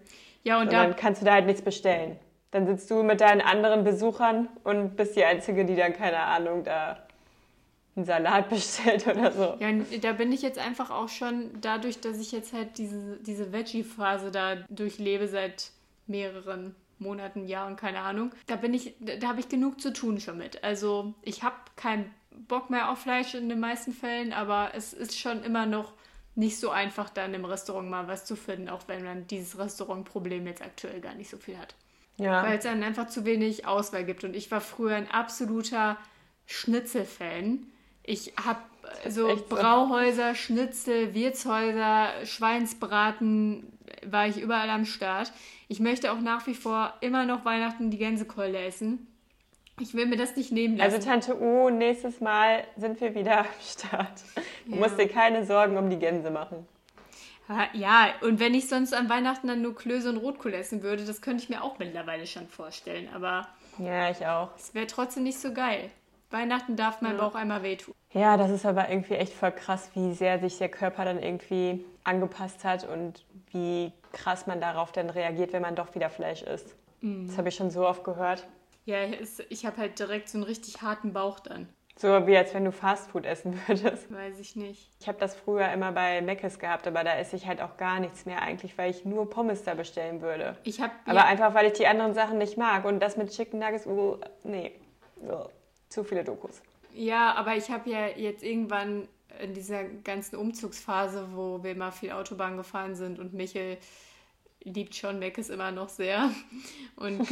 Ja, 0.44 0.60
und 0.60 0.72
dann 0.72 0.96
kannst 0.96 1.20
du 1.20 1.26
da 1.26 1.34
halt 1.34 1.46
nichts 1.46 1.60
bestellen. 1.60 2.18
Dann 2.52 2.66
sitzt 2.66 2.90
du 2.90 3.02
mit 3.02 3.20
deinen 3.20 3.42
anderen 3.42 3.84
Besuchern 3.84 4.48
und 4.64 4.96
bist 4.96 5.14
die 5.14 5.24
Einzige, 5.24 5.66
die 5.66 5.76
dann, 5.76 5.92
keine 5.92 6.20
Ahnung, 6.20 6.64
da 6.64 7.06
einen 7.96 8.06
Salat 8.06 8.48
bestellt 8.50 9.06
oder 9.06 9.30
so. 9.30 9.56
Ja, 9.60 9.68
und 9.68 10.04
da 10.04 10.12
bin 10.12 10.32
ich 10.32 10.40
jetzt 10.40 10.58
einfach 10.58 10.90
auch 10.90 11.10
schon, 11.10 11.50
dadurch, 11.60 12.00
dass 12.00 12.18
ich 12.18 12.32
jetzt 12.32 12.54
halt 12.54 12.78
diese, 12.78 13.18
diese 13.18 13.52
Veggie-Phase 13.52 14.30
da 14.30 14.56
durchlebe 14.70 15.28
seit 15.28 15.70
mehreren 16.06 16.74
Monaten, 16.98 17.46
Jahren, 17.46 17.76
keine 17.76 17.98
Ahnung, 17.98 18.30
da 18.46 18.56
bin 18.56 18.72
ich, 18.72 18.94
da 19.00 19.28
habe 19.28 19.40
ich 19.40 19.50
genug 19.50 19.82
zu 19.82 19.92
tun 19.92 20.18
schon 20.18 20.38
mit. 20.38 20.64
Also 20.64 21.12
ich 21.20 21.42
habe 21.42 21.56
keinen 21.74 22.10
Bock 22.48 22.70
mehr 22.70 22.90
auf 22.90 23.00
Fleisch 23.00 23.34
in 23.34 23.50
den 23.50 23.60
meisten 23.60 23.92
Fällen, 23.92 24.32
aber 24.32 24.70
es 24.74 24.94
ist 24.94 25.18
schon 25.18 25.42
immer 25.42 25.66
noch 25.66 25.92
nicht 26.36 26.60
so 26.60 26.70
einfach, 26.70 27.08
dann 27.08 27.34
im 27.34 27.44
Restaurant 27.44 27.90
mal 27.90 28.08
was 28.08 28.24
zu 28.24 28.36
finden, 28.36 28.68
auch 28.68 28.82
wenn 28.86 29.02
man 29.02 29.26
dieses 29.26 29.58
Restaurantproblem 29.58 30.46
jetzt 30.46 30.62
aktuell 30.62 31.00
gar 31.00 31.14
nicht 31.14 31.30
so 31.30 31.38
viel 31.38 31.58
hat. 31.58 31.74
Ja. 32.18 32.42
Weil 32.42 32.58
es 32.58 32.64
dann 32.64 32.82
einfach 32.82 33.08
zu 33.08 33.24
wenig 33.24 33.66
Auswahl 33.66 34.04
gibt. 34.04 34.22
Und 34.24 34.36
ich 34.36 34.50
war 34.50 34.60
früher 34.60 34.96
ein 34.96 35.10
absoluter 35.10 35.96
Schnitzel-Fan. 36.46 37.66
Ich 38.02 38.34
habe 38.42 38.60
so. 39.08 39.34
Brauhäuser, 39.48 40.34
Schnitzel, 40.34 41.14
Wirtshäuser, 41.14 42.24
Schweinsbraten, 42.24 43.72
war 44.04 44.28
ich 44.28 44.40
überall 44.40 44.70
am 44.70 44.84
Start. 44.84 45.32
Ich 45.68 45.80
möchte 45.80 46.12
auch 46.12 46.20
nach 46.20 46.46
wie 46.46 46.54
vor 46.54 46.94
immer 47.00 47.24
noch 47.24 47.44
Weihnachten 47.44 47.90
die 47.90 47.98
Gänsekeule 47.98 48.58
essen. 48.58 49.06
Ich 49.78 49.94
will 49.94 50.06
mir 50.06 50.16
das 50.16 50.36
nicht 50.36 50.52
nehmen 50.52 50.76
lassen. 50.78 50.94
Also 50.94 51.06
Tante 51.06 51.38
U, 51.38 51.68
nächstes 51.68 52.20
Mal 52.20 52.64
sind 52.76 53.00
wir 53.00 53.14
wieder 53.14 53.40
am 53.40 53.46
Start. 53.62 54.22
Du 54.66 54.72
Ja. 54.72 54.76
musst 54.78 54.98
dir 54.98 55.08
keine 55.08 55.44
Sorgen 55.44 55.76
um 55.76 55.90
die 55.90 55.98
Gänse 55.98 56.30
machen. 56.30 56.66
Ah, 57.48 57.66
Ja, 57.74 58.08
und 58.22 58.40
wenn 58.40 58.54
ich 58.54 58.68
sonst 58.68 58.92
an 58.94 59.08
Weihnachten 59.08 59.46
dann 59.46 59.62
nur 59.62 59.74
Klöße 59.76 60.08
und 60.08 60.16
Rotkohl 60.16 60.54
essen 60.54 60.82
würde, 60.82 61.04
das 61.04 61.20
könnte 61.20 61.44
ich 61.44 61.48
mir 61.50 61.62
auch 61.62 61.78
mittlerweile 61.78 62.26
schon 62.26 62.48
vorstellen. 62.48 63.08
Aber 63.14 63.46
Ja, 63.78 64.10
ich 64.10 64.26
auch. 64.26 64.48
es 64.56 64.74
wäre 64.74 64.86
trotzdem 64.86 65.22
nicht 65.24 65.38
so 65.38 65.52
geil. 65.52 65.90
Weihnachten 66.30 66.74
darf 66.74 67.02
mein 67.02 67.16
Bauch 67.18 67.34
einmal 67.36 67.62
wehtun. 67.62 67.94
Ja, 68.12 68.36
das 68.36 68.50
ist 68.50 68.66
aber 68.66 68.88
irgendwie 68.88 69.14
echt 69.14 69.32
voll 69.32 69.52
krass, 69.52 69.90
wie 69.94 70.12
sehr 70.14 70.40
sich 70.40 70.58
der 70.58 70.68
Körper 70.70 71.04
dann 71.04 71.22
irgendwie 71.22 71.84
angepasst 72.02 72.64
hat 72.64 72.88
und 72.88 73.24
wie 73.52 73.92
krass 74.12 74.46
man 74.48 74.60
darauf 74.60 74.90
dann 74.90 75.08
reagiert, 75.10 75.52
wenn 75.52 75.62
man 75.62 75.76
doch 75.76 75.94
wieder 75.94 76.10
Fleisch 76.10 76.42
isst. 76.42 76.74
Das 77.02 77.38
habe 77.38 77.50
ich 77.50 77.54
schon 77.54 77.70
so 77.70 77.86
oft 77.86 78.02
gehört. 78.02 78.44
Ja, 78.86 78.98
ich 79.48 79.66
habe 79.66 79.76
halt 79.76 79.98
direkt 79.98 80.28
so 80.28 80.38
einen 80.38 80.44
richtig 80.44 80.80
harten 80.80 81.12
Bauch 81.12 81.40
dann. 81.40 81.68
So 81.98 82.08
wie 82.26 82.36
als 82.36 82.52
wenn 82.52 82.64
du 82.64 82.72
Fastfood 82.72 83.24
essen 83.24 83.58
würdest. 83.66 84.12
Weiß 84.12 84.38
ich 84.38 84.54
nicht. 84.54 84.90
Ich 85.00 85.08
habe 85.08 85.18
das 85.18 85.34
früher 85.34 85.72
immer 85.72 85.92
bei 85.92 86.20
Mc's 86.20 86.58
gehabt, 86.58 86.86
aber 86.86 87.04
da 87.04 87.16
esse 87.16 87.36
ich 87.36 87.46
halt 87.46 87.60
auch 87.62 87.76
gar 87.78 88.00
nichts 88.00 88.26
mehr 88.26 88.42
eigentlich, 88.42 88.76
weil 88.76 88.90
ich 88.90 89.04
nur 89.04 89.28
Pommes 89.30 89.64
da 89.64 89.74
bestellen 89.74 90.20
würde. 90.20 90.56
Ich 90.62 90.80
habe 90.80 90.92
Aber 91.06 91.20
ja, 91.20 91.24
einfach, 91.24 91.54
weil 91.54 91.66
ich 91.66 91.72
die 91.72 91.86
anderen 91.86 92.14
Sachen 92.14 92.38
nicht 92.38 92.56
mag. 92.58 92.84
Und 92.84 93.00
das 93.00 93.16
mit 93.16 93.30
Chicken 93.30 93.58
Nuggets, 93.60 93.86
uh, 93.86 94.18
nee. 94.44 94.72
Uh, 95.22 95.48
zu 95.88 96.04
viele 96.04 96.22
Dokus. 96.24 96.62
ja, 96.92 97.34
aber 97.34 97.56
ich 97.56 97.70
habe 97.70 97.88
ja 97.88 98.08
jetzt 98.08 98.42
irgendwann 98.42 99.08
in 99.40 99.54
dieser 99.54 99.84
ganzen 99.84 100.36
Umzugsphase, 100.36 101.28
wo 101.32 101.62
wir 101.62 101.72
immer 101.72 101.92
viel 101.92 102.12
Autobahn 102.12 102.56
gefahren 102.56 102.94
sind 102.94 103.18
und 103.18 103.32
Michel 103.34 103.78
liebt 104.66 104.94
schon 104.94 105.18
Meckes 105.18 105.48
immer 105.48 105.70
noch 105.70 105.88
sehr. 105.88 106.30
Und 106.96 107.26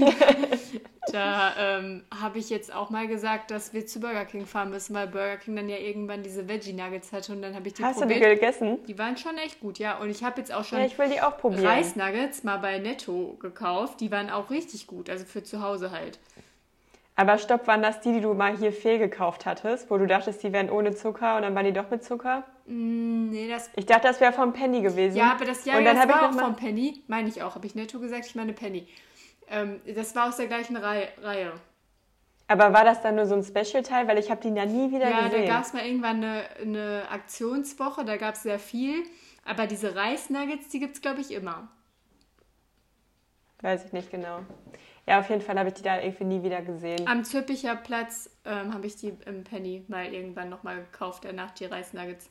da 1.13 1.53
ähm, 1.59 2.05
habe 2.21 2.39
ich 2.39 2.49
jetzt 2.51 2.73
auch 2.73 2.91
mal 2.91 3.07
gesagt, 3.07 3.51
dass 3.51 3.73
wir 3.73 3.87
zu 3.87 4.01
Burger 4.01 4.25
King 4.25 4.47
fahren 4.47 4.71
müssen, 4.71 4.95
weil 4.95 5.07
Burger 5.09 5.37
King 5.39 5.57
dann 5.57 5.69
ja 5.69 5.77
irgendwann 5.77 6.23
diese 6.23 6.49
Veggie 6.49 6.73
Nuggets 6.73 7.13
hatte 7.13 7.33
und 7.33 7.43
dann 7.43 7.55
habe 7.55 7.69
ich 7.69 7.75
die 7.75 7.83
Hast 7.83 8.01
du 8.01 8.07
die 8.07 8.15
probiert. 8.15 8.41
gegessen? 8.41 8.79
Die 8.87 8.99
waren 8.99 9.17
schon 9.17 9.37
echt 9.39 9.61
gut, 9.61 9.79
ja. 9.79 9.99
Und 9.99 10.11
ich 10.11 10.23
habe 10.23 10.41
jetzt 10.41 10.53
auch 10.53 10.65
schon 10.65 10.79
Ja, 10.79 10.87
ich 10.87 10.99
will 10.99 11.09
die 11.09 11.21
auch 11.21 11.37
probieren. 11.39 11.67
Reisnuggets 11.67 12.45
mal 12.45 12.59
bei 12.59 12.79
Netto 12.79 13.37
gekauft. 13.41 14.01
Die 14.01 14.11
waren 14.11 14.31
auch 14.31 14.51
richtig 14.51 14.87
gut, 14.87 15.11
also 15.11 15.25
für 15.25 15.43
zu 15.43 15.61
Hause 15.63 15.91
halt. 15.91 16.19
Aber 17.17 17.39
stopp, 17.39 17.67
waren 17.69 17.81
das 17.81 18.01
die, 18.01 18.13
die 18.13 18.21
du 18.21 18.35
mal 18.35 18.57
hier 18.57 18.73
fehlgekauft 18.73 19.47
hattest, 19.47 19.89
wo 19.91 19.99
du 19.99 20.07
dachtest, 20.07 20.43
die 20.43 20.53
wären 20.53 20.69
ohne 20.69 20.95
Zucker 20.97 21.37
und 21.37 21.43
dann 21.43 21.55
waren 21.55 21.65
die 21.65 21.73
doch 21.73 21.89
mit 21.89 22.03
Zucker? 22.03 22.43
Mm, 22.67 23.31
nee, 23.31 23.49
das. 23.49 23.71
Ich 23.77 23.87
dachte, 23.87 24.09
das 24.09 24.21
wäre 24.21 24.33
vom 24.33 24.53
Penny 24.53 24.83
gewesen. 24.83 25.17
Ja, 25.17 25.33
aber 25.33 25.45
das, 25.45 25.65
ja, 25.65 25.77
und 25.79 25.85
ja, 25.85 25.93
dann 25.95 25.97
das 25.97 26.07
ich 26.07 26.23
war 26.23 26.33
noch 26.33 26.37
auch 26.37 26.45
vom 26.47 26.57
Penny. 26.57 27.05
Meine 27.07 27.29
ich 27.29 27.41
auch. 27.43 27.55
Habe 27.55 27.67
ich 27.67 27.77
Netto 27.77 28.01
gesagt? 28.01 28.27
Ich 28.27 28.35
meine 28.35 28.53
Penny. 28.53 28.89
Ähm, 29.49 29.81
das 29.95 30.17
war 30.17 30.29
aus 30.29 30.37
der 30.39 30.49
gleichen 30.49 30.77
Reihe. 30.77 31.09
Reihe. 31.23 31.53
Aber 32.49 32.73
war 32.73 32.85
das 32.85 33.01
dann 33.01 33.15
nur 33.15 33.27
so 33.27 33.35
ein 33.37 33.45
Special-Teil? 33.45 34.09
Weil 34.09 34.19
ich 34.19 34.31
habe 34.31 34.41
die 34.41 34.55
ja 34.55 34.67
nie 34.67 34.91
wieder 34.91 35.09
Ja, 35.09 35.23
da 35.23 35.29
gesehen. 35.29 35.47
gab 35.47 35.63
es 35.63 35.73
mal 35.73 35.87
irgendwann 35.87 36.17
eine, 36.17 36.45
eine 36.61 37.03
Aktionswoche. 37.11 38.05
Da 38.05 38.17
gab 38.17 38.35
es 38.35 38.43
sehr 38.43 38.59
viel. 38.59 39.05
Aber 39.45 39.67
diese 39.67 39.95
Reisnuggets, 39.95 40.69
die 40.69 40.81
gibt 40.81 40.97
es, 40.97 41.01
glaube 41.03 41.21
ich, 41.21 41.31
immer. 41.31 41.69
Weiß 43.61 43.85
ich 43.85 43.93
nicht 43.93 44.11
genau. 44.11 44.41
Ja, 45.07 45.21
auf 45.21 45.29
jeden 45.29 45.43
Fall 45.43 45.59
habe 45.59 45.69
ich 45.69 45.75
die 45.75 45.83
da 45.83 46.01
irgendwie 46.01 46.25
nie 46.25 46.43
wieder 46.43 46.63
gesehen. 46.63 47.07
Am 47.07 47.25
Züppicher 47.25 47.77
Platz 47.77 48.31
ähm, 48.47 48.73
habe 48.73 48.87
ich 48.87 48.97
die 48.97 49.13
im 49.27 49.45
Penny 49.45 49.85
mal 49.89 50.07
irgendwann 50.13 50.49
nochmal 50.49 50.77
gekauft, 50.77 51.25
danach 51.25 51.51
die 51.53 51.67
Reisnuggets. 51.67 52.29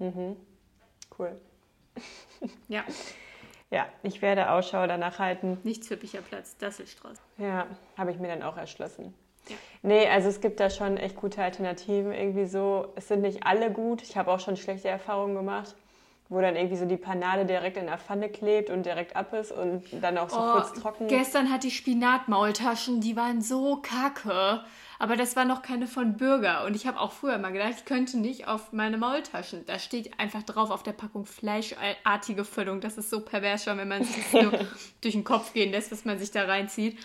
Cool. 0.00 1.38
Ja, 2.68 2.84
Ja, 3.70 3.86
ich 4.04 4.22
werde 4.22 4.50
Ausschau 4.50 4.86
danach 4.86 5.18
halten. 5.18 5.58
nicht 5.64 5.84
Züppicher 5.84 6.20
Platz, 6.22 6.56
Dasselstraße. 6.56 7.20
Ja, 7.36 7.66
habe 7.96 8.12
ich 8.12 8.18
mir 8.18 8.28
dann 8.28 8.42
auch 8.42 8.56
erschlossen. 8.56 9.12
Ja. 9.48 9.56
Nee, 9.82 10.06
also 10.08 10.28
es 10.28 10.40
gibt 10.40 10.60
da 10.60 10.70
schon 10.70 10.96
echt 10.96 11.16
gute 11.16 11.42
Alternativen 11.42 12.12
irgendwie 12.12 12.46
so. 12.46 12.92
Es 12.96 13.08
sind 13.08 13.22
nicht 13.22 13.44
alle 13.44 13.72
gut. 13.72 14.02
Ich 14.02 14.16
habe 14.16 14.30
auch 14.30 14.40
schon 14.40 14.56
schlechte 14.56 14.88
Erfahrungen 14.88 15.34
gemacht, 15.34 15.74
wo 16.28 16.40
dann 16.40 16.56
irgendwie 16.56 16.76
so 16.76 16.84
die 16.84 16.96
Panade 16.96 17.46
direkt 17.46 17.76
in 17.76 17.86
der 17.86 17.98
Pfanne 17.98 18.28
klebt 18.28 18.68
und 18.70 18.84
direkt 18.84 19.16
ab 19.16 19.32
ist 19.32 19.50
und 19.50 19.84
dann 20.02 20.18
auch 20.18 20.28
so 20.28 20.36
kurz 20.36 20.72
trocken. 20.74 21.04
Oh, 21.04 21.08
Gestern 21.08 21.50
hatte 21.50 21.68
ich 21.68 21.76
Spinatmaultaschen, 21.76 23.00
die 23.00 23.16
waren 23.16 23.40
so 23.40 23.76
kacke. 23.76 24.62
Aber 25.00 25.16
das 25.16 25.36
war 25.36 25.44
noch 25.44 25.62
keine 25.62 25.86
von 25.86 26.16
Bürger. 26.16 26.64
Und 26.64 26.74
ich 26.74 26.86
habe 26.86 26.98
auch 26.98 27.12
früher 27.12 27.38
mal 27.38 27.52
gedacht, 27.52 27.74
ich 27.78 27.84
könnte 27.84 28.18
nicht 28.18 28.48
auf 28.48 28.72
meine 28.72 28.98
Maultaschen. 28.98 29.64
Da 29.64 29.78
steht 29.78 30.18
einfach 30.18 30.42
drauf 30.42 30.70
auf 30.70 30.82
der 30.82 30.92
Packung 30.92 31.24
fleischartige 31.24 32.44
Füllung. 32.44 32.80
Das 32.80 32.98
ist 32.98 33.08
so 33.08 33.20
pervers 33.20 33.64
schon, 33.64 33.78
wenn 33.78 33.88
man 33.88 34.02
sich 34.02 34.16
das 34.16 34.42
nur 34.42 34.52
durch 35.00 35.14
den 35.14 35.24
Kopf 35.24 35.52
gehen 35.52 35.70
lässt, 35.70 35.92
was 35.92 36.04
man 36.04 36.18
sich 36.18 36.32
da 36.32 36.44
reinzieht. 36.44 36.98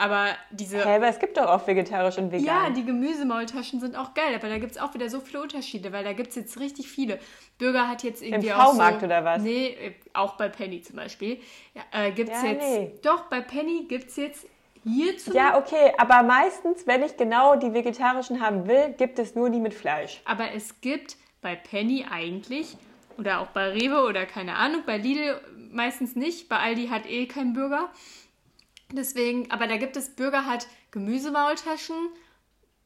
Aber 0.00 0.28
diese. 0.50 0.78
Hä, 0.82 0.96
aber 0.96 1.08
es 1.08 1.18
gibt 1.18 1.36
doch 1.36 1.46
auch 1.46 1.66
vegetarisch 1.66 2.16
und 2.16 2.32
vegan. 2.32 2.46
Ja, 2.46 2.70
die 2.70 2.84
Gemüsemaultaschen 2.86 3.80
sind 3.80 3.96
auch 3.96 4.14
geil, 4.14 4.34
aber 4.34 4.48
da 4.48 4.58
gibt 4.58 4.72
es 4.72 4.78
auch 4.78 4.94
wieder 4.94 5.10
so 5.10 5.20
viele 5.20 5.42
Unterschiede, 5.42 5.92
weil 5.92 6.04
da 6.04 6.14
gibt 6.14 6.30
es 6.30 6.36
jetzt 6.36 6.58
richtig 6.58 6.88
viele. 6.88 7.18
Bürger 7.58 7.86
hat 7.86 8.02
jetzt 8.02 8.22
irgendwie 8.22 8.50
auch 8.50 8.72
V-Markt 8.72 9.00
so, 9.00 9.06
oder 9.06 9.24
was? 9.26 9.42
Nee, 9.42 9.94
auch 10.14 10.36
bei 10.38 10.48
Penny 10.48 10.80
zum 10.80 10.96
Beispiel. 10.96 11.38
Ja, 11.74 11.82
äh, 11.92 12.12
gibt's 12.12 12.42
Ja, 12.42 12.48
jetzt, 12.48 12.62
nee. 12.62 12.92
Doch, 13.02 13.24
bei 13.24 13.42
Penny 13.42 13.84
gibt 13.88 14.08
es 14.08 14.16
jetzt 14.16 14.46
hierzu, 14.84 15.34
Ja, 15.34 15.58
okay, 15.58 15.92
aber 15.98 16.22
meistens, 16.22 16.86
wenn 16.86 17.02
ich 17.02 17.18
genau 17.18 17.56
die 17.56 17.74
vegetarischen 17.74 18.40
haben 18.40 18.66
will, 18.66 18.94
gibt 18.96 19.18
es 19.18 19.34
nur 19.34 19.50
die 19.50 19.60
mit 19.60 19.74
Fleisch. 19.74 20.22
aber 20.24 20.52
es 20.54 20.80
gibt 20.80 21.18
bei 21.42 21.56
Penny 21.56 22.06
eigentlich, 22.10 22.78
oder 23.18 23.40
auch 23.40 23.48
bei 23.48 23.68
Rewe 23.68 24.02
oder 24.04 24.24
keine 24.24 24.56
Ahnung, 24.56 24.82
bei 24.86 24.96
Lidl 24.96 25.38
meistens 25.70 26.16
nicht, 26.16 26.48
bei 26.48 26.56
Aldi 26.56 26.88
hat 26.88 27.04
eh 27.06 27.26
kein 27.26 27.52
Bürger. 27.52 27.90
Deswegen, 28.92 29.50
aber 29.50 29.66
da 29.66 29.76
gibt 29.76 29.96
es, 29.96 30.10
Bürger 30.10 30.46
hat 30.46 30.66
Gemüsemaultaschen, 30.90 31.96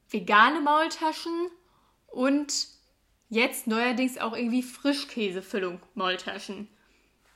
vegane 0.09 0.61
Maultaschen 0.61 1.49
und 2.07 2.67
jetzt 3.29 3.67
neuerdings 3.67 4.17
auch 4.17 4.35
irgendwie 4.35 4.63
Frischkäsefüllung 4.63 5.79
Maultaschen. 5.95 6.67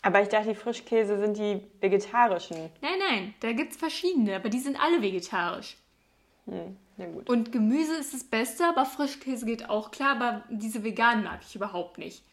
Aber 0.01 0.22
ich 0.22 0.30
dachte, 0.30 0.49
die 0.49 0.55
Frischkäse 0.55 1.20
sind 1.20 1.38
die 1.38 1.61
vegetarischen. 1.82 2.70
Nein, 2.82 2.99
nein, 3.09 3.34
da 3.41 3.51
gibt 3.51 3.72
es 3.74 3.78
verschiedene, 3.78 4.36
aber 4.36 4.49
die 4.49 4.59
sind 4.59 4.80
alle 4.80 5.01
vegetarisch. 5.01 5.76
Hm, 6.45 6.78
na 6.97 7.05
gut. 7.07 7.30
Und 7.30 7.51
Gemüse 7.51 7.95
ist 7.95 8.13
das 8.13 8.24
Beste, 8.24 8.65
aber 8.65 8.86
Frischkäse 8.86 9.45
geht 9.45 9.70
auch 9.70 9.91
klar, 9.91 10.15
aber 10.15 10.43
diese 10.49 10.84
veganen 10.84 11.26
mag 11.26 11.41
ich 11.45 11.55
überhaupt 11.55 11.97
nicht. 11.97 12.24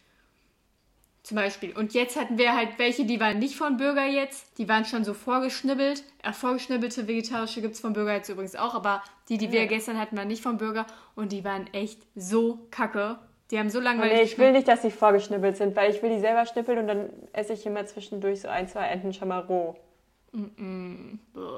Zum 1.27 1.35
Beispiel. 1.35 1.75
Und 1.75 1.93
jetzt 1.93 2.15
hatten 2.17 2.37
wir 2.37 2.55
halt 2.55 2.79
welche, 2.79 3.03
die 3.03 3.19
waren 3.19 3.37
nicht 3.37 3.57
von 3.57 3.75
Bürger 3.75 4.05
jetzt, 4.05 4.57
die 4.57 4.69
waren 4.69 4.85
schon 4.85 5.03
so 5.03 5.13
vorgeschnibbelt. 5.13 6.01
Äh, 6.23 6.31
vorgeschnibbelte 6.31 7.05
vegetarische 7.05 7.59
gibt 7.59 7.73
es 7.73 7.81
von 7.81 7.91
Bürger 7.91 8.13
jetzt 8.13 8.29
übrigens 8.29 8.55
auch, 8.55 8.73
aber 8.73 9.03
die, 9.27 9.37
die 9.37 9.51
wir 9.51 9.67
gestern 9.67 9.99
hatten, 9.99 10.15
waren 10.15 10.29
nicht 10.29 10.41
von 10.41 10.57
Bürger 10.57 10.85
und 11.15 11.33
die 11.33 11.43
waren 11.43 11.67
echt 11.73 11.99
so 12.15 12.65
kacke. 12.71 13.19
Die 13.51 13.59
haben 13.59 13.69
so 13.69 13.79
Oh, 13.79 13.81
langweilig 13.81 14.13
nee, 14.13 14.23
ich 14.23 14.37
will 14.37 14.53
nicht, 14.53 14.69
dass 14.69 14.83
sie 14.83 14.89
vorgeschnippelt 14.89 15.57
sind, 15.57 15.75
weil 15.75 15.91
ich 15.91 16.01
will 16.01 16.11
die 16.11 16.21
selber 16.21 16.45
schnippeln 16.45 16.79
und 16.79 16.87
dann 16.87 17.09
esse 17.33 17.51
ich 17.51 17.65
immer 17.65 17.85
zwischendurch 17.85 18.39
so 18.39 18.47
ein, 18.47 18.69
zwei 18.69 18.85
Enten 18.85 19.11
schon 19.11 19.27
mal 19.27 19.39
roh. 19.39 19.75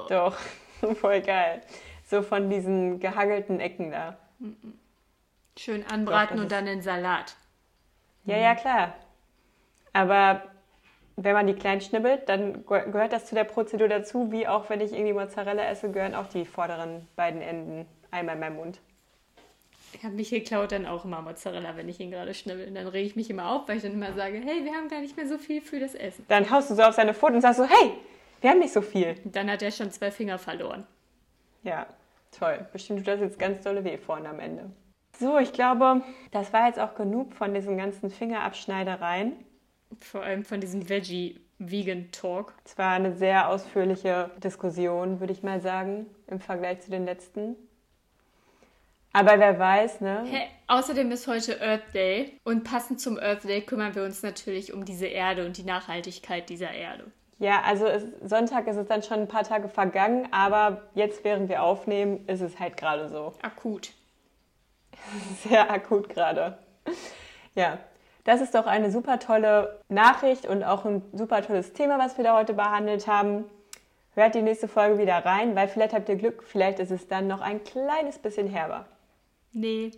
Doch, 0.09 0.35
voll 0.99 1.21
geil. 1.21 1.61
So 2.07 2.23
von 2.23 2.49
diesen 2.49 2.99
gehagelten 2.99 3.59
Ecken 3.59 3.91
da. 3.91 4.17
Schön 5.55 5.85
anbraten 5.85 6.37
das 6.37 6.43
und 6.43 6.51
dann 6.51 6.65
in 6.65 6.81
Salat. 6.81 7.35
Ja, 8.25 8.37
ja, 8.37 8.55
klar. 8.55 8.95
Aber 9.93 10.43
wenn 11.15 11.33
man 11.33 11.47
die 11.47 11.53
klein 11.53 11.81
schnibbelt, 11.81 12.29
dann 12.29 12.65
ge- 12.65 12.91
gehört 12.91 13.11
das 13.11 13.25
zu 13.25 13.35
der 13.35 13.43
Prozedur 13.43 13.87
dazu, 13.87 14.31
wie 14.31 14.47
auch 14.47 14.69
wenn 14.69 14.81
ich 14.81 14.93
irgendwie 14.93 15.13
Mozzarella 15.13 15.63
esse, 15.65 15.91
gehören 15.91 16.15
auch 16.15 16.27
die 16.27 16.45
vorderen 16.45 17.07
beiden 17.15 17.41
Enden 17.41 17.85
einmal 18.11 18.35
in 18.35 18.39
meinen 18.41 18.55
Mund. 18.55 18.79
Ich 19.91 20.03
habe 20.03 20.13
mich 20.13 20.29
geklaut 20.29 20.71
dann 20.71 20.85
auch 20.85 21.03
immer 21.03 21.21
Mozzarella, 21.21 21.75
wenn 21.75 21.89
ich 21.89 21.99
ihn 21.99 22.11
gerade 22.11 22.33
schnibbel. 22.33 22.67
Und 22.67 22.75
dann 22.75 22.87
rege 22.87 23.07
ich 23.07 23.15
mich 23.15 23.29
immer 23.29 23.51
auf, 23.51 23.67
weil 23.67 23.77
ich 23.77 23.83
dann 23.83 23.93
immer 23.93 24.13
sage, 24.13 24.37
hey, 24.37 24.63
wir 24.63 24.73
haben 24.73 24.87
gar 24.87 25.01
nicht 25.01 25.17
mehr 25.17 25.27
so 25.27 25.37
viel 25.37 25.61
für 25.61 25.79
das 25.79 25.95
Essen. 25.95 26.25
Dann 26.27 26.49
haust 26.51 26.69
du 26.69 26.75
so 26.75 26.83
auf 26.83 26.93
seine 26.93 27.13
Pfoten 27.13 27.35
und 27.35 27.41
sagst 27.41 27.57
so, 27.57 27.65
hey, 27.65 27.93
wir 28.39 28.51
haben 28.51 28.59
nicht 28.59 28.71
so 28.71 28.81
viel. 28.81 29.15
Dann 29.25 29.49
hat 29.49 29.63
er 29.63 29.71
schon 29.71 29.91
zwei 29.91 30.11
Finger 30.11 30.37
verloren. 30.37 30.85
Ja, 31.63 31.87
toll. 32.37 32.67
Bestimmt 32.71 32.99
tut 32.99 33.07
das 33.07 33.19
jetzt 33.19 33.39
ganz 33.39 33.61
dolle 33.61 33.83
weh 33.83 33.97
vorne 33.97 34.29
am 34.29 34.39
Ende. 34.39 34.69
So, 35.17 35.39
ich 35.39 35.51
glaube, 35.51 36.03
das 36.31 36.53
war 36.53 36.67
jetzt 36.67 36.79
auch 36.79 36.93
genug 36.95 37.33
von 37.33 37.53
diesen 37.53 37.75
ganzen 37.77 38.11
Fingerabschneidereien. 38.11 39.33
Vor 39.99 40.21
allem 40.21 40.45
von 40.45 40.61
diesem 40.61 40.87
Veggie-Vegan-Talk. 40.87 42.53
Es 42.65 42.77
war 42.77 42.91
eine 42.93 43.15
sehr 43.15 43.49
ausführliche 43.49 44.31
Diskussion, 44.43 45.19
würde 45.19 45.33
ich 45.33 45.43
mal 45.43 45.61
sagen, 45.61 46.05
im 46.27 46.39
Vergleich 46.39 46.81
zu 46.81 46.91
den 46.91 47.05
letzten. 47.05 47.55
Aber 49.11 49.39
wer 49.39 49.57
weiß, 49.57 50.01
ne? 50.01 50.23
Hä? 50.25 50.47
Außerdem 50.67 51.11
ist 51.11 51.27
heute 51.27 51.59
Earth 51.61 51.93
Day 51.93 52.39
und 52.43 52.63
passend 52.63 53.01
zum 53.01 53.17
Earth 53.17 53.43
Day 53.43 53.61
kümmern 53.61 53.95
wir 53.95 54.03
uns 54.03 54.21
natürlich 54.21 54.71
um 54.71 54.85
diese 54.85 55.07
Erde 55.07 55.45
und 55.45 55.57
die 55.57 55.63
Nachhaltigkeit 55.63 56.47
dieser 56.49 56.71
Erde. 56.71 57.11
Ja, 57.39 57.61
also 57.61 57.87
es, 57.87 58.03
Sonntag 58.21 58.67
ist 58.67 58.75
es 58.75 58.87
dann 58.87 59.01
schon 59.01 59.21
ein 59.21 59.27
paar 59.27 59.43
Tage 59.43 59.69
vergangen, 59.69 60.27
aber 60.31 60.89
jetzt, 60.93 61.23
während 61.23 61.49
wir 61.49 61.63
aufnehmen, 61.63 62.27
ist 62.27 62.41
es 62.41 62.59
halt 62.59 62.77
gerade 62.77 63.09
so. 63.09 63.33
Akut. 63.41 63.93
Sehr 65.43 65.71
akut 65.71 66.09
gerade. 66.09 66.59
Ja, 67.55 67.79
das 68.23 68.41
ist 68.41 68.55
doch 68.55 68.65
eine 68.65 68.91
super 68.91 69.19
tolle 69.19 69.79
Nachricht 69.89 70.45
und 70.45 70.63
auch 70.63 70.85
ein 70.85 71.01
super 71.13 71.41
tolles 71.41 71.73
Thema, 71.73 71.97
was 71.97 72.17
wir 72.17 72.23
da 72.23 72.37
heute 72.37 72.53
behandelt 72.53 73.07
haben. 73.07 73.45
Hört 74.15 74.35
die 74.35 74.41
nächste 74.41 74.67
Folge 74.67 74.97
wieder 74.97 75.25
rein, 75.25 75.55
weil 75.55 75.67
vielleicht 75.67 75.93
habt 75.93 76.09
ihr 76.09 76.15
Glück, 76.15 76.43
vielleicht 76.43 76.79
ist 76.79 76.91
es 76.91 77.07
dann 77.07 77.27
noch 77.27 77.41
ein 77.41 77.63
kleines 77.63 78.19
bisschen 78.19 78.47
herber. 78.47 78.85
Nee, 79.53 79.91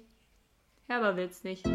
herber 0.88 1.16
will's 1.16 1.44
nicht. 1.44 1.66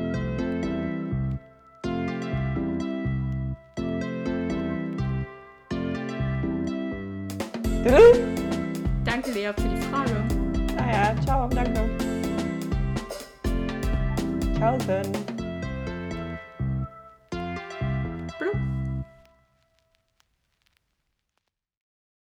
Danke, 9.05 9.31
Lea, 9.31 9.53
für 9.55 9.69
die 9.69 9.81
Frage. 9.83 10.25
Ah 10.79 10.91
ja, 10.91 11.23
ciao, 11.23 11.49
danke. 11.49 11.89
Ciao, 14.59 14.79
Sven. 14.81 15.26